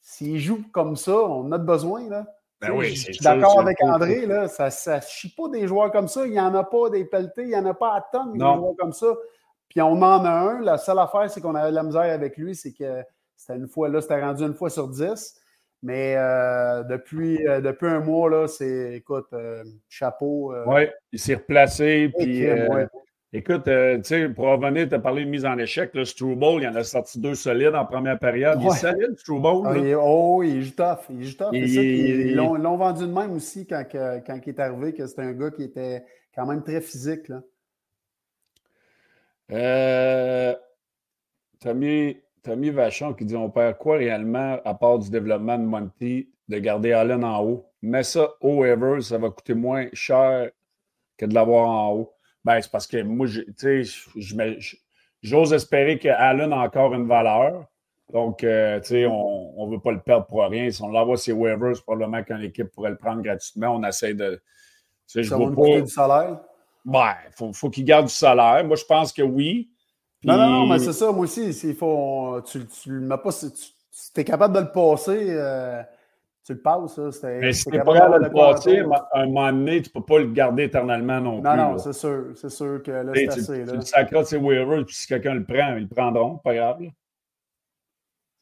s'il 0.00 0.38
joue 0.38 0.62
comme 0.72 0.96
ça, 0.96 1.14
on 1.14 1.50
a 1.52 1.58
besoin. 1.58 2.08
Là. 2.08 2.26
Ben 2.60 2.70
oui, 2.72 2.94
je 2.94 3.12
suis 3.12 3.18
d'accord 3.18 3.60
avec 3.60 3.82
André, 3.82 4.26
là, 4.26 4.48
ça 4.48 4.66
ne 4.66 5.00
chie 5.02 5.34
pas 5.34 5.48
des 5.48 5.66
joueurs 5.66 5.92
comme 5.92 6.08
ça. 6.08 6.26
Il 6.26 6.32
n'y 6.32 6.40
en 6.40 6.54
a 6.54 6.64
pas 6.64 6.90
des 6.90 7.04
pelletés, 7.04 7.42
il 7.42 7.48
n'y 7.48 7.56
en 7.56 7.66
a 7.66 7.74
pas 7.74 7.94
à 7.94 8.00
tonnes 8.12 8.32
des 8.32 8.38
joueurs 8.38 8.74
comme 8.78 8.92
ça. 8.92 9.14
Puis 9.68 9.80
on 9.80 10.02
en 10.02 10.24
a 10.24 10.30
un. 10.30 10.60
La 10.60 10.78
seule 10.78 10.98
affaire, 10.98 11.30
c'est 11.30 11.40
qu'on 11.40 11.54
avait 11.54 11.70
de 11.70 11.76
la 11.76 11.82
misère 11.82 12.02
avec 12.02 12.36
lui, 12.36 12.54
c'est 12.54 12.72
que 12.72 13.02
c'était 13.36 13.58
une 13.58 13.68
fois, 13.68 13.88
là, 13.88 14.00
c'était 14.00 14.20
rendu 14.20 14.44
une 14.44 14.54
fois 14.54 14.70
sur 14.70 14.88
dix. 14.88 15.38
Mais 15.82 16.14
euh, 16.16 16.84
depuis, 16.84 17.44
euh, 17.48 17.60
depuis 17.60 17.88
un 17.88 17.98
mois, 18.00 18.30
là, 18.30 18.46
c'est, 18.46 18.94
écoute, 18.94 19.26
euh, 19.32 19.64
chapeau. 19.88 20.54
oui, 20.66 20.88
il 21.10 21.18
s'est 21.18 21.34
replacé. 21.34 22.12
Puis, 22.16 22.46
Écoute, 23.34 23.64
tu 23.64 24.04
sais, 24.04 24.28
pour 24.28 24.44
revenir, 24.44 24.88
tu 24.88 24.94
as 24.94 24.98
parlé 24.98 25.24
de 25.24 25.30
mise 25.30 25.46
en 25.46 25.56
échec. 25.56 25.94
Le 25.94 26.04
Struble, 26.04 26.60
il 26.60 26.68
en 26.68 26.74
a 26.74 26.84
sorti 26.84 27.18
deux 27.18 27.34
solides 27.34 27.74
en 27.74 27.86
première 27.86 28.18
période. 28.18 28.58
Il 28.60 28.66
est 28.66 28.76
solide, 28.76 29.18
Struble. 29.18 29.66
Ah, 29.66 29.78
il 29.78 29.94
oh, 29.98 30.42
il 30.42 30.62
joue 30.62 30.72
tough. 30.72 31.06
Il 31.08 31.24
joue 31.24 31.36
tough. 31.38 31.54
ils 31.54 32.34
l'ont 32.34 32.76
vendu 32.76 33.06
de 33.06 33.12
même 33.12 33.32
aussi 33.32 33.66
quand, 33.66 33.84
quand 33.90 34.38
il 34.44 34.48
est 34.50 34.60
arrivé, 34.60 34.92
que 34.92 35.06
c'était 35.06 35.22
un 35.22 35.32
gars 35.32 35.50
qui 35.50 35.62
était 35.62 36.04
quand 36.34 36.44
même 36.44 36.62
très 36.62 36.82
physique. 36.82 37.28
Là. 37.28 37.42
Euh, 39.50 40.54
Tommy, 41.58 42.18
Tommy 42.42 42.70
Vachon 42.70 43.14
qui 43.14 43.24
dit 43.24 43.36
On 43.36 43.50
perd 43.50 43.78
quoi 43.78 43.96
réellement 43.96 44.58
à 44.64 44.74
part 44.74 44.98
du 44.98 45.10
développement 45.10 45.58
de 45.58 45.64
Monty 45.64 46.28
de 46.48 46.58
garder 46.58 46.92
Allen 46.92 47.24
en 47.24 47.42
haut? 47.42 47.66
Mais 47.80 48.02
ça, 48.02 48.34
haut 48.42 48.64
ever, 48.64 49.00
ça 49.00 49.16
va 49.16 49.30
coûter 49.30 49.54
moins 49.54 49.88
cher 49.94 50.50
que 51.16 51.24
de 51.24 51.34
l'avoir 51.34 51.68
en 51.68 51.92
haut. 51.94 52.12
Ben, 52.44 52.60
c'est 52.60 52.70
parce 52.70 52.86
que 52.86 53.02
moi, 53.02 53.26
tu 53.28 53.84
sais, 53.84 54.58
j'ose 55.22 55.52
espérer 55.52 55.98
qu'Allen 55.98 56.52
a 56.52 56.58
encore 56.58 56.94
une 56.94 57.06
valeur. 57.06 57.66
Donc, 58.12 58.44
euh, 58.44 58.78
tu 58.80 58.88
sais, 58.88 59.06
on 59.06 59.66
ne 59.66 59.72
veut 59.72 59.80
pas 59.80 59.92
le 59.92 60.00
perdre 60.00 60.26
pour 60.26 60.42
rien. 60.42 60.70
Si 60.70 60.82
on 60.82 60.88
l'envoie 60.88 61.16
ses 61.16 61.32
waivers, 61.32 61.72
probablement 61.82 62.22
qu'une 62.22 62.42
équipe 62.42 62.68
pourrait 62.72 62.90
le 62.90 62.96
prendre 62.96 63.22
gratuitement. 63.22 63.76
On 63.76 63.84
essaie 63.84 64.14
de. 64.14 64.42
Ça 65.06 65.22
je 65.22 65.34
va 65.34 65.50
pas... 65.50 65.80
du 65.80 65.88
salaire? 65.88 66.40
Ben, 66.84 67.14
il 67.40 67.54
faut, 67.54 67.70
qu'il 67.70 67.84
garde 67.84 68.06
du 68.06 68.12
salaire. 68.12 68.64
Moi, 68.64 68.76
je 68.76 68.84
pense 68.84 69.12
que 69.12 69.22
oui. 69.22 69.70
Non, 70.24 70.36
non, 70.36 70.50
non, 70.50 70.66
mais 70.66 70.78
c'est 70.78 70.92
ça. 70.92 71.10
Moi 71.10 71.24
aussi, 71.24 71.50
il 71.50 71.74
faut, 71.74 72.40
tu, 72.44 72.66
tu, 72.66 73.08
pas, 73.08 73.32
tu 73.32 74.20
es 74.20 74.24
capable 74.24 74.54
de 74.54 74.60
le 74.60 74.72
passer. 74.72 75.26
Euh, 75.30 75.82
tu 76.44 76.54
le 76.54 76.60
passes, 76.60 76.94
ça. 76.94 77.28
Mais 77.28 77.52
si 77.52 77.64
tu 77.64 77.78
pas 77.78 77.94
capable 77.94 78.18
de 78.20 78.28
le 78.28 78.32
passer, 78.32 78.82
à 79.12 79.20
un 79.20 79.26
moment 79.26 79.52
donné, 79.52 79.80
tu 79.82 79.90
ne 79.90 80.00
peux 80.00 80.04
pas 80.04 80.18
le 80.18 80.32
garder 80.32 80.64
éternellement 80.64 81.20
non, 81.20 81.40
plus. 81.40 81.48
Non, 81.48 81.56
non, 81.56 81.78
c'est 81.78 81.92
sûr. 81.92 82.32
C'est 82.34 82.50
sûr 82.50 82.82
que 82.82 82.90
là, 82.90 83.12
c'est 83.14 83.28
assez. 83.28 83.64
Tu 83.64 83.76
le 83.76 83.80
sacres 83.82 84.18
de 84.18 84.24
ses 84.24 84.36
waivers, 84.38 84.84
puis 84.84 84.94
si 84.94 85.06
quelqu'un 85.06 85.34
le 85.34 85.44
prend, 85.44 85.76
ils 85.76 85.82
le 85.82 85.88
prendront, 85.88 86.38
pas 86.38 86.54
grave. 86.54 86.80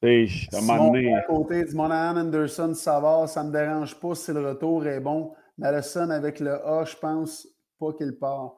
sais, 0.03 0.27
à 0.53 0.59
un 0.59 0.61
moment 0.63 0.87
donné. 0.87 1.15
À 1.15 1.23
côté 1.23 1.65
du 1.65 1.75
Monahan, 1.75 2.17
Anderson, 2.17 2.73
Savard, 2.75 3.29
ça 3.29 3.43
ne 3.43 3.49
me 3.49 3.53
dérange 3.53 3.95
pas 3.99 4.15
si 4.15 4.33
le 4.33 4.49
retour 4.49 4.87
est 4.87 5.01
bon. 5.01 5.33
Madison 5.59 6.09
avec 6.09 6.41
le 6.41 6.55
A, 6.67 6.85
je 6.87 6.97
pense 6.97 7.47
pas 7.79 7.93
qu'il 7.93 8.17
part. 8.19 8.57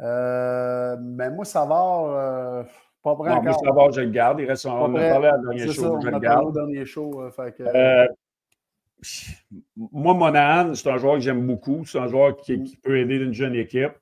Euh, 0.00 0.96
mais 1.00 1.30
moi, 1.30 1.44
Savard, 1.44 2.06
euh, 2.06 2.62
pas 3.04 3.14
prêt 3.14 3.28
non, 3.28 3.36
encore. 3.36 3.44
Moi, 3.44 3.52
Savard, 3.64 3.92
je 3.92 4.00
le 4.00 4.10
garde. 4.10 4.40
Il 4.40 4.46
reste, 4.46 4.66
on 4.66 4.96
a 4.96 5.08
parlé 5.10 5.28
à 5.28 5.32
la 5.32 5.38
dernière 5.38 5.72
show. 5.72 6.00
je 6.00 6.08
le 6.08 6.18
garde. 6.18 6.54
dernier 6.54 6.84
show. 6.84 7.22
Euh, 7.22 7.30
fait 7.30 7.54
que, 7.56 7.62
euh, 7.62 8.06
moi, 9.76 10.14
Monahan, 10.14 10.74
c'est 10.74 10.88
un 10.88 10.98
joueur 10.98 11.14
que 11.14 11.20
j'aime 11.20 11.46
beaucoup. 11.46 11.84
C'est 11.84 11.98
un 11.98 12.06
joueur 12.06 12.36
qui, 12.36 12.62
qui, 12.62 12.76
peut 12.76 12.98
aider 12.98 13.16
une 13.16 13.32
jeune 13.32 13.54
équipe. 13.54 13.92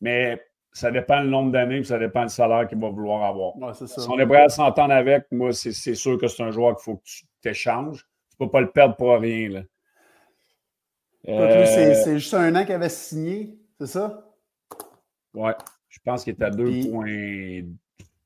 Mais 0.00 0.40
ça 0.72 0.90
dépend 0.90 1.20
le 1.20 1.28
nombre 1.28 1.52
d'années, 1.52 1.82
ça 1.84 1.98
dépend 1.98 2.22
le 2.22 2.28
salaire 2.28 2.68
qu'il 2.68 2.78
va 2.78 2.88
vouloir 2.88 3.24
avoir. 3.24 3.56
Ouais, 3.56 3.74
ça. 3.74 3.86
Si 3.86 4.08
on 4.08 4.18
est 4.18 4.26
prêt 4.26 4.42
à 4.42 4.48
s'entendre 4.48 4.92
avec, 4.92 5.26
moi, 5.30 5.52
c'est 5.52 5.72
sûr 5.72 6.18
que 6.18 6.28
c'est 6.28 6.42
un 6.42 6.50
joueur 6.50 6.76
qu'il 6.76 6.84
faut 6.84 6.96
que 6.96 7.04
tu 7.04 7.24
t'échanges. 7.40 8.06
Tu 8.30 8.36
ne 8.40 8.46
peux 8.46 8.50
pas 8.50 8.60
le 8.60 8.70
perdre 8.70 8.96
pour 8.96 9.12
rien. 9.18 9.48
Là. 9.50 9.62
Euh... 11.28 11.66
C'est 11.66 12.18
juste 12.18 12.34
un 12.34 12.54
an 12.54 12.64
qu'il 12.64 12.74
avait 12.74 12.88
signé, 12.88 13.58
c'est 13.78 13.86
ça? 13.86 14.26
Oui. 15.34 15.52
Je 15.88 15.98
pense 16.04 16.24
qu'il 16.24 16.34
est 16.34 16.42
à 16.42 16.50
2.2, 16.50 17.66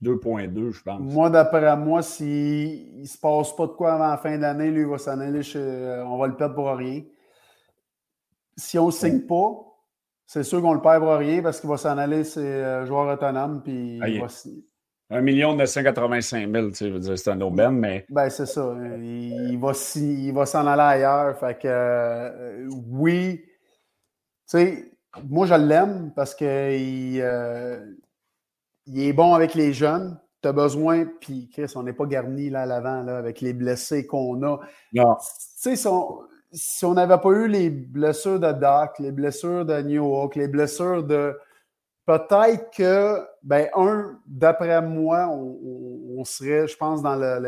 je 0.04 0.82
pense. 0.82 1.00
Moi, 1.00 1.30
d'après 1.30 1.76
moi, 1.76 2.02
s'il 2.02 3.00
ne 3.00 3.04
se 3.06 3.18
passe 3.18 3.54
pas 3.54 3.66
de 3.66 3.72
quoi 3.72 3.94
avant 3.94 4.08
la 4.08 4.16
fin 4.16 4.36
d'année, 4.38 4.70
lui, 4.70 4.82
il 4.82 4.86
va 4.86 4.98
s'en 4.98 5.18
aller 5.18 5.42
chez, 5.42 5.58
euh, 5.58 6.04
On 6.06 6.18
va 6.18 6.26
le 6.26 6.36
perdre 6.36 6.54
pour 6.54 6.68
rien. 6.68 7.02
Si 8.56 8.78
on 8.78 8.86
ne 8.86 8.92
signe 8.92 9.20
pas, 9.20 9.50
c'est 10.26 10.42
sûr 10.42 10.62
qu'on 10.62 10.74
le 10.74 10.80
perd 10.80 11.02
pour 11.02 11.14
rien 11.14 11.42
parce 11.42 11.60
qu'il 11.60 11.68
va 11.68 11.76
s'en 11.76 11.98
aller, 11.98 12.24
c'est 12.24 12.40
euh, 12.40 12.86
joueur 12.86 13.12
autonome, 13.12 13.62
puis 13.62 13.98
il 14.06 14.20
va 14.20 14.28
signer. 14.28 14.64
1 15.10 15.20
million 15.20 15.54
985 15.54 16.50
000, 16.50 16.70
tu 16.70 17.02
sais, 17.02 17.16
c'est 17.16 17.30
un 17.30 17.40
aubaine, 17.42 17.78
mais. 17.78 18.06
Ben, 18.08 18.28
c'est 18.30 18.46
ça. 18.46 18.74
Il, 18.98 19.58
va, 19.58 19.72
il 19.96 20.32
va 20.32 20.46
s'en 20.46 20.66
aller 20.66 20.82
ailleurs. 20.82 21.38
Fait 21.38 21.58
que, 21.58 21.68
euh, 21.68 22.68
oui. 22.90 23.42
Tu 23.44 23.50
sais, 24.46 24.92
moi, 25.28 25.46
je 25.46 25.54
l'aime 25.54 26.12
parce 26.16 26.34
qu'il 26.34 27.20
euh, 27.20 27.84
il 28.86 29.02
est 29.02 29.12
bon 29.12 29.34
avec 29.34 29.54
les 29.54 29.72
jeunes. 29.72 30.18
Tu 30.42 30.48
as 30.48 30.52
besoin, 30.52 31.06
puis 31.20 31.48
Chris, 31.52 31.72
on 31.74 31.82
n'est 31.82 31.92
pas 31.92 32.06
garni 32.06 32.50
là 32.50 32.62
à 32.62 32.66
l'avant 32.66 33.02
là, 33.02 33.16
avec 33.16 33.40
les 33.40 33.52
blessés 33.52 34.06
qu'on 34.06 34.42
a. 34.42 34.60
Non. 34.92 35.16
Tu 35.62 35.76
sais, 35.76 35.88
si 36.52 36.84
on 36.84 36.94
n'avait 36.94 37.18
pas 37.18 37.30
eu 37.30 37.48
les 37.48 37.70
blessures 37.70 38.38
de 38.38 38.52
Doc, 38.52 38.98
les 38.98 39.10
blessures 39.12 39.64
de 39.64 39.80
New 39.82 40.04
York, 40.04 40.36
les 40.36 40.48
blessures 40.48 41.02
de 41.02 41.34
Peut-être 42.06 42.70
que, 42.70 43.26
ben, 43.42 43.68
un, 43.74 44.18
d'après 44.26 44.82
moi, 44.82 45.26
on, 45.28 46.22
serait, 46.24 46.68
je 46.68 46.76
pense, 46.76 47.00
dans 47.00 47.16
le, 47.16 47.38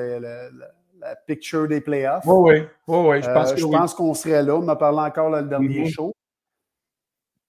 la 0.99 1.17
picture 1.27 1.69
des 1.69 1.83
playoffs. 1.83 2.25
Oui, 2.27 2.63
oui, 2.89 2.99
oui, 3.07 3.23
je 3.23 3.31
pense, 3.31 3.53
euh, 3.53 3.57
je 3.57 3.67
pense 3.67 3.95
qu'on 3.95 4.15
serait 4.15 4.43
là. 4.43 4.57
On 4.57 4.67
a 4.69 4.77
parlé 4.77 5.01
encore 5.01 5.29
le 5.29 5.43
dernier 5.43 5.85
mm-hmm. 5.85 5.91
show. 5.91 6.15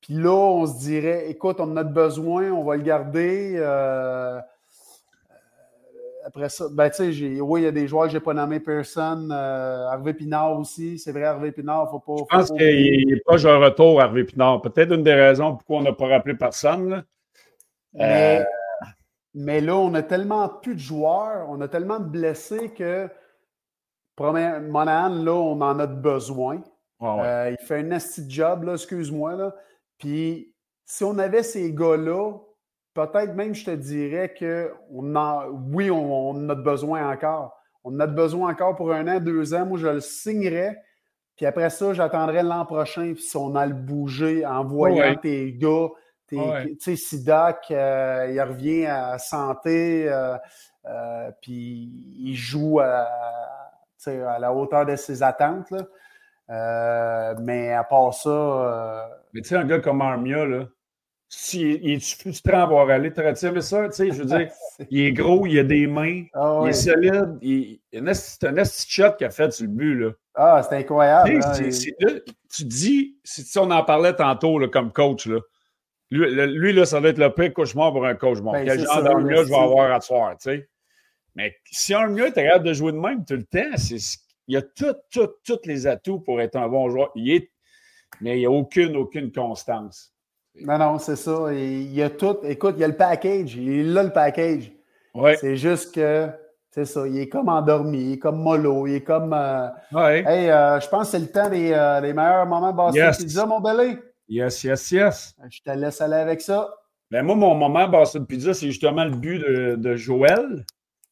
Puis 0.08 0.16
là, 0.16 0.32
on 0.32 0.66
se 0.66 0.80
dirait, 0.80 1.30
écoute, 1.30 1.58
on 1.60 1.76
a 1.76 1.84
besoin, 1.84 2.50
on 2.50 2.64
va 2.64 2.78
le 2.78 2.82
garder. 2.82 3.56
Euh, 3.58 4.40
après 6.26 6.48
ça, 6.48 6.68
ben, 6.72 6.90
tu 6.90 7.14
sais, 7.14 7.42
oui, 7.42 7.62
il 7.62 7.64
y 7.66 7.68
a 7.68 7.72
des 7.74 7.90
joueurs 7.90 8.06
que 8.06 8.12
je 8.12 8.18
n'ai 8.18 8.24
pas 8.24 8.34
nommé 8.34 8.62
Pearson, 8.62 9.28
euh, 9.30 9.88
Harvey 9.88 10.14
Pinard 10.14 10.58
aussi. 10.58 10.98
C'est 10.98 11.12
vrai, 11.12 11.26
Harvey 11.26 11.52
Pinard, 11.52 11.84
il 11.84 11.86
ne 11.88 11.90
faut 11.90 12.00
pas. 12.00 12.24
Je 12.32 12.38
pense 12.38 12.58
qu'il 12.58 13.08
n'est 13.10 13.20
pas 13.26 13.48
un 13.50 13.58
retour, 13.58 14.00
Harvey 14.00 14.24
Pinard. 14.24 14.62
Peut-être 14.62 14.94
une 14.94 15.04
des 15.04 15.14
raisons 15.14 15.58
pourquoi 15.58 15.80
on 15.80 15.82
n'a 15.82 15.92
pas 15.92 16.08
rappelé 16.08 16.36
personne. 16.36 17.04
Euh, 18.00 18.44
mais, 19.34 19.60
là, 19.60 19.76
on 19.76 19.94
a 19.94 20.04
tellement 20.04 20.48
plus 20.48 20.76
de 20.76 20.80
joueurs, 20.80 21.50
on 21.50 21.60
a 21.60 21.68
tellement 21.68 22.00
de 22.00 22.08
blessés 22.08 22.70
que 22.70 23.10
Monahan, 24.18 25.10
là, 25.10 25.34
on 25.34 25.60
en 25.60 25.80
a 25.80 25.86
besoin. 25.86 26.62
Euh, 27.02 27.52
il 27.52 27.66
fait 27.66 27.80
un 27.80 27.84
nasty 27.84 28.24
job, 28.30 28.64
là, 28.64 28.74
excuse-moi. 28.76 29.36
Là. 29.36 29.54
Puis 29.98 30.54
si 30.86 31.04
on 31.04 31.18
avait 31.18 31.44
ces 31.44 31.74
gars-là, 31.74 32.34
peut-être 32.94 33.36
même, 33.36 33.54
je 33.54 33.66
te 33.66 33.72
dirais 33.72 34.34
que 34.34 34.74
on 34.92 35.16
a, 35.16 35.48
oui, 35.50 35.92
on, 35.92 36.30
on, 36.30 36.50
a 36.50 36.56
besoin 36.56 37.12
encore. 37.12 37.56
On 37.84 38.00
a 38.00 38.08
besoin 38.08 38.52
encore 38.52 38.76
pour 38.76 38.92
un 38.92 39.08
an, 39.08 39.20
deux 39.20 39.54
ans. 39.54 39.66
Moi, 39.66 39.78
je 39.78 39.88
le 39.88 40.00
signerais. 40.00 40.78
Puis 41.36 41.46
après 41.46 41.70
ça, 41.70 41.94
j'attendrai 41.94 42.42
l'an 42.42 42.66
prochain 42.66 43.14
si 43.16 43.38
on 43.38 43.56
a 43.56 43.66
le 43.66 43.76
bougé 43.76 44.46
en 44.46 44.66
voyant 44.66 45.16
tes 45.16 45.54
gars. 45.54 45.90
Tu 46.28 46.38
sais, 46.80 46.96
Sidak, 46.96 47.72
euh, 47.72 48.30
il 48.30 48.42
revient 48.42 48.86
à 48.86 49.18
santé, 49.18 50.10
euh, 50.10 50.36
euh, 50.86 51.32
puis 51.42 51.90
il 52.18 52.36
joue 52.36 52.80
à, 52.82 53.08
à, 54.06 54.40
la 54.40 54.52
hauteur 54.52 54.86
de 54.86 54.96
ses 54.98 55.24
attentes. 55.24 55.74
Mais 56.50 57.74
à 57.74 57.84
part 57.84 58.14
ça. 58.14 59.10
mais 59.34 59.42
tu 59.42 59.50
sais, 59.50 59.56
un 59.56 59.66
gars 59.66 59.80
comme 59.80 60.02
Armia, 60.02 60.46
là, 60.46 60.68
si, 61.30 61.62
il 61.62 61.92
est 61.92 62.16
frustrant 62.22 62.64
à 62.64 62.66
voir 62.66 62.90
aller. 62.90 63.12
Tu 63.12 63.22
mais 63.22 63.62
ça, 63.62 63.90
tu 63.90 63.96
sais, 63.96 64.12
je 64.12 64.24
veux 64.24 64.26
dire, 64.26 64.50
il 64.90 65.02
est 65.02 65.12
gros, 65.12 65.46
il 65.46 65.60
a 65.60 65.64
des 65.64 65.88
mains, 65.88 66.24
ah 66.34 66.62
il 66.64 66.70
est 66.70 66.74
solide. 66.74 67.38
Il, 67.42 67.80
c'est 68.14 68.46
un 68.46 68.56
esti 68.58 68.90
shot 68.90 69.14
qu'il 69.18 69.28
a 69.28 69.30
fait 69.30 69.52
sur 69.52 69.66
le 69.66 69.72
but, 69.72 69.96
là. 69.96 70.12
Ah, 70.36 70.62
c'est 70.64 70.78
incroyable. 70.78 71.40
tu 72.50 72.64
dis, 72.64 73.18
si 73.24 73.60
on 73.60 73.72
en 73.72 73.84
parlait 73.84 74.14
tantôt 74.14 74.60
là, 74.60 74.68
comme 74.68 74.92
coach, 74.92 75.28
là, 75.28 75.40
lui, 76.10 76.72
là, 76.72 76.86
ça 76.86 77.02
va 77.02 77.10
être 77.10 77.18
le 77.18 77.34
pire 77.34 77.54
cauchemar 77.54 77.92
pour 77.92 78.06
un 78.06 78.16
coach. 78.16 78.40
Bon, 78.40 78.54
ben, 78.54 78.66
quel 78.66 78.80
genre 78.80 79.04
d'arme-là 79.04 79.44
je 79.44 79.50
vais 79.50 79.56
avoir 79.56 79.92
à 79.92 80.00
soir, 80.00 80.38
tu 80.38 80.52
sais? 80.52 80.70
Mais 81.36 81.56
si 81.66 81.94
mieux 81.94 82.28
est 82.28 82.34
capable 82.34 82.66
de 82.66 82.74
jouer 82.74 82.94
de 82.94 82.98
même 82.98 83.26
tout 83.26 83.36
le 83.36 83.44
temps, 83.44 83.78
il 84.48 84.58
a 84.58 84.62
tous 84.62 85.60
les 85.66 85.88
atouts 85.88 86.20
pour 86.20 86.42
être 86.42 86.56
un 86.56 86.68
bon 86.68 86.90
joueur. 86.90 87.12
Il 87.16 87.32
est, 87.32 87.52
mais 88.22 88.38
il 88.38 88.40
n'y 88.40 88.46
a 88.46 88.52
aucune, 88.52 88.96
aucune 88.96 89.32
constance. 89.32 90.14
Non, 90.62 90.78
non, 90.78 90.98
c'est 90.98 91.16
ça. 91.16 91.54
Il 91.54 91.94
y 91.94 92.02
a 92.02 92.10
tout. 92.10 92.38
Écoute, 92.44 92.76
il 92.78 92.82
y 92.82 92.84
a 92.84 92.88
le 92.88 92.96
package. 92.96 93.56
Il 93.56 93.94
là, 93.94 94.04
le 94.04 94.12
package. 94.12 94.72
Ouais. 95.14 95.36
C'est 95.38 95.56
juste 95.56 95.94
que, 95.94 96.30
c'est 96.72 96.86
ça, 96.86 97.08
il 97.08 97.18
est 97.18 97.30
comme 97.30 97.50
endormi, 97.50 98.02
il 98.02 98.14
est 98.14 98.20
comme 98.20 98.42
mollo, 98.42 98.88
il 98.88 98.96
est 98.96 99.04
comme. 99.04 99.34
Euh, 99.34 99.68
ouais. 99.92 100.24
Hey, 100.28 100.50
euh, 100.50 100.80
je 100.80 100.88
pense 100.90 101.08
que 101.08 101.12
c'est 101.12 101.20
le 101.20 101.32
temps 101.32 101.50
des, 101.50 101.72
euh, 101.74 102.02
meilleurs 102.02 102.46
moments 102.46 102.72
de 102.72 102.78
basket 102.78 103.04
yes. 103.04 103.18
pizza, 103.18 103.46
mon 103.46 103.60
belé. 103.60 103.98
Yes, 104.30 104.64
yes, 104.64 104.92
yes. 104.92 105.36
Je 105.50 105.62
te 105.62 105.72
laisse 105.72 106.02
aller 106.02 106.16
avec 106.16 106.42
ça. 106.42 106.70
Ben 107.10 107.24
moi, 107.24 107.36
mon 107.36 107.56
moment 107.56 107.88
basket 107.88 108.26
pizza, 108.26 108.54
c'est 108.54 108.68
justement 108.68 109.06
le 109.06 109.16
but 109.16 109.40
de, 109.40 109.76
de 109.76 109.96
Joël. 109.96 110.66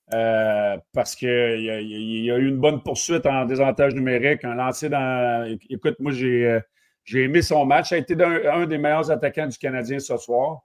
Parce 0.09 1.15
qu'il 1.15 1.27
y, 1.27 1.69
a, 1.69 1.81
y 1.81 2.31
a 2.31 2.37
eu 2.37 2.47
une 2.47 2.57
bonne 2.57 2.81
poursuite 2.81 3.25
en 3.25 3.45
désavantage 3.45 3.95
numérique, 3.95 4.43
un 4.43 4.55
lancer 4.55 4.89
dans. 4.89 5.57
Écoute, 5.69 5.95
moi, 5.99 6.11
j'ai 6.11 6.59
j'ai 7.05 7.23
aimé 7.23 7.41
son 7.41 7.65
match. 7.65 7.89
Ça 7.89 7.95
a 7.95 7.97
été 7.99 8.15
un, 8.21 8.65
des 8.65 8.77
meilleurs 8.77 9.09
attaquants 9.09 9.47
du 9.47 9.57
Canadien 9.57 9.99
ce 9.99 10.17
soir. 10.17 10.61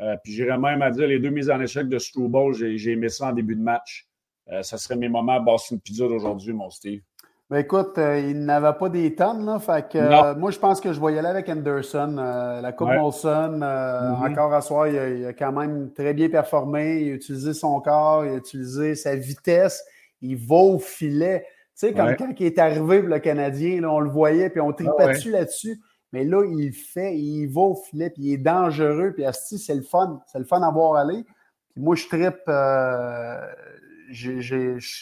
Euh, 0.00 0.16
puis 0.22 0.32
j'irais 0.32 0.56
même 0.56 0.80
à 0.80 0.90
dire 0.90 1.06
les 1.06 1.18
deux 1.18 1.28
mises 1.28 1.50
en 1.50 1.60
échec 1.60 1.86
de 1.86 1.98
Struble, 1.98 2.54
j'ai 2.54 2.92
aimé 2.92 3.10
ça 3.10 3.26
en 3.26 3.32
début 3.32 3.56
de 3.56 3.60
match. 3.60 4.08
Euh, 4.50 4.62
ça 4.62 4.78
serait 4.78 4.96
mes 4.96 5.10
moments 5.10 5.34
à 5.34 5.40
Boston 5.40 5.78
Pizza 5.78 6.08
d'aujourd'hui, 6.08 6.54
mon 6.54 6.70
Steve. 6.70 7.02
Ben 7.50 7.58
écoute, 7.58 7.98
euh, 7.98 8.16
il 8.20 8.44
n'avait 8.44 8.78
pas 8.78 8.88
des 8.88 9.12
tonnes, 9.16 9.44
là. 9.44 9.58
Fait 9.58 9.88
que, 9.88 9.98
euh, 9.98 10.36
moi, 10.36 10.52
je 10.52 10.58
pense 10.60 10.80
que 10.80 10.92
je 10.92 11.00
vais 11.00 11.14
y 11.14 11.18
aller 11.18 11.26
avec 11.26 11.48
Anderson. 11.48 12.14
Euh, 12.16 12.60
la 12.60 12.70
Coupe 12.70 12.90
Molson, 12.90 13.58
mm-hmm. 13.58 14.30
encore 14.30 14.54
à 14.54 14.60
soir, 14.60 14.86
il 14.86 15.26
a, 15.26 15.32
quand 15.32 15.50
même 15.50 15.92
très 15.92 16.14
bien 16.14 16.28
performé. 16.28 17.00
Il 17.00 17.10
a 17.10 17.14
utilisé 17.16 17.52
son 17.52 17.80
corps, 17.80 18.24
il 18.24 18.30
a 18.30 18.36
utilisé 18.36 18.94
sa 18.94 19.16
vitesse. 19.16 19.84
Il 20.22 20.36
va 20.36 20.54
au 20.54 20.78
filet. 20.78 21.44
Tu 21.76 21.88
sais, 21.88 21.92
comme 21.92 22.14
quand 22.14 22.32
il 22.38 22.46
est 22.46 22.58
arrivé 22.60 23.02
le 23.02 23.18
Canadien, 23.18 23.80
là, 23.80 23.90
on 23.90 24.00
le 24.00 24.10
voyait, 24.10 24.48
puis 24.48 24.60
on 24.60 24.72
tripait 24.72 24.92
ah 25.00 25.08
dessus 25.08 25.32
là-dessus. 25.32 25.80
Mais 26.12 26.24
là, 26.24 26.44
il 26.44 26.72
fait, 26.72 27.16
il 27.16 27.48
va 27.48 27.62
au 27.62 27.74
filet, 27.74 28.10
puis 28.10 28.22
il 28.26 28.32
est 28.34 28.38
dangereux. 28.38 29.10
Puis 29.12 29.24
Asti, 29.24 29.58
c'est 29.58 29.74
le 29.74 29.82
fun. 29.82 30.22
C'est 30.30 30.38
le 30.38 30.44
fun 30.44 30.62
à 30.62 30.70
voir 30.70 30.94
aller. 30.94 31.24
Puis 31.72 31.82
moi, 31.82 31.96
je 31.96 32.06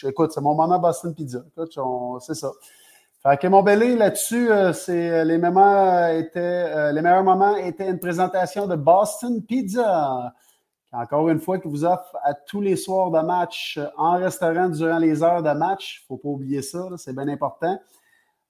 écoute, 0.03 0.31
c'est 0.31 0.41
mon 0.41 0.55
moment 0.55 0.79
Boston 0.79 1.13
Pizza. 1.13 1.43
c'est 2.19 2.35
ça. 2.35 2.51
Fait 3.21 3.37
que 3.37 3.47
mon 3.47 3.63
belé 3.63 3.97
là-dessus, 3.97 4.49
euh, 4.49 4.71
c'est 4.71 5.11
euh, 5.11 5.23
les 5.25 5.37
moments 5.37 6.07
étaient, 6.07 6.39
euh, 6.39 6.93
les 6.93 7.01
meilleurs 7.01 7.23
moments 7.23 7.57
étaient 7.57 7.89
une 7.89 7.99
présentation 7.99 8.65
de 8.65 8.77
Boston 8.77 9.43
Pizza. 9.43 10.33
Encore 10.93 11.27
une 11.27 11.39
fois, 11.39 11.59
qui 11.59 11.67
vous 11.67 11.83
offre 11.83 12.15
à 12.23 12.33
tous 12.33 12.61
les 12.61 12.77
soirs 12.77 13.11
de 13.11 13.19
match 13.19 13.77
en 13.97 14.13
restaurant 14.17 14.69
durant 14.69 14.99
les 14.99 15.21
heures 15.21 15.43
de 15.43 15.51
match. 15.51 16.05
Faut 16.07 16.15
pas 16.15 16.29
oublier 16.29 16.61
ça, 16.61 16.87
c'est 16.95 17.13
bien 17.13 17.27
important. 17.27 17.77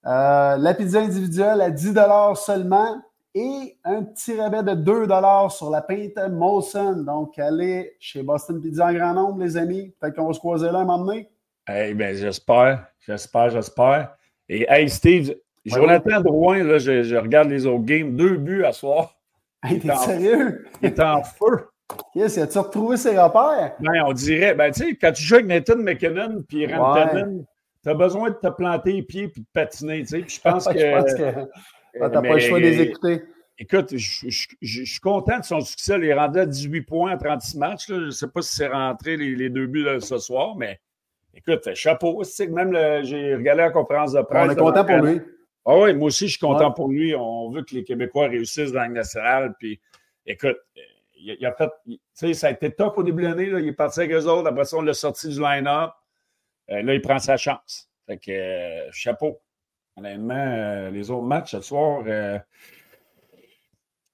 la 0.03 0.74
pizza 0.78 0.99
individuelle 0.99 1.62
à 1.62 1.72
10 1.72 1.95
seulement 2.36 3.01
et 3.36 3.77
un 3.84 4.03
petit 4.03 4.39
rabais 4.39 4.63
de 4.63 4.73
2 4.73 5.07
sur 5.49 5.69
la 5.69 5.82
pinte 5.82 6.17
Molson. 6.32 7.03
Donc, 7.05 7.38
allez 7.38 7.95
chez 7.99 8.23
Boston 8.23 8.59
Pizza 8.59 8.88
en 8.88 8.93
grand 8.93 9.13
nombre, 9.13 9.41
les 9.41 9.57
amis. 9.57 9.93
Peut-être 9.99 10.15
qu'on 10.15 10.27
va 10.27 10.34
se 10.34 10.39
croiser 10.39 10.71
là 10.71 10.80
un 10.80 10.86
moment 10.86 11.05
donné. 11.05 11.30
Eh 11.71 11.93
bien, 11.93 12.13
j'espère, 12.13 12.88
j'espère, 12.99 13.49
j'espère. 13.51 14.15
Et 14.47 14.65
hey, 14.67 14.89
Steve, 14.89 15.36
Jonathan 15.65 16.21
Drouin, 16.21 16.63
là, 16.63 16.80
je, 16.80 17.15
regarde 17.15 17.49
les 17.49 17.67
autres 17.67 17.86
games, 17.86 18.15
deux 18.15 18.38
buts 18.38 18.65
à 18.65 18.73
soir. 18.73 19.15
Hey, 19.63 19.80
t'es 19.80 19.95
sérieux? 19.95 20.65
il 20.82 20.88
est 20.88 20.99
en 20.99 21.21
feu. 21.23 21.67
Yes, 22.15 22.38
as-tu 22.38 22.57
retrouvé 22.59 22.97
ses 22.97 23.17
repères? 23.17 23.73
Ben, 23.80 24.03
on 24.05 24.13
dirait, 24.13 24.53
ben, 24.55 24.71
tu 24.71 24.84
sais, 24.84 24.95
quand 24.95 25.11
tu 25.11 25.23
joues 25.23 25.36
avec 25.36 25.47
Nathan 25.47 25.77
McKinnon 25.77 26.43
puis 26.47 26.71
Rantanen, 26.73 27.45
tu 27.84 27.89
as 27.89 27.93
besoin 27.93 28.30
de 28.30 28.36
te 28.36 28.47
planter 28.47 28.93
les 28.93 29.03
pieds 29.03 29.27
puis 29.27 29.41
de 29.41 29.47
patiner, 29.53 30.01
tu 30.01 30.07
sais. 30.07 30.19
Puis 30.19 30.36
je 30.36 30.41
pense 30.41 30.67
que. 30.67 31.49
Ah, 32.00 32.10
t'as 32.10 32.22
pas 32.22 32.34
le 32.34 32.40
choix 32.40 32.60
de 32.60 32.66
les 32.66 32.82
écouter. 32.82 33.24
Écoute, 33.62 33.98
je, 33.98 34.30
suis 34.62 35.00
content 35.02 35.40
de 35.40 35.44
son 35.44 35.60
succès. 35.60 35.96
Il 35.98 36.06
est 36.06 36.14
rendu 36.14 36.40
à 36.40 36.46
18 36.46 36.82
points 36.84 37.14
en 37.14 37.18
36 37.18 37.58
matchs. 37.58 37.88
Je 37.90 37.94
ne 37.94 38.10
sais 38.12 38.28
pas 38.30 38.42
si 38.42 38.56
c'est 38.56 38.68
rentré 38.68 39.18
les, 39.18 39.50
deux 39.50 39.68
buts 39.68 39.86
ce 40.00 40.18
soir, 40.18 40.56
mais 40.56 40.80
écoute, 41.34 41.68
chapeau. 41.74 42.24
Même 42.50 43.04
j'ai 43.04 43.36
regardé 43.36 43.64
la 43.64 43.72
conférence 43.72 44.14
de 44.14 44.22
presse. 44.22 44.48
On 44.48 44.52
est 44.52 44.56
content 44.56 44.86
pour 44.86 44.98
lui. 44.98 45.22
Ah 45.66 45.78
oui, 45.78 45.94
moi 45.94 46.08
aussi, 46.08 46.28
je 46.28 46.32
suis 46.32 46.40
content 46.40 46.72
pour 46.72 46.88
lui. 46.88 47.14
On 47.16 47.52
veut 47.52 47.64
que 47.64 47.76
les 47.76 47.84
Québécois 47.84 48.28
réussissent 48.28 48.72
dans 48.72 48.80
la 48.80 48.90
nationale. 48.90 49.54
Puis, 49.60 49.80
écoute, 50.26 50.58
il, 51.18 51.46
a 51.46 51.52
fait. 51.52 51.70
Tu 51.86 52.00
sais, 52.14 52.34
ça 52.34 52.48
a 52.48 52.52
été 52.52 52.72
top 52.72 52.98
au 52.98 53.04
début 53.04 53.24
de 53.24 53.28
l'année. 53.28 53.48
Il 53.48 53.68
est 53.68 53.74
parti 53.74 54.00
avec 54.00 54.14
eux 54.14 54.26
autres. 54.26 54.48
Après 54.48 54.64
ça, 54.64 54.78
on 54.78 54.82
l'a 54.82 54.94
sorti 54.94 55.28
du 55.28 55.40
line-up. 55.40 55.92
Euh, 56.72 56.82
là, 56.82 56.94
il 56.94 57.02
prend 57.02 57.20
sa 57.20 57.36
chance. 57.36 57.90
Fait 58.08 58.18
que, 58.18 58.32
euh, 58.32 58.90
chapeau. 58.92 59.42
Honnêtement, 60.00 60.34
euh, 60.34 60.89
les 60.91 61.12
autres 61.12 61.26
matchs 61.26 61.52
ce 61.52 61.60
soir, 61.60 62.04
euh, 62.08 62.39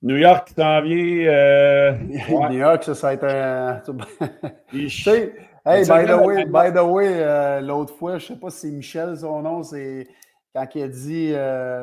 New 0.02 0.16
York 0.18 0.52
t'en 0.56 0.82
vient. 0.82 1.28
Euh, 1.28 1.92
New 2.50 2.58
York, 2.58 2.84
ça, 2.84 2.96
ça 2.96 3.10
a 3.10 3.14
été 3.14 3.28
un. 3.28 3.84
hey, 4.74 5.86
by 5.86 6.06
the 6.08 6.18
way, 6.26 6.46
by 6.46 6.74
the 6.74 6.84
way 6.84 7.62
l'autre 7.62 7.96
fois, 7.96 8.18
je 8.18 8.24
ne 8.24 8.28
sais 8.30 8.40
pas 8.40 8.50
si 8.50 8.62
c'est 8.62 8.72
Michel 8.72 9.16
son 9.16 9.44
nom, 9.44 9.62
c'est 9.62 10.08
quand 10.56 10.66
il 10.74 10.84
a 10.84 10.88
dit 10.88 11.34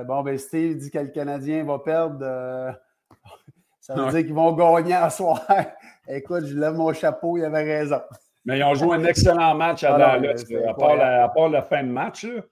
Bon, 0.09 0.23
ben 0.23 0.37
Steve 0.37 0.79
dit 0.79 0.91
que 0.91 0.99
le 0.99 1.09
Canadien 1.09 1.63
va 1.63 1.79
perdre. 1.79 2.19
ça 3.81 3.95
veut 3.95 4.11
dire 4.11 4.25
qu'ils 4.25 4.35
vont 4.35 4.53
gagner 4.53 4.95
à 4.95 5.11
soir. 5.11 5.47
Écoute, 6.09 6.47
je 6.47 6.59
lève 6.59 6.75
mon 6.75 6.93
chapeau, 6.93 7.37
il 7.37 7.45
avait 7.45 7.63
raison. 7.63 8.01
Mais 8.45 8.59
ils 8.59 8.65
ont 8.65 8.75
joué 8.75 8.97
un 8.97 9.05
excellent 9.05 9.55
match 9.55 9.85
à, 9.85 9.95
ah 9.95 10.15
à, 10.15 10.75
part 10.75 10.97
la, 10.97 11.23
à, 11.23 11.29
part 11.29 11.49
la, 11.49 11.63
fin 11.63 11.85
de 11.85 11.89
match. 11.89 12.25
Là. 12.25 12.43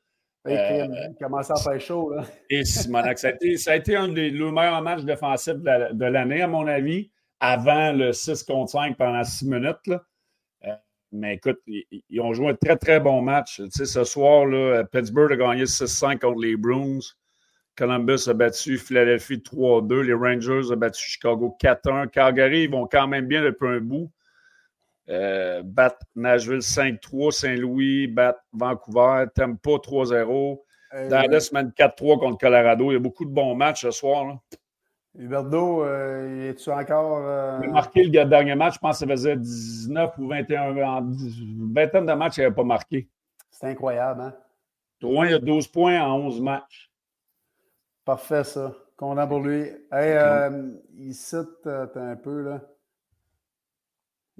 Euh, 0.46 0.86
il 1.10 1.16
commençait 1.20 1.52
à 1.52 1.56
faire 1.56 1.80
chaud. 1.80 2.14
Là. 2.14 2.24
et 2.50 2.64
Simonac, 2.64 3.18
ça, 3.18 3.28
a 3.28 3.76
été, 3.76 3.96
un 3.96 4.08
des 4.08 4.30
meilleurs 4.30 4.82
matchs 4.82 5.02
défensifs 5.02 5.56
de 5.56 6.04
l'année, 6.04 6.42
à 6.42 6.48
mon 6.48 6.66
avis, 6.66 7.10
avant 7.40 7.92
le 7.92 8.12
6 8.12 8.44
contre 8.44 8.70
5 8.70 8.96
pendant 8.96 9.22
6 9.22 9.46
minutes. 9.46 9.86
Là. 9.86 10.02
Euh, 10.66 10.74
mais 11.12 11.34
écoute, 11.34 11.60
ils, 11.66 12.20
ont 12.20 12.32
joué 12.32 12.48
un 12.50 12.54
très, 12.54 12.76
très 12.76 13.00
bon 13.00 13.20
match. 13.20 13.56
Tu 13.56 13.70
sais, 13.70 13.86
ce 13.86 14.04
soir, 14.04 14.46
là, 14.46 14.84
Pittsburgh 14.84 15.32
a 15.32 15.36
gagné 15.36 15.64
6-5 15.64 16.18
contre 16.18 16.40
les 16.40 16.56
Bruins. 16.56 17.00
Columbus 17.76 18.28
a 18.28 18.34
battu 18.34 18.78
Philadelphie 18.78 19.38
3-2. 19.38 20.02
Les 20.02 20.14
Rangers 20.14 20.72
ont 20.72 20.76
battu 20.76 21.02
Chicago 21.02 21.56
4-1. 21.60 22.08
Calgary, 22.08 22.64
ils 22.64 22.70
vont 22.70 22.86
quand 22.86 23.08
même 23.08 23.26
bien 23.26 23.42
depuis 23.42 23.68
un 23.68 23.80
bout. 23.80 24.10
Euh, 25.10 25.62
bat 25.64 25.98
Nashville 26.14 26.62
5-3, 26.62 27.32
Saint-Louis, 27.32 28.06
bat 28.06 28.36
Vancouver, 28.52 29.26
Tempo 29.34 29.78
3-0. 29.78 30.62
Dallas 31.08 31.50
mène 31.52 31.70
4-3 31.70 32.18
contre 32.18 32.38
Colorado. 32.38 32.90
Il 32.90 32.94
y 32.94 32.96
a 32.96 33.00
beaucoup 33.00 33.24
de 33.24 33.30
bons 33.30 33.54
matchs 33.54 33.82
ce 33.82 33.90
soir. 33.90 34.26
Là. 34.26 34.40
Huberto, 35.18 35.84
euh, 35.84 36.50
es-tu 36.50 36.70
encore. 36.70 37.18
Euh... 37.22 37.60
Il 37.62 37.68
a 37.68 37.72
marqué 37.72 38.04
le 38.04 38.24
dernier 38.24 38.54
match, 38.54 38.74
je 38.74 38.78
pense 38.78 39.00
que 39.00 39.06
ça 39.06 39.10
faisait 39.10 39.36
19 39.36 40.18
ou 40.18 40.28
21. 40.28 40.76
En 40.76 41.02
vingtaine 41.74 42.06
de 42.06 42.12
matchs, 42.12 42.38
il 42.38 42.42
n'avait 42.42 42.54
pas 42.54 42.64
marqué. 42.64 43.08
C'est 43.50 43.66
incroyable, 43.66 44.20
hein? 44.20 44.34
Drouin, 45.00 45.26
il 45.26 45.34
a 45.34 45.38
12 45.38 45.66
points 45.68 46.00
en 46.00 46.16
11 46.20 46.40
matchs. 46.40 46.90
Parfait, 48.04 48.44
ça. 48.44 48.72
Content 48.96 49.26
pour 49.26 49.40
lui. 49.40 49.62
Hey, 49.90 50.14
euh, 50.14 50.72
il 50.96 51.14
cite 51.14 51.66
euh, 51.66 51.86
un 51.96 52.16
peu, 52.16 52.42
là. 52.42 52.60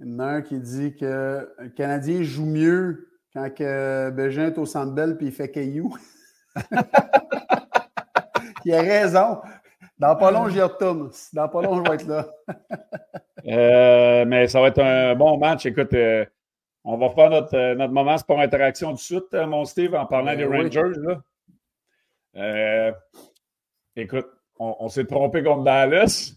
Il 0.03 0.09
y 0.09 0.15
en 0.15 0.19
a 0.21 0.25
un 0.25 0.43
qui 0.43 0.59
dit 0.59 0.97
que 0.97 1.53
le 1.59 1.69
Canadien 1.69 2.23
joue 2.23 2.47
mieux 2.47 3.11
quand 3.35 3.55
que 3.55 4.09
Bégin 4.11 4.47
est 4.47 4.57
au 4.57 4.65
centre 4.65 4.93
belle 4.93 5.19
puis 5.19 5.27
il 5.27 5.33
fait 5.33 5.51
caillou. 5.51 5.95
il 8.65 8.75
a 8.75 8.81
raison. 8.81 9.43
Dans 9.99 10.17
pas 10.17 10.31
long, 10.31 10.49
j'y 10.49 10.63
retourne. 10.63 11.11
Dans 11.35 11.49
pas 11.51 11.61
long, 11.61 11.85
je 11.85 11.91
vais 11.91 11.97
être 11.97 12.07
là. 12.07 12.27
Euh, 13.47 14.27
mais 14.27 14.49
ça 14.49 14.61
va 14.61 14.69
être 14.69 14.83
un 14.83 15.15
bon 15.15 15.39
match. 15.39 15.65
Écoute, 15.65 15.95
euh, 15.95 16.27
on 16.85 16.99
va 16.99 17.09
faire 17.09 17.31
notre, 17.31 17.57
euh, 17.57 17.75
notre 17.75 17.95
moment 17.95 18.19
sport 18.19 18.39
interaction 18.39 18.91
tout 18.91 18.97
de 18.97 19.01
suite, 19.01 19.33
mon 19.33 19.65
Steve, 19.65 19.95
en 19.95 20.05
parlant 20.05 20.37
ben 20.37 20.37
des 20.37 20.45
Rangers. 20.45 20.93
écoute, 23.97 24.27
on, 24.59 24.77
on 24.81 24.89
s'est 24.91 25.07
trompé 25.07 25.43
contre 25.43 25.65
Dallas. 25.65 26.35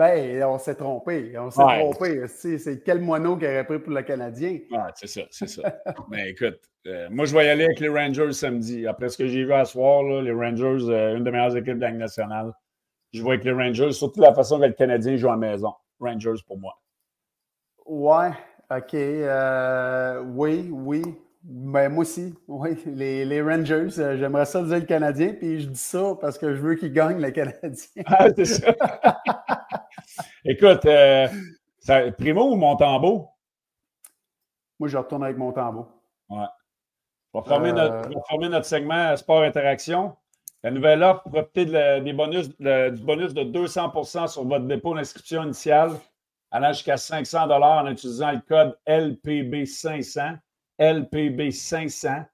Ben, 0.00 0.42
on 0.44 0.56
s'est 0.56 0.76
trompé. 0.76 1.34
On 1.36 1.50
s'est 1.50 1.60
trompé. 1.60 2.26
C'est 2.26 2.82
quel 2.82 3.02
moineau 3.02 3.36
qui 3.36 3.44
aurait 3.44 3.66
pris 3.66 3.78
pour 3.78 3.92
le 3.92 4.00
Canadien? 4.00 4.60
Ouais, 4.70 4.78
c'est 4.94 5.08
ça, 5.08 5.20
c'est 5.30 5.46
ça. 5.46 5.78
Mais 6.08 6.30
écoute, 6.30 6.58
euh, 6.86 7.08
moi, 7.10 7.26
je 7.26 7.36
vais 7.36 7.44
y 7.44 7.48
aller 7.50 7.64
avec 7.64 7.80
les 7.80 7.90
Rangers 7.90 8.32
samedi. 8.32 8.86
Après 8.86 9.10
ce 9.10 9.18
que 9.18 9.26
j'ai 9.26 9.44
vu 9.44 9.52
à 9.52 9.66
soir, 9.66 10.02
les 10.22 10.32
Rangers, 10.32 10.88
euh, 10.88 11.18
une 11.18 11.24
des 11.24 11.30
meilleures 11.30 11.54
équipes 11.54 11.74
de 11.74 11.82
la 11.82 11.92
nationale. 11.92 12.54
Je 13.12 13.20
vois 13.20 13.34
avec 13.34 13.44
les 13.44 13.52
Rangers, 13.52 13.92
surtout 13.92 14.22
la 14.22 14.32
façon 14.32 14.58
que 14.58 14.64
le 14.64 14.72
Canadien 14.72 15.16
joue 15.16 15.28
à 15.28 15.32
la 15.32 15.36
maison. 15.36 15.74
Rangers 16.00 16.40
pour 16.46 16.58
moi. 16.58 16.80
Ouais, 17.84 18.30
OK. 18.70 18.94
Euh, 18.94 20.22
oui, 20.34 20.70
oui. 20.72 21.02
Ben, 21.42 21.90
moi 21.90 22.02
aussi, 22.02 22.34
oui. 22.48 22.70
Les, 22.86 23.26
les 23.26 23.42
Rangers, 23.42 23.88
j'aimerais 23.90 24.46
ça 24.46 24.62
dire 24.62 24.78
le 24.78 24.86
Canadien, 24.86 25.34
puis 25.38 25.60
je 25.60 25.68
dis 25.68 25.78
ça 25.78 26.16
parce 26.18 26.38
que 26.38 26.54
je 26.54 26.60
veux 26.62 26.76
qu'ils 26.76 26.94
gagnent 26.94 27.20
le 27.20 27.30
Canadien. 27.30 28.02
Ah, 28.06 28.28
c'est 28.34 28.46
ça. 28.46 28.74
Écoute, 30.44 30.84
euh, 30.86 31.28
Primo 32.18 32.52
ou 32.52 32.56
Montembeau? 32.56 33.28
Moi, 34.78 34.88
je 34.88 34.96
retourne 34.96 35.24
avec 35.24 35.36
Montembeau. 35.36 35.88
Ouais. 36.30 36.44
On 37.32 37.40
va, 37.40 37.48
former 37.48 37.72
notre, 37.72 38.08
notre 38.48 38.66
segment 38.66 39.16
Sport 39.16 39.42
Interaction. 39.42 40.16
La 40.62 40.70
nouvelle 40.70 41.02
offre, 41.02 41.22
profitez 41.22 41.64
des 42.00 42.12
bonus, 42.12 42.48
du 42.48 43.02
bonus 43.02 43.32
de 43.32 43.44
200% 43.44 44.28
sur 44.28 44.44
votre 44.44 44.66
dépôt 44.66 44.94
d'inscription 44.94 45.44
initiale, 45.44 45.92
allant 46.50 46.72
jusqu'à 46.72 46.96
500 46.96 47.50
en 47.50 47.86
utilisant 47.86 48.32
le 48.32 48.40
code 48.40 48.78
LPB500, 48.86 50.38
LPB500 50.78 52.26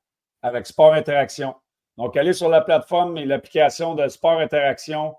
avec 0.43 0.67
Sport 0.67 0.95
Interaction. 0.95 1.55
Donc, 1.97 2.17
allez 2.17 2.33
sur 2.33 2.49
la 2.49 2.61
plateforme 2.61 3.17
et 3.17 3.25
l'application 3.25 3.95
de 3.95 4.09
Sport 4.09 4.41
Interaction 4.41 5.15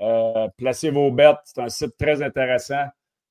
euh, 0.00 0.48
placez 0.56 0.90
vos 0.90 1.10
bêtes. 1.10 1.36
C'est 1.44 1.60
un 1.60 1.68
site 1.68 1.96
très 1.98 2.22
intéressant. 2.22 2.84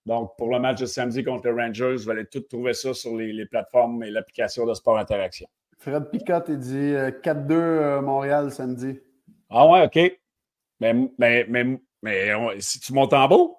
Donc, 0.05 0.32
pour 0.38 0.49
le 0.49 0.59
match 0.59 0.82
de 0.82 0.86
samedi 0.86 1.24
contre 1.24 1.49
les 1.49 1.62
Rangers, 1.62 1.95
vous 1.95 2.09
allez 2.09 2.26
tout 2.26 2.41
trouver 2.41 2.74
ça 2.74 2.93
sur 2.93 3.16
les, 3.16 3.45
plateformes 3.45 4.03
et 4.03 4.09
l'application 4.09 4.66
de 4.66 4.74
Sport 4.74 4.97
Interaction. 4.97 5.47
Fred 5.78 6.09
Picotte, 6.09 6.49
il 6.49 6.57
dit 6.57 6.93
4-2 6.93 7.51
euh, 7.51 7.53
euh, 7.53 8.01
Montréal 8.01 8.51
samedi. 8.51 8.99
Ah 9.49 9.68
ouais, 9.68 9.86
OK. 9.86 10.20
Mais, 10.80 10.93
mais, 11.20 11.80
mais, 12.01 12.32
si 12.59 12.80
tu 12.80 12.93
montes 12.93 13.14
en 13.14 13.28
beau, 13.28 13.57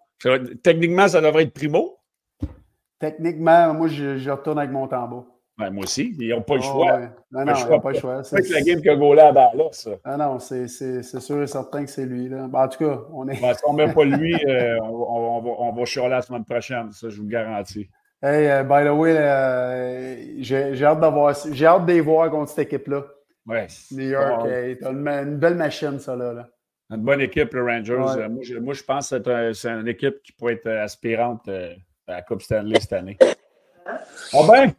techniquement, 0.63 1.07
ça 1.07 1.21
devrait 1.21 1.45
être 1.45 1.55
primo. 1.55 1.99
Techniquement, 2.99 3.75
moi, 3.75 3.89
je, 3.89 4.31
retourne 4.31 4.59
avec 4.59 4.71
mon 4.71 4.89
tambour. 4.89 5.27
Ben, 5.59 5.71
moi 5.71 5.85
aussi. 5.85 6.15
Ils 6.19 6.31
n'ont 6.31 6.43
pas 6.43 6.57
le 6.57 6.63
choix. 6.63 6.97
Ouais. 6.97 7.11
Non, 7.31 7.45
non, 7.45 7.53
ils 7.55 7.71
n'ont 7.71 7.81
pas 7.81 7.93
le 7.93 7.99
choix. 7.99 8.25
C'est 8.25 8.49
la 8.51 8.63
game 8.63 8.81
qui 8.81 8.89
a 8.89 8.97
gaulé 8.97 9.21
à 9.21 9.33
ça. 9.73 9.91
Ah 10.05 10.17
non, 10.17 10.39
c'est 10.39 10.67
sûr 10.69 11.43
et 11.43 11.47
certain 11.47 11.85
que 11.85 11.91
c'est 11.91 12.07
lui. 12.07 12.29
Là. 12.29 12.49
Ben, 12.49 12.65
en 12.65 12.69
tout 12.69 12.79
cas, 12.85 13.01
on 13.13 13.29
est. 13.29 13.41
Ben, 13.41 13.55
si 13.55 13.63
on 13.67 13.75
ne 13.75 13.85
met 13.85 13.93
pas 13.93 14.05
lui, 14.05 14.35
euh, 14.35 14.79
on, 14.83 14.89
on, 14.89 15.41
va, 15.41 15.51
on 15.59 15.73
va 15.73 15.85
chialer 15.85 16.11
la 16.11 16.23
semaine 16.23 16.45
prochaine. 16.45 16.91
Ça, 16.93 17.09
je 17.09 17.17
vous 17.17 17.25
le 17.25 17.29
garantis. 17.29 17.89
Hey, 18.23 18.47
uh, 18.47 18.63
by 18.63 18.85
the 18.85 18.93
way, 18.93 19.15
uh, 19.15 20.43
j'ai 20.43 20.85
hâte 20.85 21.01
d'avoir. 21.01 21.35
J'ai 21.53 21.67
hâte 21.67 21.87
de 21.87 21.93
les 21.93 22.01
voir 22.01 22.31
contre 22.31 22.51
cette 22.51 22.67
équipe-là. 22.73 23.05
Ouais. 23.47 23.67
New 23.91 24.11
York, 24.11 24.47
hey, 24.47 24.79
une, 24.81 25.09
une, 25.09 25.37
belle 25.37 25.57
machine, 25.57 25.99
ça, 25.99 26.15
là. 26.15 26.33
là. 26.33 26.49
Une 26.91 27.03
bonne 27.03 27.21
équipe, 27.21 27.53
les 27.53 27.61
Rangers. 27.61 27.95
Ouais. 27.95 28.29
moi, 28.29 28.43
je, 28.45 28.55
moi, 28.59 28.75
je, 28.75 28.83
pense 28.85 29.11
que 29.11 29.53
c'est 29.53 29.71
une 29.71 29.89
équipe 29.89 30.23
qui 30.23 30.33
pourrait 30.33 30.55
être 30.55 30.69
aspirante 30.69 31.49
euh, 31.49 31.75
à 32.07 32.13
la 32.13 32.23
Coupe 32.23 32.43
Stanley 32.43 32.79
cette 32.81 32.93
année. 32.93 33.19
Ah 34.35 34.39
ben! 34.49 34.73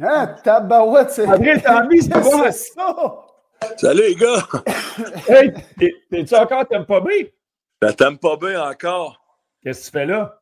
Ah, 0.00 0.26
tabarouette, 0.42 1.10
c'est. 1.10 1.26
André, 1.26 1.60
t'as 1.60 1.84
envie, 1.84 2.02
c'est 2.02 2.10
bon? 2.10 2.50
ça! 2.50 3.76
Salut, 3.76 4.02
les 4.02 4.14
gars! 4.14 4.48
hey, 5.28 5.52
t'es-tu 6.10 6.34
encore 6.34 6.66
Tampa 6.66 7.00
Bay? 7.00 7.32
Ben, 7.80 7.92
Tampa 7.92 8.36
Bay 8.36 8.56
encore. 8.56 9.20
Qu'est-ce 9.62 9.80
que 9.80 9.84
tu 9.84 9.90
fais 9.92 10.06
là? 10.06 10.40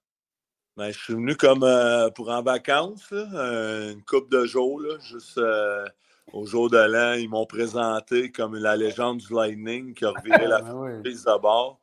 Ben, 0.77 0.93
je 0.93 0.99
suis 0.99 1.15
venu 1.15 1.35
comme 1.37 1.65
euh, 1.65 2.11
pour 2.11 2.31
en 2.31 2.43
vacances, 2.43 3.11
là, 3.11 3.27
euh, 3.35 3.93
une 3.93 4.03
couple 4.05 4.31
de 4.31 4.47
jours, 4.47 4.81
là, 4.81 4.97
juste 5.01 5.37
euh, 5.39 5.85
au 6.33 6.47
jour 6.47 6.71
de 6.71 6.79
l'an. 6.79 7.15
Ils 7.15 7.29
m'ont 7.29 7.45
présenté 7.45 8.31
comme 8.31 8.55
la 8.55 8.77
légende 8.77 9.19
du 9.19 9.35
Lightning 9.35 9.95
qui 9.95 10.05
a 10.05 10.11
reviré 10.11 10.47
la 10.47 10.61
prise 11.03 11.25
de 11.25 11.39
bord. 11.39 11.81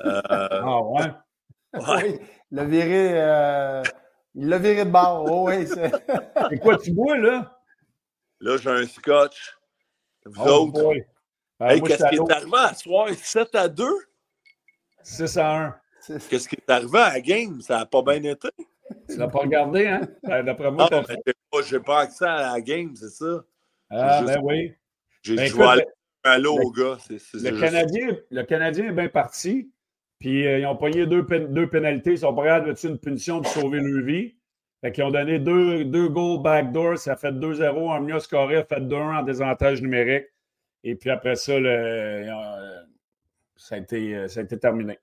ah 0.00 0.82
ouais? 0.82 1.02
ouais. 1.72 1.80
Oui, 1.80 2.20
le 2.52 2.64
viré. 2.64 3.82
Il 4.34 4.48
l'a 4.48 4.58
viré 4.58 4.84
de 4.84 4.90
bord. 4.90 5.26
Oh, 5.30 5.48
oui, 5.48 5.66
c'est 6.50 6.58
quoi 6.58 6.76
tu 6.78 6.92
bois, 6.92 7.16
là? 7.16 7.60
Là, 8.40 8.56
j'ai 8.56 8.70
un 8.70 8.86
scotch. 8.86 9.56
Vous 10.26 10.42
oh, 10.44 10.66
autres? 10.66 10.82
Boy. 10.82 11.04
Ben, 11.60 11.68
hey, 11.68 11.82
qu'est-ce 11.82 12.08
qui 12.08 12.16
est 12.16 12.32
arrivé 12.32 12.58
à 12.58 12.74
soir? 12.74 13.08
7 13.10 13.54
à 13.54 13.68
2? 13.68 13.84
6 15.02 15.36
à 15.36 15.56
1. 15.56 15.76
Qu'est-ce 16.28 16.48
qui 16.48 16.56
est 16.56 16.70
arrivé 16.70 16.98
à 16.98 17.12
la 17.14 17.20
game? 17.20 17.60
Ça 17.60 17.78
n'a 17.78 17.86
pas 17.86 18.02
bien 18.02 18.22
été? 18.22 18.48
Tu 19.08 19.16
l'as 19.16 19.28
pas 19.28 19.38
regardé, 19.40 19.86
hein? 19.86 20.02
D'après 20.42 20.70
moi, 20.70 20.88
non, 20.90 21.02
j'ai 21.62 21.78
pas, 21.78 21.84
pas 21.84 22.00
accès 22.00 22.26
à 22.26 22.52
la 22.52 22.60
game, 22.60 22.94
c'est 22.96 23.08
ça. 23.08 23.44
Ah, 23.90 24.20
juste, 24.20 24.34
ben 24.34 24.40
oui. 24.42 24.74
J'ai 25.22 25.36
ben, 25.36 25.46
joué 25.46 25.84
à 26.24 26.38
l'eau 26.38 26.58
au 26.58 26.70
gars. 26.70 26.98
Canadien, 27.60 28.16
le 28.30 28.42
Canadien 28.42 28.88
est 28.88 28.92
bien 28.92 29.08
parti. 29.08 29.70
Puis 30.18 30.46
euh, 30.46 30.58
ils 30.60 30.66
ont 30.66 30.76
pogné 30.76 31.06
deux, 31.06 31.22
deux 31.22 31.68
pénalités. 31.68 32.12
Ils 32.12 32.18
sont 32.18 32.34
pas 32.34 32.44
capables 32.44 32.74
de 32.74 32.88
une 32.88 32.98
punition 32.98 33.40
de 33.40 33.46
sauver 33.46 33.80
leur 33.80 34.04
vie. 34.04 34.34
Fait 34.80 34.92
qu'ils 34.92 35.04
ont 35.04 35.10
donné 35.10 35.38
deux, 35.38 35.84
deux 35.84 36.08
goals 36.08 36.42
backdoor. 36.42 36.98
Ça 36.98 37.12
a 37.12 37.16
fait 37.16 37.32
2-0. 37.32 37.94
Amnia 37.94 38.20
scoré 38.20 38.56
a 38.56 38.64
fait 38.64 38.80
2-1 38.80 39.20
en 39.20 39.22
désavantage 39.22 39.82
numérique. 39.82 40.26
Et 40.82 40.94
puis 40.94 41.10
après 41.10 41.36
ça, 41.36 41.58
le, 41.58 41.68
euh, 41.68 42.82
ça, 43.56 43.76
a 43.76 43.78
été, 43.78 44.28
ça 44.28 44.40
a 44.40 44.42
été 44.42 44.58
terminé. 44.58 44.98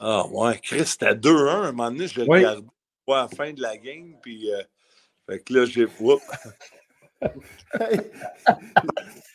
Ah 0.00 0.26
ouais, 0.28 0.58
Chris, 0.62 0.86
c'était 0.86 1.14
2-1. 1.14 1.48
À 1.48 1.52
un 1.68 1.72
moment 1.72 1.90
donné, 1.90 2.06
je 2.08 2.20
l'ai 2.20 2.26
Oui. 2.28 2.38
regardé 2.38 2.66
à 3.08 3.12
la 3.22 3.28
fin 3.28 3.52
de 3.52 3.60
la 3.60 3.76
game. 3.76 4.14
Puis, 4.22 4.50
euh, 4.50 4.62
fait 5.28 5.40
que 5.40 5.52
là, 5.52 5.64
j'ai. 5.66 5.86
Oups. 6.00 6.22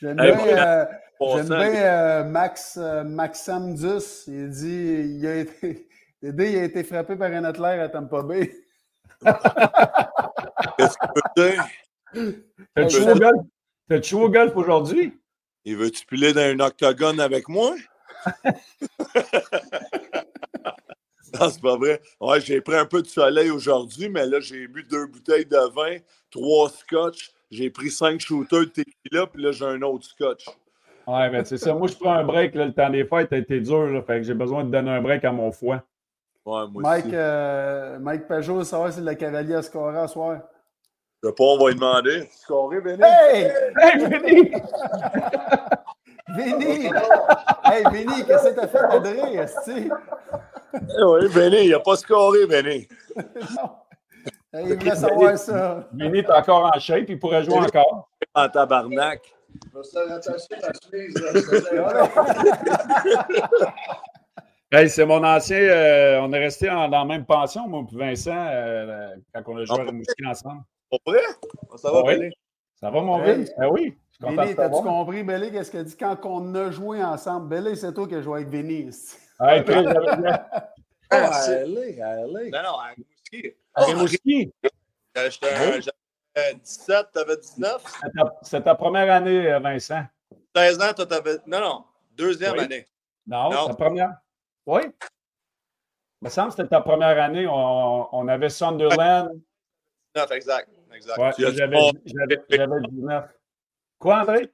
J'aime 0.02 0.16
bien, 0.16 0.40
euh, 0.48 0.86
j'aime 1.20 1.48
bien, 1.48 1.76
euh, 1.76 2.24
Max, 2.24 2.78
euh, 2.78 3.04
Maxime 3.04 3.76
Dus. 3.76 4.28
Il 4.28 4.50
dit 4.50 5.18
il 5.18 5.28
a 5.28 5.36
été, 5.38 5.88
Dédé, 6.22 6.52
il 6.52 6.58
a 6.58 6.64
été 6.66 6.84
frappé 6.84 7.16
par 7.16 7.32
un 7.32 7.44
athlète 7.44 7.80
à 7.80 7.90
Tampa 7.90 8.22
Bay. 8.24 8.52
Qu'est-ce 10.78 10.98
qu'il 10.98 11.10
peut 11.16 11.22
dire? 11.38 11.66
T'as-tu 13.88 14.10
joué 14.10 14.24
au 14.24 14.30
golf 14.30 14.56
aujourd'hui? 14.56 15.18
Il 15.66 15.78
veut-tu 15.78 16.06
piler 16.06 16.34
dans 16.34 16.42
un 16.42 16.60
octogone 16.60 17.20
avec 17.20 17.48
moi? 17.50 17.76
non, 21.40 21.50
c'est 21.50 21.62
pas 21.62 21.78
vrai. 21.78 22.02
Ouais, 22.20 22.42
j'ai 22.42 22.62
pris 22.62 22.76
un 22.76 22.86
peu 22.86 23.02
de 23.02 23.08
soleil 23.08 23.50
aujourd'hui, 23.50 24.10
mais 24.10 24.26
là, 24.26 24.40
j'ai 24.40 24.68
bu 24.68 24.84
deux 24.84 25.08
bouteilles 25.08 25.46
de 25.46 25.74
vin, 25.74 25.98
trois 26.32 26.70
scotch. 26.70 27.32
J'ai 27.52 27.70
pris 27.70 27.90
cinq 27.90 28.20
shooters 28.20 28.66
de 28.66 28.66
tequila, 28.66 29.28
puis 29.28 29.42
là, 29.42 29.52
j'ai 29.52 29.66
un 29.66 29.82
autre 29.82 30.06
scotch. 30.06 30.46
Ouais, 31.10 31.28
ben 31.32 31.44
c'est 31.44 31.58
ça. 31.58 31.74
Moi, 31.74 31.88
je 31.88 31.96
prends 31.96 32.14
un 32.14 32.24
break. 32.24 32.54
Là, 32.54 32.66
le 32.66 32.74
temps 32.74 32.90
des 32.90 33.04
fêtes 33.04 33.34
a 33.34 33.38
été 33.38 33.60
dur. 33.60 33.88
Là, 33.88 34.04
fait 34.04 34.18
que 34.18 34.24
j'ai 34.24 34.36
besoin 34.36 34.64
de 34.64 34.70
donner 34.70 34.92
un 34.92 35.02
break 35.02 35.26
à 35.26 35.32
mon 35.32 35.52
foie. 35.52 35.82
Ouais, 36.46 36.68
moi 36.72 36.84
Mike, 36.84 37.06
aussi. 37.06 37.16
euh, 37.16 37.98
Mike 38.00 38.28
Pajot, 38.28 38.64
savoir 38.64 38.94
si 38.94 39.02
le 39.02 39.14
cavalier 39.16 39.56
a 39.56 39.62
scoré 39.64 39.98
à 39.98 40.08
soir. 40.08 40.38
Je 41.24 41.28
sais 41.30 41.34
pas, 41.36 41.44
on 41.44 41.58
va 41.58 41.70
lui 41.70 41.76
demander. 41.76 42.30
Scoré, 42.32 42.80
Béné? 42.80 43.04
Hey! 43.04 43.52
Hey, 43.82 44.06
Vinny! 44.08 44.52
Vinny! 46.30 46.86
hey, 47.66 47.84
Vinny, 47.92 48.26
qu'est-ce 48.26 48.50
que 48.50 48.56
t'as 48.56 48.68
fait, 48.68 48.84
André? 48.86 49.34
esti? 49.36 49.90
Eh 50.74 51.04
oui, 51.04 51.28
Béné, 51.34 51.66
il 51.66 51.74
a 51.74 51.80
pas 51.80 51.96
scoré, 51.96 52.46
Béné. 52.46 52.88
non. 53.16 53.70
Hey, 54.54 54.66
il 54.70 54.76
voulait 54.78 54.96
savoir 54.96 55.38
ça. 55.38 55.88
Vinny 55.92 56.20
est 56.20 56.30
encore 56.30 56.72
en 56.74 56.80
shape. 56.80 57.06
Il 57.10 57.20
pourrait 57.20 57.44
jouer 57.44 57.58
encore. 57.60 58.10
En 58.36 58.48
tabarnak. 58.48 59.22
Hey, 64.72 64.88
c'est 64.90 65.06
mon 65.06 65.24
ancien. 65.24 65.58
euh, 65.58 66.20
on 66.22 66.32
est 66.32 66.40
resté 66.40 66.70
en- 66.70 66.88
dans 66.90 67.00
la 67.00 67.06
même 67.06 67.26
pension, 67.26 67.68
moi 67.68 67.86
et 67.92 67.96
Vincent, 67.96 68.36
euh, 68.52 69.16
quand 69.34 69.42
on 69.48 69.58
a 69.58 69.66
joué 69.66 69.80
à 69.80 69.84
Rimouski 69.84 70.26
ensemble. 70.28 70.62
Pour 70.90 71.00
vrai? 71.08 71.22
Ça 71.78 71.92
va, 71.92 72.04
Oui. 72.04 72.30
Ça 72.80 72.90
va, 72.92 73.02
mon 73.02 73.20
Hey. 73.24 73.38
Vince? 73.40 73.52
Ah 73.60 73.70
oui. 73.70 73.98
Vinny, 74.22 74.56
t'as-tu 74.56 74.82
compris, 74.84 75.24
Belly, 75.24 75.52
qu'est-ce 75.52 75.72
qu'elle 75.72 75.86
dit? 75.86 75.96
Quand 75.98 76.18
on 76.26 76.54
a 76.56 76.72
joué 76.72 77.04
ensemble? 77.04 77.48
Belly, 77.50 77.76
c'est 77.78 77.94
toi 77.94 78.08
qui 78.08 78.16
as 78.16 78.22
joué 78.22 78.42
avec 78.42 78.50
Vinny. 78.50 78.88
esti. 78.90 79.16
Hey, 79.42 79.64
Chris, 79.64 79.84
j'avais- 79.84 80.38
Ah, 81.12 81.32
allez, 81.48 82.00
allez. 82.02 82.52
Non, 82.52 82.60
non, 82.64 82.78
à 82.80 82.90
Rimouski. 82.94 83.56
à 83.74 83.84
Rimouski, 83.86 84.54
J'étais 85.16 85.48
un- 85.48 85.82
J'avais 85.82 85.92
17, 86.64 87.12
t'avais 87.14 87.38
19. 87.38 87.84
c'est 88.02 88.12
ta- 88.12 88.36
c'est 88.42 88.62
ta 88.64 88.76
première 88.76 89.12
année, 89.12 89.52
euh, 89.52 89.60
Vincent. 89.60 90.04
16 90.56 90.82
ans, 90.82 90.94
toi, 90.94 91.06
t'avais. 91.06 91.38
Non, 91.48 91.60
non. 91.60 91.86
Deuxième 92.12 92.54
Oui. 92.54 92.60
année. 92.62 92.88
Non, 93.28 93.50
Non. 93.52 93.68
ta 93.68 93.74
première. 93.76 94.14
Oui. 94.66 94.82
Il 96.22 96.26
me 96.26 96.30
semble 96.30 96.50
que 96.50 96.56
c'était 96.58 96.70
ta 96.70 96.82
première 96.82 97.22
année. 97.22 97.48
On, 97.48 98.08
on 98.14 98.28
avait 98.28 98.50
Sunderland. 98.50 99.40
19, 100.16 100.32
exact. 100.32 100.70
exact. 100.94 101.18
Ouais, 101.18 101.32
j'avais 101.38 102.82
19. 102.90 103.26
Quoi, 104.00 104.22
André? 104.22 104.52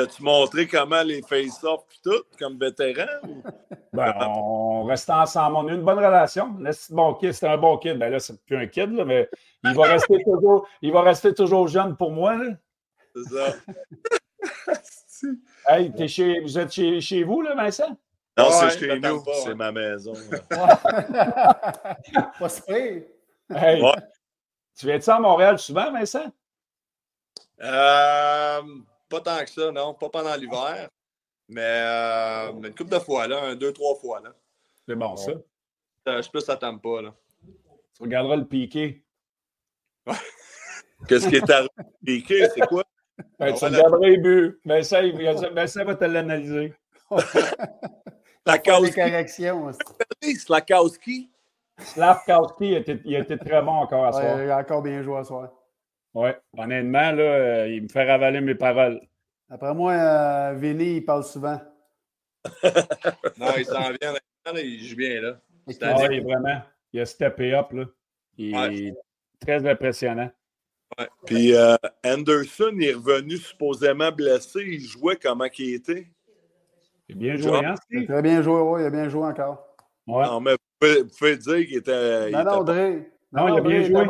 As-tu 0.00 0.22
montré 0.22 0.66
comment 0.66 1.02
les 1.02 1.22
face-off 1.22 1.82
et 1.92 2.00
tout, 2.02 2.22
comme 2.38 2.58
vétéran? 2.58 3.06
ou- 3.28 3.42
Ben, 3.94 4.14
on 4.26 4.84
restait 4.84 5.12
ensemble. 5.12 5.56
On 5.56 5.68
a 5.68 5.72
eu 5.72 5.74
une 5.74 5.82
bonne 5.84 5.98
relation. 5.98 6.56
Là, 6.60 6.72
c'est 6.72 6.94
bon 6.94 7.12
kid, 7.12 7.32
c'était 7.32 7.48
un 7.48 7.58
bon 7.58 7.76
kid. 7.76 7.98
Ben 7.98 8.10
là, 8.10 8.18
c'est 8.18 8.42
plus 8.46 8.56
un 8.56 8.66
kid, 8.66 8.90
là, 8.90 9.04
mais 9.04 9.28
il 9.64 9.74
va 9.74 9.82
rester 9.82 10.14
toujours, 10.24 10.66
il 10.80 10.90
va 10.92 11.02
rester 11.02 11.34
toujours 11.34 11.68
jeune 11.68 11.94
pour 11.94 12.10
moi. 12.10 12.36
Là. 12.36 12.50
C'est 13.14 13.34
ça. 13.34 13.54
Hey, 15.68 15.92
t'es 15.92 16.08
chez, 16.08 16.40
vous 16.40 16.58
êtes 16.58 16.72
chez, 16.72 17.00
chez 17.00 17.22
vous, 17.22 17.42
là, 17.42 17.54
Vincent? 17.54 17.96
Non, 18.36 18.46
Ouais, 18.48 18.70
c'est 18.70 18.78
chez 18.80 18.98
nous. 18.98 19.22
C'est 19.44 19.54
ma 19.54 19.70
maison. 19.70 20.14
Pas. 20.48 20.80
Hey, 22.68 23.06
Ouais. 23.82 23.92
Tu 24.76 24.86
viens 24.86 24.96
de 24.98 25.02
ça 25.02 25.16
à 25.16 25.20
Montréal 25.20 25.58
souvent, 25.60 25.92
Vincent? 25.92 26.24
Euh, 27.62 28.62
pas 29.12 29.20
tant 29.20 29.44
que 29.44 29.50
ça, 29.50 29.70
non. 29.70 29.94
Pas 29.94 30.08
pendant 30.08 30.34
l'hiver. 30.34 30.88
Mais 31.48 31.60
euh, 31.62 32.52
une 32.52 32.74
couple 32.74 32.90
de 32.90 32.98
fois, 32.98 33.26
là. 33.28 33.42
Un, 33.44 33.54
deux, 33.56 33.72
trois 33.72 33.94
fois, 33.96 34.20
là. 34.20 34.32
C'est 34.88 34.96
bon, 34.96 35.16
ça. 35.16 35.32
Euh, 36.08 36.22
Je 36.22 36.30
peux 36.30 36.40
s'attendre 36.40 36.80
pas, 36.80 37.02
là. 37.02 37.14
Tu 37.94 38.02
regarderas 38.02 38.36
le 38.36 38.46
piqué. 38.46 39.04
Qu'est-ce 41.08 41.28
qui 41.28 41.36
est 41.36 41.50
arrivé? 41.50 41.68
Piqué, 42.04 42.48
c'est 42.54 42.66
quoi? 42.66 42.84
Ben, 43.38 43.54
tu 43.54 43.64
regarderas 43.64 44.06
les 44.08 44.16
buts. 44.16 44.60
Vincent, 44.64 45.00
il- 45.00 45.14
Vincent 45.52 45.84
va 45.84 45.94
te 45.94 46.04
l'analyser. 46.04 46.74
Cause 50.68 50.98
qui? 50.98 51.30
Slavkowski, 51.78 52.66
il 52.66 52.74
était, 52.74 53.00
il 53.04 53.14
était 53.14 53.38
très 53.38 53.62
bon 53.62 53.72
encore 53.72 54.04
à 54.06 54.10
Ouais, 54.10 54.20
soir. 54.22 54.42
il 54.42 54.50
a 54.50 54.58
encore 54.58 54.82
bien 54.82 55.02
joué 55.02 55.18
à 55.18 55.24
soir. 55.24 55.50
Ouais, 56.14 56.38
honnêtement, 56.56 57.12
là, 57.12 57.22
euh, 57.22 57.68
il 57.68 57.82
me 57.84 57.88
fait 57.88 58.04
ravaler 58.04 58.40
mes 58.40 58.54
paroles. 58.54 59.00
Après 59.48 59.74
moi, 59.74 59.92
euh, 59.92 60.52
Vinny, 60.54 60.96
il 60.96 61.04
parle 61.04 61.24
souvent. 61.24 61.60
Non, 63.38 63.46
il 63.56 63.64
s'en 63.64 63.80
vient. 63.80 64.12
maintenant, 64.12 64.52
là, 64.54 64.60
Il 64.60 64.84
joue 64.84 64.96
bien, 64.96 65.20
là. 65.20 65.40
Et 65.68 65.72
C'est 65.72 65.84
Ah, 65.84 65.96
il 66.10 66.18
est 66.18 66.20
vraiment, 66.20 66.60
il 66.92 67.00
a 67.00 67.06
steppé 67.06 67.54
up, 67.54 67.72
là. 67.72 67.84
Il 68.36 68.56
Ouais. 68.56 68.76
est 68.76 68.94
très 69.40 69.66
impressionnant. 69.68 70.30
Puis 71.24 71.54
euh, 71.54 71.76
Anderson 72.04 72.76
est 72.80 72.92
revenu 72.92 73.38
supposément 73.38 74.12
blessé. 74.12 74.60
Il 74.66 74.80
jouait 74.80 75.16
comment 75.16 75.48
qu'il 75.48 75.72
était? 75.74 76.06
Il 77.08 77.16
est 77.16 77.18
bien 77.18 77.36
joué, 77.36 77.64
hein, 77.64 77.74
Il 77.90 78.02
a 78.02 78.06
très 78.06 78.22
bien 78.22 78.42
joué, 78.42 78.60
ouais, 78.60 78.82
il 78.82 78.86
a 78.86 78.90
bien 78.90 79.08
joué 79.08 79.24
encore. 79.24 79.74
Ouais. 80.06 80.24
Non, 80.24 80.40
mais 80.40 80.52
vous 80.52 80.58
pouvez, 80.78 81.02
vous 81.02 81.08
pouvez 81.16 81.36
dire 81.38 81.66
qu'il 81.66 81.76
était. 81.76 82.30
il 82.30 82.36
Non, 82.36 82.44
non, 82.44 82.62
était. 82.64 83.10
Non, 83.32 83.48
il 83.48 83.58
a 83.58 83.60
bien 83.62 83.82
joué. 83.84 84.06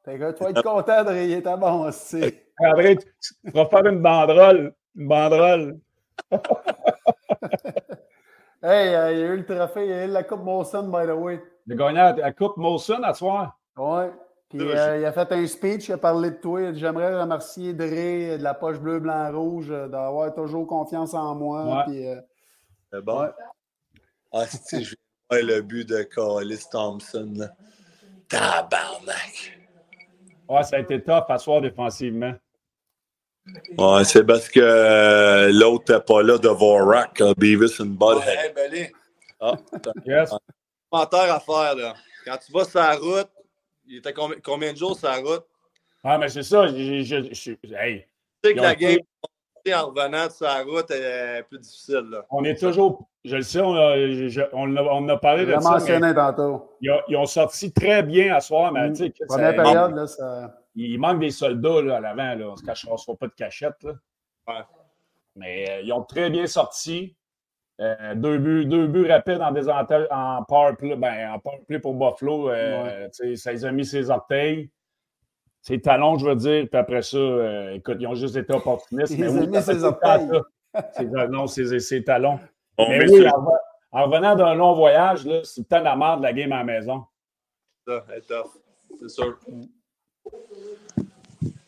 Était 0.00 0.18
bon. 0.18 0.32
Tu 0.32 0.44
vas 0.44 0.50
être 0.50 0.62
content, 0.62 1.00
André. 1.00 1.26
Il 1.26 1.32
était 1.32 1.56
bon 1.56 1.86
aussi. 1.86 2.34
André, 2.58 2.96
tu 2.96 3.34
vas 3.52 3.66
faire 3.66 3.86
une 3.86 4.00
banderole. 4.00 4.74
Une 4.96 5.08
banderole. 5.08 5.78
hey, 8.62 8.94
euh, 8.94 9.12
il 9.12 9.18
y 9.18 9.22
a 9.22 9.26
eu 9.26 9.36
le 9.36 9.44
trophée. 9.44 9.84
Il 9.84 9.90
y 9.90 9.92
a 9.92 10.04
eu 10.06 10.08
la 10.08 10.22
Coupe 10.22 10.42
Molson, 10.42 10.88
by 10.88 11.06
the 11.06 11.16
way. 11.16 11.42
Le 11.66 11.76
gagnant 11.76 12.14
la 12.16 12.32
Coupe 12.32 12.56
Molson 12.56 13.02
à 13.02 13.14
soir. 13.14 13.58
Oui. 13.76 14.04
Puis 14.50 14.60
euh, 14.60 14.98
il 14.98 15.04
a 15.04 15.12
fait 15.12 15.30
un 15.30 15.46
speech, 15.46 15.88
il 15.88 15.92
a 15.92 15.98
parlé 15.98 16.30
de 16.32 16.36
toi. 16.36 16.72
J'aimerais 16.72 17.20
remercier 17.20 17.72
Dre 17.72 18.36
de 18.36 18.42
la 18.42 18.52
poche 18.52 18.80
bleue, 18.80 18.98
blanc, 18.98 19.30
rouge, 19.32 19.68
d'avoir 19.68 20.34
toujours 20.34 20.66
confiance 20.66 21.14
en 21.14 21.36
moi. 21.36 21.86
Ouais. 21.86 22.08
Euh, 22.08 22.20
C'est 22.92 23.00
bon. 23.00 23.28
Ah, 24.32 24.46
si 24.46 24.82
je 24.82 24.96
vais 25.30 25.42
le 25.42 25.62
but 25.62 25.88
de 25.88 26.02
Carlis 26.02 26.64
Thompson. 26.70 27.32
Là. 27.36 27.50
Tabarnak. 28.28 29.59
Ouais, 30.50 30.64
ça 30.64 30.76
a 30.76 30.78
été 30.80 31.00
top 31.00 31.30
à 31.30 31.38
soir 31.38 31.60
défensivement. 31.60 32.34
Ouais, 33.78 34.04
c'est 34.04 34.24
parce 34.24 34.48
que 34.48 34.58
euh, 34.58 35.52
l'autre 35.52 35.92
n'était 35.92 36.04
pas 36.04 36.22
là 36.24 36.38
de 36.38 36.48
Vorak, 36.48 37.22
Beavis 37.36 37.80
and 37.80 37.96
Butthead. 37.96 38.36
Hey, 38.36 38.52
Belly. 38.52 38.88
Ah, 39.38 39.54
yes. 40.04 40.30
commentaire 40.90 41.32
à 41.32 41.38
faire, 41.38 41.76
là. 41.76 41.94
Quand 42.24 42.36
tu 42.44 42.52
vas 42.52 42.64
sur 42.64 42.80
la 42.80 42.96
route, 42.96 43.30
il 43.86 43.98
était 43.98 44.12
combien, 44.12 44.38
combien 44.42 44.72
de 44.72 44.76
jours 44.76 44.98
sur 44.98 45.08
la 45.08 45.18
route? 45.18 45.46
Ah, 46.02 46.18
mais 46.18 46.28
c'est 46.28 46.42
ça. 46.42 46.66
Je, 46.66 47.02
je, 47.02 47.32
je, 47.32 47.74
hey. 47.74 48.06
Tu 48.42 48.50
sais 48.50 48.54
que 48.56 48.60
la 48.60 48.74
game 48.74 48.98
en 49.72 49.86
revenant 49.86 50.28
sur 50.30 50.46
la 50.46 50.64
route 50.64 50.90
est 50.90 51.44
plus 51.44 51.60
difficile. 51.60 52.08
Là. 52.10 52.26
On 52.30 52.42
est 52.42 52.58
toujours. 52.58 53.08
Je 53.24 53.36
le 53.36 53.42
sais, 53.42 53.60
on 53.60 53.74
a, 53.74 53.96
on 54.52 54.76
a, 54.76 54.82
on 54.82 55.08
a 55.08 55.16
parlé 55.18 55.44
de 55.44 55.52
ça. 55.52 55.60
mentionné 55.60 56.14
tantôt. 56.14 56.70
Ils, 56.80 56.90
ils, 57.08 57.16
ont 57.16 57.26
sorti 57.26 57.70
très 57.72 58.02
bien 58.02 58.34
à 58.34 58.40
soir, 58.40 58.72
mais 58.72 58.88
mmh. 58.88 58.92
tu 58.94 59.04
sais. 59.04 59.14
Première 59.28 59.54
ça, 59.54 59.62
période, 59.62 59.94
là, 59.94 60.06
ça. 60.06 60.56
Il 60.74 60.98
manque 60.98 61.20
des 61.20 61.30
soldats 61.30 61.82
là, 61.82 61.96
à 61.96 62.00
l'avant. 62.00 62.34
Là. 62.34 62.50
On 62.50 62.56
se 62.56 62.64
cachera, 62.64 62.92
on 62.94 62.96
se 62.96 63.04
fera 63.04 63.16
pas 63.18 63.26
de 63.26 63.34
cachette. 63.34 63.82
Là. 63.82 63.92
Ouais. 64.48 64.62
Mais 65.36 65.70
euh, 65.70 65.80
ils 65.82 65.92
ont 65.92 66.02
très 66.02 66.30
bien 66.30 66.46
sorti. 66.46 67.16
Euh, 67.80 68.14
deux, 68.14 68.38
buts, 68.38 68.66
deux 68.66 68.86
buts 68.86 69.08
rapides 69.08 69.40
en 69.40 69.52
désavantage 69.52 70.06
en 70.10 70.44
power 70.44 70.74
play, 70.76 70.96
ben, 70.96 71.32
en 71.32 71.38
power 71.38 71.62
play 71.66 71.78
pour 71.78 71.94
Buffalo. 71.94 72.50
Euh, 72.50 73.08
ouais. 73.08 73.36
Ça 73.36 73.52
les 73.52 73.64
a 73.64 73.72
mis 73.72 73.86
ses 73.86 74.10
orteils. 74.10 74.70
Ses 75.62 75.80
talons, 75.80 76.18
je 76.18 76.26
veux 76.26 76.36
dire. 76.36 76.66
Puis 76.70 76.78
après 76.78 77.02
ça, 77.02 77.16
euh, 77.16 77.74
écoute, 77.74 77.96
ils 78.00 78.06
ont 78.06 78.14
juste 78.14 78.36
été 78.36 78.52
opportunistes. 78.54 79.12
Ils 79.16 79.28
ont 79.28 79.46
mis 79.46 79.62
ses 79.62 79.84
orteils. 79.84 80.28
Non, 81.30 81.46
ses, 81.46 82.04
talons. 82.04 82.38
Mais, 82.88 83.10
oui, 83.10 83.28
en, 83.28 83.46
en, 83.92 84.04
revenant 84.04 84.34
d'un 84.36 84.54
long 84.54 84.74
voyage, 84.74 85.20
c'est 85.44 85.60
le 85.60 85.64
temps 85.64 85.80
de 85.80 85.84
la 85.84 85.96
mort 85.96 86.18
de 86.18 86.22
la 86.22 86.32
game 86.32 86.52
à 86.52 86.58
la 86.58 86.64
maison. 86.64 87.04
Ça, 87.86 88.04
c'est 88.98 89.08
sûr. 89.08 89.38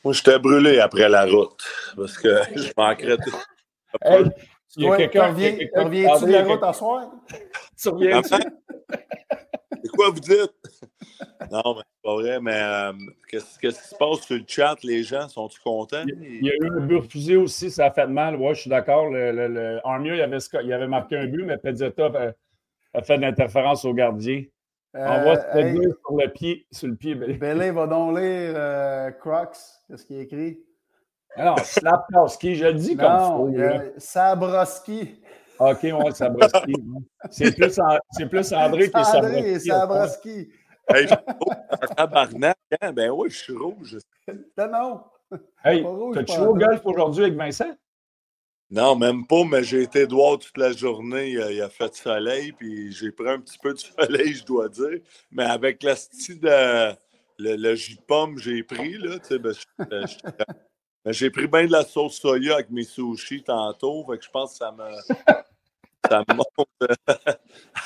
Moi, 0.05 0.13
j'étais 0.13 0.39
brûlé 0.39 0.81
après 0.81 1.09
la 1.09 1.25
route 1.25 1.63
parce 1.97 2.19
que 2.19 2.29
je 2.57 2.73
manquerais 2.77 3.17
tout. 3.17 3.37
Hey, 4.03 4.25
il 4.77 4.85
y 4.85 4.89
a 4.89 4.97
quelqu'un 4.97 5.29
reviens, 5.29 5.57
reviens-tu 5.75 6.25
de 6.27 6.33
la 6.33 6.45
route 6.45 6.63
en 6.63 6.73
soir? 6.73 7.11
tu 7.81 7.89
reviens 7.89 8.23
C'est 9.83 9.91
quoi 9.91 10.11
vous 10.11 10.21
dites? 10.21 10.55
non, 11.51 11.75
mais 11.77 11.83
c'est 11.83 12.03
pas 12.03 12.15
vrai, 12.15 12.41
mais 12.41 12.61
euh, 12.63 12.93
qu'est-ce, 13.29 13.59
qui 13.59 13.73
se 13.73 13.95
passe 13.97 14.21
sur 14.21 14.37
le 14.37 14.45
chat? 14.47 14.77
Les 14.83 15.03
gens 15.03 15.29
sont-ils 15.29 15.61
contents? 15.61 16.05
Il 16.07 16.45
y 16.45 16.51
a 16.51 16.55
eu 16.55 16.71
un 16.71 16.81
but 16.87 16.97
refusé 16.97 17.37
aussi, 17.37 17.71
ça 17.71 17.87
a 17.87 17.91
fait 17.91 18.07
mal. 18.07 18.37
Ouais, 18.37 18.55
je 18.55 18.63
suis 18.63 18.71
d'accord. 18.71 19.11
Le, 19.11 19.33
le, 19.33 19.49
le 19.49 19.81
Armia, 19.85 20.15
il 20.15 20.21
avait, 20.21 20.39
il 20.65 20.73
avait 20.73 20.87
marqué 20.89 21.17
un 21.17 21.27
but, 21.27 21.45
mais 21.45 21.59
Pezzetta 21.59 22.07
a, 22.07 22.99
a 22.99 23.03
fait 23.03 23.17
de 23.17 23.23
l'interférence 23.23 23.85
au 23.85 23.95
gardien. 23.95 24.45
Euh, 24.95 25.07
On 25.09 25.23
voit 25.23 25.37
ce 25.37 25.57
hey, 25.57 25.75
sur 25.75 26.17
le 26.17 26.29
pied, 26.29 26.67
sur 26.71 26.89
le 26.89 26.97
pied. 26.97 27.15
Belé 27.15 27.71
va 27.71 27.87
donc 27.87 28.19
lire 28.19 28.53
euh, 28.57 29.11
Crocs. 29.13 29.57
Qu'est-ce 29.89 30.05
qu'il 30.05 30.21
écrit? 30.21 30.61
Alors, 31.35 31.59
Slapkowski, 31.61 32.57
je 32.57 32.67
le 32.67 32.75
dis 32.75 32.97
comme 32.97 33.13
non, 33.13 33.49
il 33.49 33.59
y 33.59 33.63
a 33.63 33.85
Sabroski. 33.97 35.19
OK, 35.71 35.83
ouais, 35.83 36.11
Sabroski. 36.13 36.75
c'est 37.31 37.55
plus, 37.55 37.79
plus, 38.29 38.53
André 38.53 38.91
qui 38.91 38.97
est. 38.97 39.17
André 39.17 39.59
Sabroski. 39.61 40.49
Hey, 40.89 41.07
je 41.07 41.09
suis 41.09 41.95
tabarnak. 41.97 42.59
Hein? 42.81 42.93
Ben 42.93 43.11
oui, 43.11 43.31
je 43.31 43.37
suis 43.37 43.57
rouge. 43.57 43.99
Non, 44.59 44.69
non. 44.69 45.01
Hey, 45.65 45.85
t'as-tu 46.15 46.35
joué 46.35 46.47
au 46.47 46.55
golf 46.55 46.81
aujourd'hui 46.85 47.25
avec 47.25 47.37
Vincent? 47.37 47.77
Non, 48.71 48.97
même 48.97 49.27
pas, 49.27 49.45
mais 49.45 49.63
j'ai 49.63 49.83
été 49.83 50.07
dehors 50.07 50.39
toute 50.39 50.57
la 50.57 50.73
journée. 50.73 51.31
Il 51.31 51.63
a 51.63 51.69
fait 51.69 51.95
soleil, 51.95 52.53
puis 52.53 52.91
j'ai 52.93 53.13
pris 53.13 53.29
un 53.29 53.39
petit 53.39 53.59
peu 53.59 53.75
de 53.75 53.79
soleil, 54.01 54.35
je 54.35 54.45
dois 54.45 54.69
dire. 54.69 54.99
Mais 55.31 55.45
avec 55.45 55.83
la 55.83 55.95
style 55.95 56.41
de 56.41 56.93
le, 57.39 57.57
le 57.57 57.75
jus 57.75 57.97
de 57.97 58.03
pomme 58.03 58.39
j'ai 58.39 58.63
pris, 58.63 58.95
là, 58.99 59.19
tu 59.19 59.29
sais, 59.29 59.39
ben, 59.39 59.53
j'ai 61.07 61.31
pris 61.31 61.47
bien 61.49 61.67
de 61.67 61.73
la 61.73 61.85
sauce 61.85 62.19
soya 62.19 62.55
avec 62.55 62.71
mes 62.71 62.85
sushis 62.85 63.43
tantôt. 63.43 64.05
Fait 64.11 64.19
que 64.19 64.25
je 64.25 64.31
pense 64.31 64.53
que 64.53 64.59
ça 64.59 64.73
me, 64.73 64.85
ça 66.09 66.23
me 66.29 66.35
monte 66.35 66.47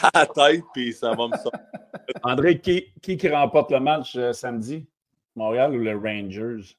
à 0.02 0.10
la 0.14 0.26
tête, 0.26 0.64
puis 0.72 0.92
ça 0.92 1.14
va 1.14 1.28
me 1.28 1.36
sortir. 1.36 1.60
André, 2.22 2.60
qui, 2.60 2.92
qui, 3.02 3.16
qui 3.16 3.28
remporte 3.28 3.70
le 3.70 3.80
match 3.80 4.16
euh, 4.16 4.32
samedi? 4.32 4.86
Montréal 5.34 5.74
ou 5.74 5.78
le 5.78 5.96
Rangers? 5.96 6.76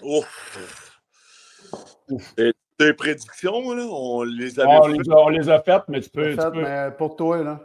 Ouf! 0.00 1.00
Ouf. 2.08 2.34
Tes 2.78 2.94
prédictions, 2.94 3.74
là, 3.74 3.84
on 3.84 4.22
les 4.22 4.58
avait 4.58 4.68
on, 4.68 4.86
les 4.86 5.10
a, 5.10 5.16
on 5.16 5.28
les 5.28 5.48
a 5.50 5.60
faites, 5.60 5.82
mais 5.88 6.00
tu 6.00 6.08
peux. 6.08 6.34
Fait, 6.34 6.36
tu 6.36 6.50
peux 6.50 6.62
mais 6.62 6.90
pour 6.96 7.14
toi, 7.14 7.42
là. 7.42 7.60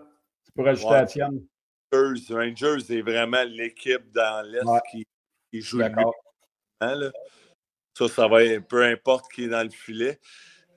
Tu 0.45 0.51
peux 0.51 0.63
rajouter 0.63 0.89
ouais. 0.89 0.97
la 0.97 1.05
tienne. 1.05 1.45
Rangers, 1.93 2.33
Rangers 2.33 2.83
c'est 2.85 3.01
vraiment 3.01 3.43
l'équipe 3.43 4.11
dans 4.11 4.45
l'Est 4.45 4.65
ouais. 4.65 4.79
qui, 4.91 5.07
qui, 5.51 5.61
joue 5.61 5.77
le 5.77 5.89
mieux. 5.89 6.03
Hein, 6.81 7.11
ça, 7.97 8.09
ça 8.09 8.27
va 8.27 8.43
être 8.43 8.67
peu 8.67 8.83
importe 8.83 9.31
qui 9.31 9.45
est 9.45 9.47
dans 9.47 9.63
le 9.63 9.69
filet. 9.69 10.19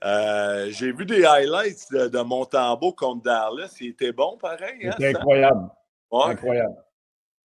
Euh, 0.04 0.68
J'ai 0.70 0.92
vu 0.92 1.04
des 1.04 1.24
highlights 1.24 1.86
de, 1.90 2.08
de 2.08 2.20
Montembeau 2.20 2.92
contre 2.92 3.22
Dallas. 3.22 3.76
Il 3.80 3.88
était 3.88 4.12
bon, 4.12 4.36
pareil. 4.36 4.90
C'était 4.92 5.08
hein, 5.08 5.12
incroyable. 5.16 5.68
Ouais. 6.10 6.24
Incroyable. 6.26 6.76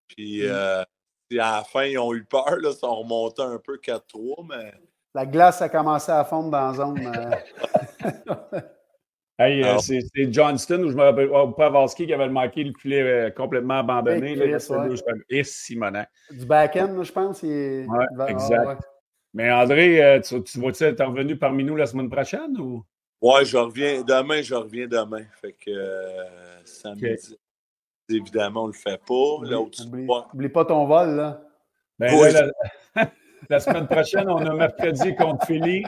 Puis, 0.07 0.47
euh, 0.47 0.81
à 0.81 0.85
la 1.31 1.63
fin, 1.63 1.83
ils 1.85 1.97
ont 1.97 2.13
eu 2.13 2.23
peur. 2.23 2.57
Là, 2.57 2.71
ça 2.71 2.87
a 2.87 2.91
remonté 2.91 3.41
un 3.41 3.59
peu 3.59 3.77
4-3, 3.77 4.47
mais 4.47 4.73
la 5.15 5.25
glace 5.25 5.61
a 5.61 5.69
commencé 5.69 6.11
à 6.11 6.23
fondre 6.23 6.49
dans 6.49 6.67
la 6.67 6.73
zone. 6.73 6.99
Euh... 7.05 8.59
hey, 9.39 9.63
euh, 9.63 9.77
c'est 9.77 10.33
Johnston 10.33 10.83
ou 10.83 10.89
je 10.89 10.95
me 10.95 11.03
rappelle 11.03 11.29
oh, 11.31 11.49
Pavalski 11.49 12.07
qui 12.07 12.13
avait 12.13 12.29
manqué 12.29 12.63
le 12.63 12.73
filet 12.73 13.01
euh, 13.01 13.29
complètement 13.29 13.79
abandonné. 13.79 14.31
Hey, 14.31 14.35
là, 14.35 14.57
Chris, 14.57 14.73
ouais. 14.73 15.13
Et 15.29 15.43
Simonac. 15.43 16.09
Du 16.31 16.45
back-end, 16.45 17.03
je 17.03 17.11
pense. 17.11 17.43
Il... 17.43 17.85
Ouais, 17.87 18.31
exact. 18.31 18.81
Ah. 19.33 19.37
Mais 19.37 19.51
André, 19.51 20.03
euh, 20.03 20.19
tu, 20.21 20.43
tu 20.43 20.59
vas-tu 20.59 20.83
être 20.83 21.03
revenu 21.03 21.37
parmi 21.37 21.63
nous 21.63 21.75
la 21.75 21.85
semaine 21.85 22.09
prochaine 22.09 22.57
ou? 22.59 22.83
Ouais, 23.21 23.45
je 23.45 23.57
reviens 23.57 24.01
demain, 24.01 24.41
je 24.41 24.53
reviens 24.53 24.87
demain. 24.87 25.23
Fait 25.41 25.53
que 25.53 25.71
euh, 25.71 26.65
samedi, 26.65 27.05
okay. 27.05 27.17
évidemment, 28.09 28.63
on 28.63 28.67
le 28.67 28.73
fait 28.73 28.99
pas. 29.05 29.37
Là, 29.43 29.59
oublie, 29.59 30.07
oublie 30.33 30.49
pas 30.49 30.65
ton 30.65 30.85
vol, 30.85 31.15
là. 31.15 31.41
Ben, 31.99 32.13
oui. 32.19 32.31
là, 32.33 32.47
la... 32.95 33.11
La 33.49 33.59
semaine 33.59 33.87
prochaine, 33.87 34.29
on 34.29 34.37
a 34.37 34.53
mercredi 34.53 35.15
contre 35.15 35.45
Philly, 35.45 35.83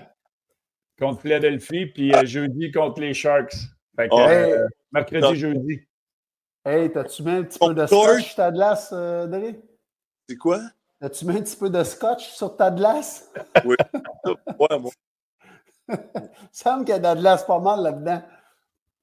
contre 0.99 1.21
Philadelphie, 1.21 1.85
puis 1.85 2.13
euh, 2.13 2.25
jeudi 2.25 2.71
contre 2.71 3.01
les 3.01 3.13
Sharks. 3.13 3.55
Fait 3.95 4.09
que, 4.09 4.13
oh, 4.13 4.19
euh, 4.19 4.67
mercredi, 4.91 5.35
jeudi. 5.35 5.81
Hey, 6.65 6.91
t'as-tu 6.91 7.23
mis 7.23 7.31
un 7.31 7.43
petit 7.43 7.59
peu 7.59 7.73
de 7.73 7.85
scotch 7.85 8.35
ta 8.35 8.51
glace, 8.51 8.89
euh, 8.91 9.27
Dre? 9.27 9.55
C'est 10.27 10.37
quoi? 10.37 10.59
As-tu 11.01 11.25
mis 11.25 11.37
un 11.37 11.41
petit 11.41 11.57
peu 11.57 11.69
de 11.69 11.83
scotch 11.83 12.29
sur 12.29 12.55
ta 12.55 12.71
glace? 12.71 13.31
Oui. 13.63 13.75
ouais, 14.25 14.79
moi. 14.79 14.91
Il 15.89 15.97
semble 16.51 16.85
qu'il 16.85 16.93
y 16.93 16.97
a 16.97 16.99
de 16.99 17.03
la 17.03 17.15
glace 17.15 17.45
pas 17.45 17.59
mal 17.59 17.81
là-dedans. 17.81 18.21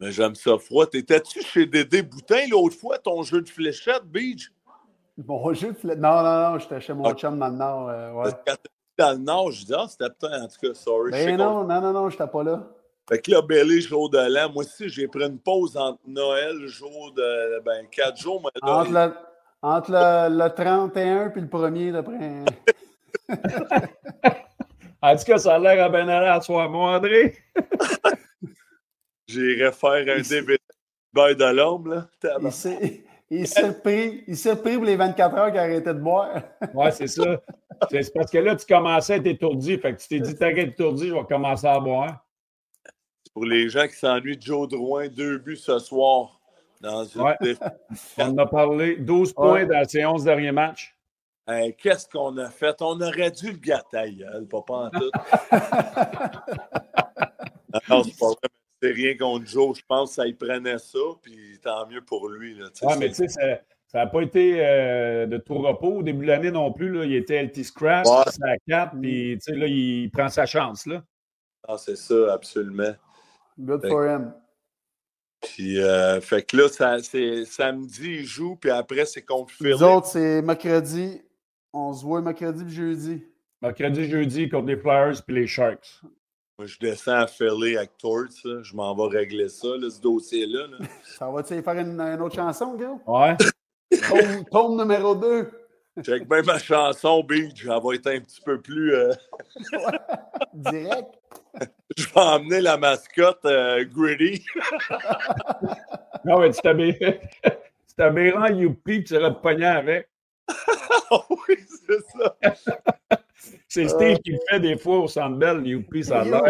Mais 0.00 0.10
j'aime 0.10 0.34
ça 0.34 0.58
froid. 0.58 0.86
T'étais-tu 0.86 1.42
chez 1.42 1.66
Dédé 1.66 2.02
Boutin 2.02 2.46
l'autre 2.50 2.76
fois, 2.76 2.98
ton 2.98 3.22
jeu 3.22 3.40
de 3.42 3.48
fléchette, 3.48 4.04
Beach? 4.04 4.50
Mon 5.16 5.52
jeu 5.54 5.72
de 5.72 5.94
Non, 5.94 6.22
non, 6.22 6.50
non, 6.50 6.58
j'étais 6.58 6.80
chez 6.80 6.94
mon 6.94 7.04
okay. 7.04 7.20
chum 7.20 7.38
dans 7.38 7.48
le 7.48 7.54
Nord. 7.54 7.88
Euh, 7.88 8.12
ouais. 8.12 8.30
Quand 8.46 8.56
dans 8.98 9.12
le 9.12 9.18
Nord, 9.18 9.52
je 9.52 9.64
dis, 9.64 9.74
ah, 9.74 9.86
c'était 9.88 10.10
peut-être, 10.10 10.42
en 10.42 10.48
tout 10.48 10.66
cas, 10.66 10.74
sorry. 10.74 11.10
Ben 11.10 11.36
non, 11.36 11.64
non, 11.64 11.80
non, 11.80 11.92
non, 11.92 12.10
j'étais 12.10 12.26
pas 12.26 12.42
là. 12.42 12.68
Fait 13.08 13.20
que 13.20 13.30
là, 13.30 13.42
Belly, 13.42 13.80
jour 13.80 14.10
de 14.10 14.18
l'an, 14.18 14.50
moi 14.52 14.64
aussi, 14.64 14.88
j'ai 14.88 15.08
pris 15.08 15.24
une 15.24 15.38
pause 15.38 15.76
entre 15.76 16.00
Noël, 16.06 16.66
jour 16.66 17.12
de, 17.14 17.60
ben, 17.60 17.86
quatre 17.90 18.16
jours. 18.16 18.40
Mais 18.42 18.60
là, 18.62 18.78
entre, 18.78 19.14
entre 19.62 19.92
le, 19.92 20.28
le 20.36 20.48
31 20.54 21.30
puis 21.30 21.40
le 21.40 21.46
1er 21.46 21.92
d'après. 21.92 22.44
en 25.02 25.16
tout 25.16 25.24
cas, 25.24 25.38
ça 25.38 25.54
a 25.54 25.58
l'air 25.58 25.84
à 25.84 25.88
bien 25.88 26.08
aller 26.08 26.26
à 26.26 26.40
soi, 26.40 26.68
moi, 26.68 26.96
André. 26.96 27.36
J'irais 29.28 29.72
faire 29.72 30.16
un 30.16 30.20
DVD 30.20 30.58
bail 31.12 31.36
de 31.36 31.44
l'ombre, 31.44 31.94
là. 31.94 32.08
Il 33.34 33.48
s'est 33.48 33.80
pris, 33.80 34.24
il 34.26 34.36
s'est 34.36 34.56
pris 34.56 34.76
pour 34.76 34.84
les 34.84 34.96
24 34.96 35.36
heures 35.36 35.50
qu'il 35.50 35.58
a 35.58 35.62
arrêté 35.62 35.94
de 35.94 35.98
boire. 35.98 36.42
Oui, 36.74 36.86
c'est 36.92 37.06
ça. 37.06 37.40
C'est 37.90 38.12
parce 38.12 38.30
que 38.30 38.38
là, 38.38 38.54
tu 38.56 38.66
commençais 38.66 39.14
à 39.14 39.16
être 39.16 39.26
étourdi. 39.26 39.78
Fait 39.78 39.94
que 39.94 40.02
tu 40.02 40.08
t'es 40.08 40.20
dit, 40.20 40.34
t'inquiète 40.34 40.70
étourdi, 40.70 41.08
je 41.08 41.14
vais 41.14 41.24
commencer 41.24 41.66
à 41.66 41.80
boire. 41.80 42.26
Pour 43.32 43.46
les 43.46 43.70
gens 43.70 43.88
qui 43.88 43.94
s'ennuient 43.94 44.36
de 44.36 44.42
Joe 44.42 44.68
Drouin, 44.68 45.08
deux 45.08 45.38
buts 45.38 45.56
ce 45.56 45.78
soir. 45.78 46.41
Dans 46.82 47.04
une 47.04 47.22
ouais. 47.22 47.38
On 48.18 48.24
en 48.24 48.36
a 48.38 48.46
parlé. 48.46 48.96
12 48.96 49.32
points 49.32 49.52
ouais. 49.52 49.66
dans 49.66 49.88
ses 49.88 50.04
11 50.04 50.24
derniers 50.24 50.50
matchs. 50.52 50.94
Qu'est-ce 51.78 52.08
qu'on 52.08 52.36
a 52.38 52.50
fait? 52.50 52.74
On 52.80 53.00
aurait 53.00 53.30
dû 53.30 53.52
le 53.52 53.58
gâter, 53.58 54.24
papa 54.50 54.74
en 54.74 54.90
tout. 54.90 55.10
non, 57.88 58.02
c'est 58.04 58.18
pas 58.18 58.26
vrai. 58.26 58.48
C'est 58.82 58.90
rien 58.90 59.16
contre 59.16 59.46
Joe. 59.46 59.78
Je 59.78 59.82
pense 59.86 60.10
que 60.10 60.16
ça 60.16 60.26
y 60.26 60.32
prenait 60.32 60.78
ça, 60.78 60.98
puis 61.22 61.60
tant 61.62 61.86
mieux 61.86 62.02
pour 62.02 62.28
lui. 62.28 62.58
Là, 62.58 62.66
ouais, 62.82 62.98
mais 62.98 63.10
tu 63.10 63.28
sais, 63.28 63.62
ça 63.86 63.98
n'a 63.98 64.06
pas 64.06 64.22
été 64.22 64.56
euh, 64.58 65.26
de 65.26 65.36
tout 65.36 65.58
repos 65.58 65.98
au 65.98 66.02
début 66.02 66.24
de 66.24 66.30
l'année 66.30 66.50
non 66.50 66.72
plus. 66.72 66.90
Là. 66.90 67.04
Il 67.04 67.14
était 67.14 67.42
LT 67.42 67.62
Scrap, 67.62 68.06
ouais. 68.06 68.48
à 68.48 68.56
4, 68.66 68.96
puis 69.00 69.38
là, 69.48 69.66
il 69.66 70.10
prend 70.10 70.28
sa 70.28 70.46
chance. 70.46 70.86
Là. 70.86 71.04
Ah, 71.68 71.78
c'est 71.78 71.96
ça, 71.96 72.32
absolument. 72.32 72.94
Good 73.58 73.86
for 73.86 74.06
him. 74.06 74.32
Puis, 75.42 75.80
euh, 75.80 76.20
fait 76.20 76.42
que 76.42 76.56
là, 76.56 76.68
ça, 76.68 77.02
c'est 77.02 77.44
samedi, 77.44 78.18
il 78.20 78.24
joue, 78.24 78.56
puis 78.56 78.70
après, 78.70 79.04
c'est 79.04 79.22
contre 79.22 79.52
Philly. 79.52 79.70
Les 79.70 79.82
autres, 79.82 80.06
c'est 80.06 80.40
mercredi. 80.40 81.20
On 81.72 81.92
se 81.92 82.04
voit 82.04 82.20
mercredi 82.20 82.64
et 82.64 82.68
jeudi. 82.68 83.24
Mercredi, 83.60 84.08
jeudi 84.08 84.48
contre 84.48 84.66
les 84.68 84.76
Flyers 84.76 85.22
puis 85.26 85.36
les 85.36 85.46
Sharks. 85.46 86.00
Moi, 86.58 86.66
je 86.66 86.78
descends 86.78 87.12
à 87.12 87.26
Philly 87.26 87.76
avec 87.76 87.96
Torts. 87.98 88.62
Je 88.62 88.74
m'en 88.74 88.94
vais 88.94 89.18
régler 89.18 89.48
ça, 89.48 89.68
ce 89.80 90.00
dossier-là. 90.00 90.66
ça 91.18 91.30
va-tu 91.30 91.60
faire 91.62 91.78
une, 91.78 92.00
une, 92.00 92.20
autre 92.20 92.34
chanson, 92.34 92.74
gars? 92.76 92.98
Ouais. 93.06 93.36
Tombe, 94.50 94.78
numéro 94.78 95.14
2. 95.14 95.50
Check 96.00 96.26
bien 96.26 96.42
ma 96.42 96.58
chanson, 96.58 97.22
Beach. 97.22 97.64
Elle 97.64 97.68
va 97.68 97.94
être 97.94 98.06
un 98.06 98.20
petit 98.20 98.40
peu 98.40 98.60
plus. 98.60 98.94
Euh... 98.94 99.12
Direct. 100.54 101.08
Je 101.96 102.06
vais 102.06 102.20
emmener 102.20 102.60
la 102.62 102.78
mascotte 102.78 103.44
euh, 103.44 103.84
Gritty. 103.84 104.44
non, 106.24 106.38
mais 106.40 106.50
tu 106.50 106.60
t'habilles 106.62 108.32
en 108.36 108.46
Youpi, 108.46 109.04
tu 109.04 109.14
serais 109.14 109.34
pogné 109.34 109.66
avec. 109.66 110.08
oui, 111.28 111.56
c'est 111.68 112.00
ça. 112.18 112.36
c'est 113.68 113.88
Steve 113.88 114.18
qui 114.20 114.30
le 114.32 114.38
fait 114.48 114.60
des 114.60 114.78
fois 114.78 115.00
au 115.00 115.08
Centre 115.08 115.36
Bell, 115.36 115.66
Youpi, 115.66 116.04
ça 116.04 116.22
a 116.22 116.24
l'air. 116.24 116.42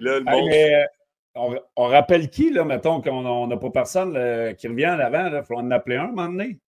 Là, 0.00 0.18
le 0.18 0.24
monde... 0.24 0.88
On, 1.76 1.86
rappelle 1.86 2.30
qui, 2.30 2.50
là, 2.50 2.64
mettons, 2.64 3.00
qu'on 3.00 3.46
n'a 3.46 3.56
pas 3.56 3.70
personne 3.70 4.12
qui 4.56 4.68
revient 4.68 4.86
à 4.86 4.96
l'avant? 4.96 5.36
Il 5.36 5.44
faut 5.44 5.56
en 5.56 5.70
appeler 5.70 5.96
un, 5.96 6.04
un 6.04 6.06
moment 6.08 6.28
donné. 6.28 6.58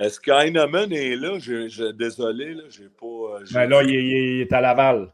Est-ce 0.00 0.18
qu'Heinemann 0.18 0.90
est 0.92 1.14
là? 1.14 1.38
Je, 1.38 1.92
désolé, 1.92 2.54
là, 2.54 2.62
j'ai 2.70 2.88
pas. 2.88 3.06
Euh, 3.06 3.44
ben 3.52 3.68
là, 3.68 3.82
il, 3.82 4.40
est 4.40 4.52
à 4.52 4.62
Laval. 4.62 5.12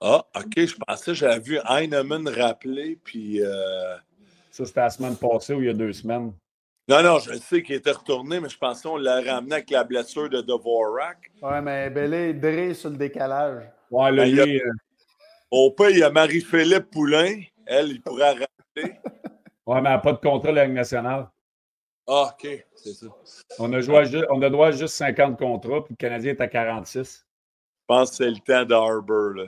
Ah, 0.00 0.24
OK, 0.34 0.52
je 0.56 0.74
pensais 0.74 1.10
que 1.10 1.14
j'avais 1.14 1.40
vu 1.40 1.58
Heinemann 1.68 2.26
rappeler, 2.26 2.98
puis. 3.04 3.42
Euh... 3.42 3.96
Ça, 4.50 4.64
c'était 4.64 4.80
la 4.80 4.88
semaine 4.88 5.16
passée 5.16 5.52
ou 5.52 5.60
il 5.60 5.66
y 5.66 5.68
a 5.68 5.74
deux 5.74 5.92
semaines. 5.92 6.32
Non, 6.88 7.02
non, 7.02 7.18
je 7.18 7.34
sais 7.34 7.62
qu'il 7.62 7.74
était 7.74 7.90
retourné, 7.90 8.40
mais 8.40 8.48
je 8.48 8.56
pensais 8.56 8.88
qu'on 8.88 8.96
l'a 8.96 9.20
ramené 9.20 9.56
avec 9.56 9.70
la 9.70 9.84
blessure 9.84 10.30
de 10.30 10.40
Dvorak. 10.40 11.30
Ouais, 11.42 11.60
mais 11.60 11.90
Bellé 11.90 12.30
est 12.30 12.34
dré 12.34 12.72
sur 12.72 12.88
le 12.88 12.96
décalage. 12.96 13.64
Ouais, 13.90 14.10
là, 14.10 14.22
ben, 14.22 14.28
il 14.30 14.36
y 14.36 14.40
a... 14.40 14.44
Euh, 14.44 14.72
Au 15.50 15.72
pays, 15.72 15.96
il 15.96 15.98
y 15.98 16.02
a 16.02 16.10
Marie-Philippe 16.10 16.90
Poulain. 16.90 17.42
Elle, 17.66 17.88
il 17.88 18.02
pourrait 18.02 18.30
rappeler. 18.30 18.98
Ouais, 19.66 19.80
mais 19.80 19.88
elle 19.88 19.96
n'a 19.96 19.98
pas 19.98 20.12
de 20.12 20.18
contrat 20.18 20.50
de 20.50 20.56
la 20.56 20.66
Ligue 20.66 20.74
nationale. 20.74 21.28
Ah, 22.08 22.30
OK, 22.32 22.66
c'est 22.76 22.92
ça. 22.92 23.06
On 23.58 23.72
a, 23.72 23.80
joué 23.80 24.24
on 24.30 24.40
a 24.40 24.48
droit 24.48 24.68
à 24.68 24.70
juste 24.70 24.94
50 24.94 25.38
contrats, 25.38 25.84
puis 25.84 25.94
le 25.94 25.96
Canadien 25.96 26.32
est 26.32 26.40
à 26.40 26.46
46. 26.46 27.26
Je 27.26 27.84
pense 27.88 28.10
que 28.10 28.16
c'est 28.16 28.30
le 28.30 28.38
temps 28.38 28.64
d'Arbor, 28.64 29.30
là. 29.30 29.46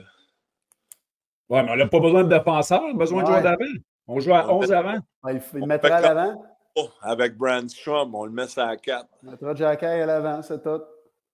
Ouais, 1.47 1.63
mais 1.63 1.71
on 1.71 1.75
n'a 1.77 1.87
pas 1.87 1.99
besoin 1.99 2.23
de 2.23 2.29
défenseur, 2.29 2.81
on 2.83 2.91
a 2.91 2.93
besoin 2.93 3.23
de 3.23 3.27
joueurs 3.27 3.41
d'avant. 3.41 3.65
On 4.07 4.19
joue 4.19 4.33
à 4.33 4.53
11 4.53 4.71
avant. 4.73 4.97
il, 5.29 5.41
il 5.55 5.65
mettra 5.65 5.95
à 5.95 6.01
l'avant. 6.01 6.43
Oh, 6.75 6.89
avec 7.01 7.37
Brandstrom, 7.37 8.13
on 8.13 8.25
le 8.25 8.31
met 8.31 8.59
à 8.59 8.75
4. 8.75 9.07
On 9.23 9.31
mettra 9.31 9.55
Jacky 9.55 9.85
à 9.85 10.05
l'avant, 10.05 10.41
c'est 10.41 10.61
tout. 10.61 10.81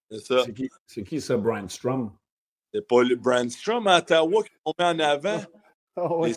C'est 0.09 0.19
ça. 0.19 0.43
C'est 0.45 0.53
qui, 0.53 1.03
qui, 1.03 1.21
ça, 1.21 1.37
Brandstrom? 1.37 2.11
C'est 2.73 2.87
pas 2.87 3.03
le 3.03 3.15
Brandstrom 3.15 3.87
à 3.87 3.97
Ottawa 3.97 4.43
qui 4.43 4.51
l'ont 4.65 4.73
mis 4.77 4.85
en 4.85 4.99
avant. 4.99 5.39
Oh, 5.97 6.23
oui. 6.23 6.35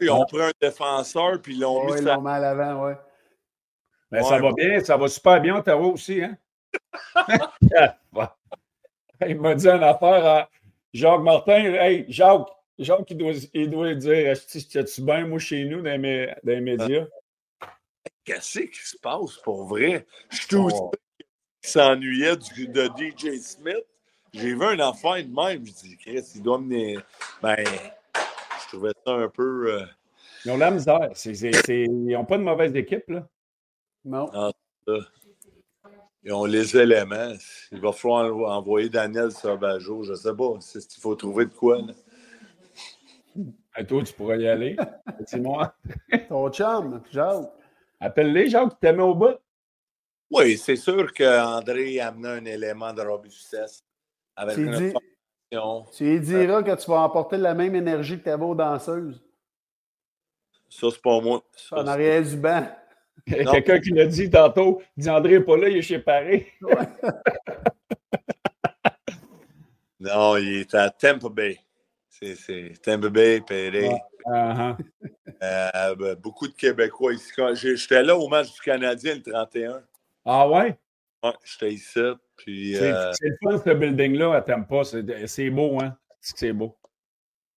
Ils 0.00 0.10
ont 0.10 0.24
pris 0.24 0.42
un 0.42 0.52
défenseur, 0.60 1.40
puis 1.40 1.54
ils 1.54 1.60
l'ont 1.60 1.84
mis, 1.84 1.98
ils 1.98 2.04
l'ont 2.04 2.20
mis 2.20 2.30
à 2.30 2.38
l'avant, 2.38 2.86
oui. 2.86 2.92
Ça 4.22 4.38
va 4.38 4.52
bien, 4.52 4.80
ça 4.82 4.96
va 4.96 5.08
super 5.08 5.40
bien, 5.40 5.56
Ottawa 5.56 5.86
aussi, 5.86 6.22
hein? 6.22 6.36
il 9.26 9.40
m'a 9.40 9.54
dit 9.54 9.68
une 9.68 9.82
affaire 9.82 10.26
à 10.26 10.50
Jacques 10.92 11.20
Martin. 11.20 11.74
Hey, 11.74 12.04
Jacques, 12.08 12.48
Jacques, 12.78 13.10
il 13.10 13.16
doit, 13.16 13.32
il 13.52 13.70
doit 13.70 13.94
dire 13.94 14.12
Est-ce 14.30 15.00
bien, 15.00 15.26
moi, 15.26 15.38
chez 15.38 15.64
nous, 15.64 15.82
dans 15.82 16.00
les, 16.00 16.26
dans 16.42 16.52
les 16.52 16.60
médias? 16.60 17.06
Qu'est-ce 18.24 18.60
qui 18.60 18.88
se 18.88 18.96
passe 18.96 19.36
pour 19.42 19.66
vrai? 19.66 20.06
Je 20.30 20.36
suis 20.36 20.48
tout 20.48 20.68
oh. 20.72 20.90
qui 21.60 21.70
s'ennuyait 21.70 22.36
de 22.36 22.84
DJ 22.96 23.38
Smith. 23.40 23.84
J'ai 24.32 24.54
vu 24.54 24.64
un 24.64 24.78
affaire 24.80 25.24
de 25.24 25.32
même. 25.32 25.66
Je 25.66 25.72
dis 25.72 25.96
Chris, 25.98 26.24
il 26.34 26.42
doit 26.42 26.58
me. 26.58 26.96
Ben, 27.42 27.64
trouvais 28.74 28.92
ça 29.04 29.12
un 29.12 29.28
peu. 29.28 29.72
Euh... 29.72 29.86
Ils 30.44 30.50
ont 30.50 30.56
la 30.56 30.70
misère. 30.70 31.10
Ils 31.24 31.90
n'ont 31.90 32.24
pas 32.24 32.38
de 32.38 32.42
mauvaise 32.42 32.74
équipe, 32.76 33.08
là. 33.08 33.26
Non. 34.04 34.28
Ah, 34.32 34.50
Ils 36.22 36.32
ont 36.32 36.44
les 36.44 36.76
éléments. 36.76 37.32
Il 37.72 37.80
va 37.80 37.92
falloir 37.92 38.56
envoyer 38.58 38.88
Daniel 38.88 39.32
Sauvageau. 39.32 40.02
Je 40.04 40.12
ne 40.12 40.16
sais 40.16 40.34
pas. 40.34 40.56
C'est 40.60 40.80
ce 40.80 40.88
qu'il 40.88 41.00
faut 41.00 41.14
trouver 41.14 41.46
de 41.46 41.54
quoi. 41.54 41.78
Là. 41.78 41.94
Et 43.76 43.86
toi, 43.86 44.02
tu 44.04 44.12
pourrais 44.12 44.40
y 44.40 44.48
aller. 44.48 44.76
C'est 45.26 45.40
moi. 45.40 45.74
Ton 46.28 46.50
chum, 46.50 47.02
Jacques. 47.10 47.50
Appelle-les, 48.00 48.50
Jacques, 48.50 48.74
tu 48.74 48.76
t'aimais 48.80 49.02
au 49.02 49.14
bout. 49.14 49.38
Oui, 50.30 50.58
c'est 50.58 50.76
sûr 50.76 51.12
qu'André 51.12 52.00
amené 52.00 52.28
un 52.28 52.44
élément 52.44 52.92
de 52.92 53.02
robustesse 53.02 53.84
avec 54.34 54.56
tu 54.56 54.92
Tu 55.96 56.04
lui 56.04 56.20
diras 56.20 56.62
que 56.62 56.74
tu 56.74 56.90
vas 56.90 57.00
emporter 57.00 57.36
la 57.36 57.54
même 57.54 57.74
énergie 57.74 58.18
que 58.18 58.24
tu 58.24 58.30
avais 58.30 58.44
aux 58.44 58.54
danseuses. 58.54 59.22
Ça, 60.68 60.88
c'est 60.90 61.02
pas 61.02 61.20
moi. 61.20 61.42
Ça, 61.56 61.76
en 61.76 61.86
arrière 61.86 62.22
du 62.22 62.36
banc. 62.36 62.66
Quelqu'un 63.26 63.80
qui 63.80 63.90
l'a 63.90 64.06
dit 64.06 64.28
tantôt, 64.28 64.82
dit 64.96 65.08
André 65.08 65.38
n'est 65.38 65.44
pas 65.44 65.56
là, 65.56 65.68
il 65.68 65.78
est 65.78 65.82
chez 65.82 65.98
Paris. 65.98 66.46
non, 70.00 70.36
il 70.36 70.60
est 70.60 70.74
à 70.74 70.90
Tampa 70.90 71.28
Bay. 71.28 71.58
C'est 72.08 72.72
Tampa 72.82 73.08
Bay, 73.08 73.40
Paris. 73.40 73.90
Uh-huh. 74.26 74.76
Euh, 75.42 75.94
ben, 75.94 76.14
beaucoup 76.16 76.48
de 76.48 76.54
Québécois 76.54 77.14
ici. 77.14 77.30
J'étais 77.54 78.02
là 78.02 78.16
au 78.16 78.28
match 78.28 78.52
du 78.52 78.60
Canadien 78.60 79.14
le 79.14 79.22
31. 79.22 79.82
Ah 80.24 80.48
ouais? 80.48 80.78
Ouais, 81.24 81.32
j'étais 81.42 81.72
ici. 81.72 81.88
C'est 81.94 82.82
euh... 82.82 83.12
le 83.18 83.36
fun, 83.42 83.62
ce 83.64 83.70
building-là 83.70 84.34
à 84.34 84.42
Tampa. 84.42 84.82
C'est 84.84 85.48
beau, 85.48 85.80
hein? 85.80 85.96
C'est 86.20 86.52
beau. 86.52 86.76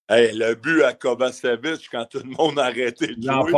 Hey, 0.07 0.32
le 0.34 0.55
but 0.55 0.84
à 0.84 0.93
Kovacevic 0.93 1.89
quand 1.91 2.05
tout 2.05 2.20
le 2.24 2.30
monde 2.30 2.57
a 2.59 2.65
arrêté 2.68 3.07
de 3.07 3.22
jouer. 3.22 3.53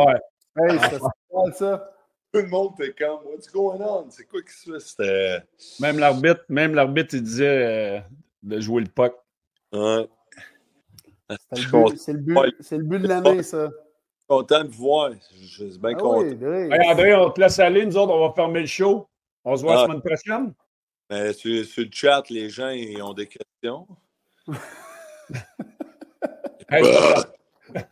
Hey, 0.56 0.78
c'est 0.90 1.54
ça. 1.54 1.92
Tout 2.32 2.40
le 2.40 2.48
monde 2.48 2.72
était 2.80 3.04
comme 3.04 3.24
What's 3.24 3.48
going 3.52 3.80
on? 3.80 4.10
C'est 4.10 4.24
quoi 4.24 4.40
qui 4.42 4.52
se 4.52 4.78
fait? 4.96 5.44
Même 5.80 5.98
l'arbitre, 6.00 6.44
même 6.48 6.74
l'arbitre, 6.74 7.14
il 7.14 7.22
disait 7.22 7.98
euh, 7.98 8.00
de 8.42 8.60
jouer 8.60 8.82
le 8.82 8.88
puck. 8.88 9.14
Ouais. 9.72 10.08
C'est 11.52 12.12
le, 12.12 12.18
but, 12.18 12.34
le 12.72 12.82
but 12.82 12.98
de 12.98 13.08
l'année, 13.08 13.42
ça. 13.44 13.70
Content 14.28 14.64
de 14.64 14.70
voir. 14.70 15.12
Je 15.40 15.46
suis 15.46 15.78
bien 15.78 15.92
ah 15.92 15.94
content. 15.94 16.22
Oui, 16.22 16.72
hey, 16.72 16.88
André, 16.88 17.14
on 17.14 17.30
te 17.30 17.40
laisse 17.40 17.60
aller. 17.60 17.86
Nous 17.86 17.96
autres, 17.96 18.12
on 18.12 18.28
va 18.28 18.34
fermer 18.34 18.60
le 18.60 18.66
show. 18.66 19.08
On 19.44 19.56
se 19.56 19.62
voit 19.62 19.74
la 19.74 19.80
ah. 19.80 19.86
semaine 19.86 20.02
prochaine? 20.02 20.54
Mais 21.10 21.32
sur, 21.32 21.64
sur, 21.64 21.84
le 21.84 21.90
chat, 21.92 22.22
les 22.30 22.50
gens 22.50 22.68
ils 22.70 23.02
ont 23.02 23.14
des 23.14 23.26
questions. 23.26 23.88
hey, 26.70 26.84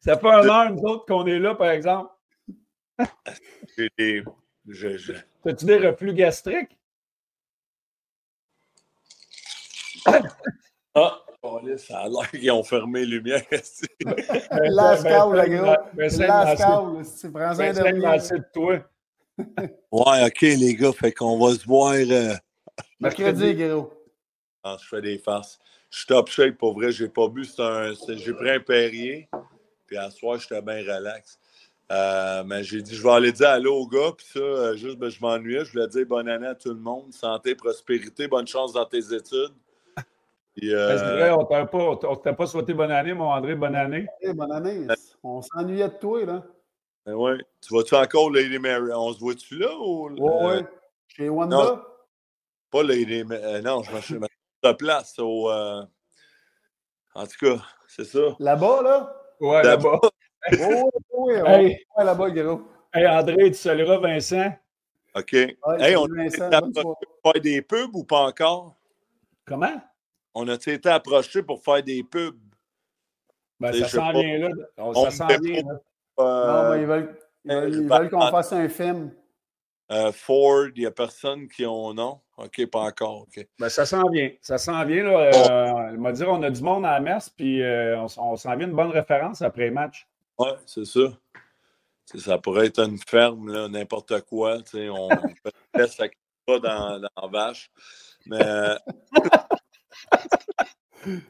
Ça 0.00 0.16
fait 0.18 0.28
un 0.28 0.48
heure, 0.48 0.70
nous 0.72 0.82
autres, 0.82 1.04
qu'on 1.06 1.26
est 1.26 1.38
là, 1.38 1.54
par 1.56 1.70
exemple. 1.70 2.12
J'ai 3.76 3.90
des. 3.98 4.22
Je, 4.68 5.12
As-tu 5.44 5.64
des 5.64 5.78
reflux 5.78 6.14
gastriques? 6.14 6.78
Ah, 10.94 11.25
ça 11.78 11.98
a 12.00 12.08
l'air 12.08 12.30
qu'ils 12.30 12.50
ont 12.50 12.62
fermé 12.62 13.00
les 13.00 13.18
lumières. 13.18 13.42
Lascal, 13.50 15.30
le 15.32 15.56
gros. 15.56 15.74
Lascal, 15.96 17.04
c'est 17.04 17.28
vraiment 17.28 18.16
de 18.16 18.52
toi. 18.52 18.78
Ouais, 19.92 20.26
OK, 20.26 20.40
les 20.40 20.74
gars, 20.74 20.92
fait 20.92 21.12
qu'on 21.12 21.38
va 21.38 21.54
se 21.54 21.66
voir. 21.66 21.92
Euh... 21.92 22.34
Mercredi, 23.00 23.54
gros. 23.54 23.92
Ah, 24.64 24.76
je 24.82 24.88
fais 24.88 25.02
des 25.02 25.18
farces. 25.18 25.58
Je 25.90 25.98
suis 25.98 26.06
top 26.06 26.28
shape, 26.30 26.56
pour 26.56 26.72
vrai. 26.74 26.90
J'ai 26.90 27.08
pas 27.08 27.28
bu. 27.28 27.44
J'ai 27.44 28.32
pris 28.32 28.50
un 28.50 28.60
Perrier. 28.60 29.28
Puis 29.86 29.96
à 29.96 30.10
soir, 30.10 30.38
j'étais 30.38 30.62
bien 30.62 30.78
relax. 30.78 31.38
Euh, 31.92 32.42
mais 32.44 32.64
j'ai 32.64 32.82
dit, 32.82 32.96
je 32.96 33.02
vais 33.02 33.12
aller 33.12 33.32
dire 33.32 33.48
allô 33.48 33.76
aux 33.76 33.86
gars, 33.86 34.10
puis 34.16 34.26
ça, 34.26 34.40
euh, 34.40 34.76
juste, 34.76 34.98
ben, 34.98 35.08
je 35.08 35.20
m'ennuyais. 35.20 35.64
Je 35.64 35.72
voulais 35.72 35.86
dire 35.86 36.04
bonne 36.06 36.28
année 36.28 36.48
à 36.48 36.54
tout 36.54 36.70
le 36.70 36.80
monde, 36.80 37.12
santé, 37.12 37.54
prospérité, 37.54 38.26
bonne 38.26 38.46
chance 38.46 38.72
dans 38.72 38.84
tes 38.84 39.14
études. 39.14 39.54
Puis, 40.56 40.74
euh... 40.74 40.96
vrai, 40.96 41.30
on 41.32 41.42
ne 41.42 42.16
t'a 42.16 42.32
pas, 42.32 42.46
souhaité 42.46 42.72
bonne 42.72 42.90
année, 42.90 43.12
mon 43.12 43.30
André, 43.30 43.54
bonne 43.54 43.76
année. 43.76 44.06
bonne 44.34 44.52
année. 44.52 44.86
On 45.22 45.42
s'ennuyait 45.42 45.88
de 45.88 45.94
toi, 45.94 46.24
là. 46.24 46.42
Ben 47.04 47.14
ouais. 47.14 47.36
Tu 47.60 47.74
vas-tu 47.74 47.94
encore 47.94 48.30
Lady 48.30 48.58
Mary? 48.58 48.90
On 48.92 49.12
se 49.12 49.20
voit-tu 49.20 49.58
là? 49.58 49.76
Ou, 49.78 50.08
Oui, 50.08 50.54
euh... 50.54 50.62
Chez 51.08 51.28
Wanda? 51.28 51.56
Non, 51.56 51.80
pas 52.70 52.82
Lady 52.82 53.22
Mary. 53.22 53.42
Euh, 53.44 53.62
non, 53.62 53.82
je 53.82 54.16
me 54.16 54.26
de 54.64 54.72
place 54.72 55.18
au. 55.18 55.50
Euh... 55.50 55.82
En 57.14 57.26
tout 57.26 57.38
cas, 57.40 57.62
c'est 57.86 58.04
ça. 58.04 58.34
Là-bas, 58.40 58.82
là? 58.82 59.14
Ouais, 59.40 59.62
là-bas. 59.62 60.00
oui, 60.52 60.58
oui, 61.12 61.34
oui. 61.46 61.76
Là-bas, 61.98 62.30
gros. 62.30 62.62
Hey, 62.94 63.06
André, 63.06 63.50
tu 63.50 63.54
salueras 63.54 63.98
Vincent. 63.98 64.52
OK. 65.14 65.32
Ouais, 65.32 65.56
hey, 65.80 65.96
on 65.96 66.06
pour 66.74 66.98
faire 67.22 67.42
des 67.42 67.62
pubs 67.62 67.94
ou 67.94 68.04
pas 68.04 68.20
encore? 68.20 68.74
Comment? 69.46 69.80
On 70.38 70.46
a 70.48 70.54
été 70.54 70.90
approché 70.90 71.42
pour 71.42 71.64
faire 71.64 71.82
des 71.82 72.04
pubs. 72.04 72.36
Ben, 73.58 73.72
ça 73.72 73.88
s'en 73.88 74.12
vient 74.12 74.38
là. 74.38 74.48
On, 74.76 74.92
ça 74.92 75.10
s'en 75.10 75.26
vient 75.28 75.62
là. 75.62 75.80
Euh, 76.18 76.62
non, 76.62 76.70
mais 76.70 76.82
ils 76.82 76.86
veulent, 76.86 77.18
ils 77.46 77.52
veulent, 77.52 77.74
ils 77.74 77.88
veulent 77.88 78.10
qu'on 78.10 78.30
fasse 78.30 78.52
un 78.52 78.68
film. 78.68 79.12
Euh, 79.90 80.12
Ford, 80.12 80.66
il 80.74 80.80
n'y 80.80 80.86
a 80.86 80.90
personne 80.90 81.48
qui 81.48 81.64
ont 81.64 81.94
non? 81.94 82.20
OK, 82.36 82.66
pas 82.66 82.80
encore. 82.80 83.22
OK. 83.22 83.46
Ben, 83.58 83.70
ça 83.70 83.86
s'en 83.86 84.10
vient. 84.10 84.30
Ça 84.42 84.58
s'en 84.58 84.84
vient. 84.84 85.04
Là. 85.04 85.30
Euh, 85.32 85.90
il 85.92 85.98
m'a 85.98 86.12
dit 86.12 86.22
on 86.24 86.42
a 86.42 86.50
du 86.50 86.62
monde 86.62 86.84
à 86.84 86.92
la 86.92 87.00
messe, 87.00 87.30
puis 87.30 87.62
euh, 87.62 87.98
on, 87.98 88.06
on 88.18 88.36
s'en 88.36 88.54
vient 88.56 88.66
une 88.68 88.76
bonne 88.76 88.90
référence 88.90 89.40
après 89.40 89.68
le 89.68 89.72
match. 89.72 90.06
Oui, 90.38 90.50
c'est 90.66 90.84
ça. 90.84 91.00
T'sais, 92.04 92.18
ça 92.18 92.36
pourrait 92.36 92.66
être 92.66 92.80
une 92.80 92.98
ferme, 92.98 93.68
n'importe 93.68 94.20
quoi. 94.26 94.58
On 94.74 95.08
fait 95.74 95.86
ça 95.86 96.04
pas 96.44 96.58
dans, 96.58 97.00
dans 97.00 97.22
la 97.22 97.28
vache. 97.28 97.70
Mais. 98.26 98.76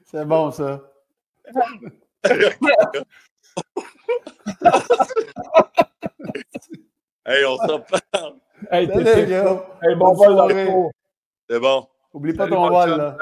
C'est 0.04 0.24
bon, 0.24 0.50
ça. 0.50 0.80
hey, 7.26 7.44
on 7.44 7.56
s'en 7.56 7.80
parle. 7.80 8.34
Hey, 8.70 8.88
t'es 8.88 9.32
hey, 9.32 9.94
bon 9.96 10.14
vol 10.14 10.90
C'est 11.48 11.60
bon. 11.60 11.86
Oublie 12.12 12.32
pas 12.32 12.48
ton 12.48 12.68
vol, 12.68 12.90
là. 12.96 13.16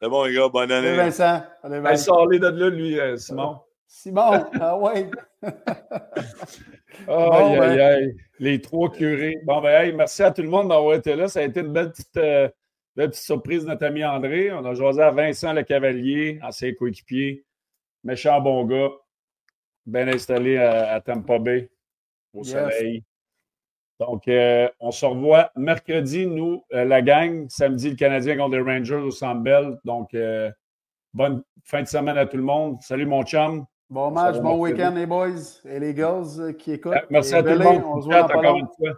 C'est 0.00 0.08
bon, 0.08 0.24
les 0.24 0.34
gars. 0.34 0.48
Bonne 0.48 0.72
année. 0.72 0.88
Salut, 0.88 0.96
Vincent. 0.96 1.42
Allez, 1.62 1.80
Vincent. 1.80 1.90
Hey, 1.90 1.98
sors-les 1.98 2.38
de 2.38 2.48
là, 2.48 2.68
lui, 2.70 3.00
euh, 3.00 3.16
Simon. 3.16 3.60
Simon, 3.86 4.44
ah 4.60 4.76
ouais. 4.76 5.10
oh, 5.42 5.50
bon, 7.06 7.32
aïe, 7.32 7.58
ben. 7.58 7.80
aïe, 7.80 8.16
Les 8.38 8.60
trois 8.60 8.90
curés. 8.90 9.38
Bon, 9.44 9.60
ben, 9.60 9.82
hey, 9.82 9.92
merci 9.92 10.22
à 10.22 10.30
tout 10.30 10.42
le 10.42 10.48
monde 10.48 10.68
d'avoir 10.68 10.94
été 10.94 11.14
là. 11.14 11.28
Ça 11.28 11.40
a 11.40 11.42
été 11.44 11.60
une 11.60 11.72
belle 11.72 11.90
petite, 11.90 12.16
euh, 12.16 12.48
belle 12.96 13.10
petite 13.10 13.24
surprise 13.24 13.64
de 13.64 13.70
notre 13.70 13.84
ami 13.84 14.04
André. 14.04 14.52
On 14.52 14.64
a 14.64 14.74
joué 14.74 15.00
à 15.00 15.10
Vincent 15.10 15.52
Le 15.52 15.62
Cavalier, 15.62 16.38
ancien 16.42 16.72
coéquipier. 16.74 17.44
Méchant 18.02 18.40
bon 18.40 18.64
gars. 18.64 18.90
Bien 19.86 20.08
installé 20.08 20.56
à, 20.56 20.94
à 20.94 21.00
Tampa 21.00 21.38
Bay, 21.38 21.70
au 22.32 22.42
yes. 22.42 22.52
soleil. 22.52 23.04
Donc, 24.00 24.26
euh, 24.28 24.68
on 24.80 24.90
se 24.90 25.06
revoit 25.06 25.50
mercredi, 25.56 26.26
nous, 26.26 26.64
euh, 26.72 26.84
la 26.84 27.02
gang. 27.02 27.46
Samedi, 27.48 27.90
le 27.90 27.96
Canadien 27.96 28.36
contre 28.36 28.56
les 28.56 28.62
Rangers 28.62 28.96
au 28.96 29.34
Bell. 29.36 29.78
Donc, 29.84 30.14
euh, 30.14 30.50
bonne 31.12 31.42
fin 31.64 31.82
de 31.82 31.88
semaine 31.88 32.18
à 32.18 32.26
tout 32.26 32.36
le 32.36 32.42
monde. 32.42 32.80
Salut, 32.80 33.06
mon 33.06 33.22
chum. 33.24 33.66
Bon 33.90 34.10
match, 34.10 34.38
bon 34.38 34.58
week-end, 34.58 34.92
les 34.94 35.06
boys 35.06 35.60
et 35.66 35.78
les 35.78 35.94
girls 35.94 36.56
qui 36.56 36.72
écoutent. 36.72 36.94
Merci 37.10 37.34
à 37.34 37.42
tout 37.42 37.50
le 37.50 37.58
monde. 37.58 37.82
On 37.84 38.00
se 38.00 38.06
voit 38.06 38.24
encore 38.24 38.56
une 38.56 38.66
fois. 38.66 38.94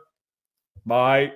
Bye. 0.85 1.33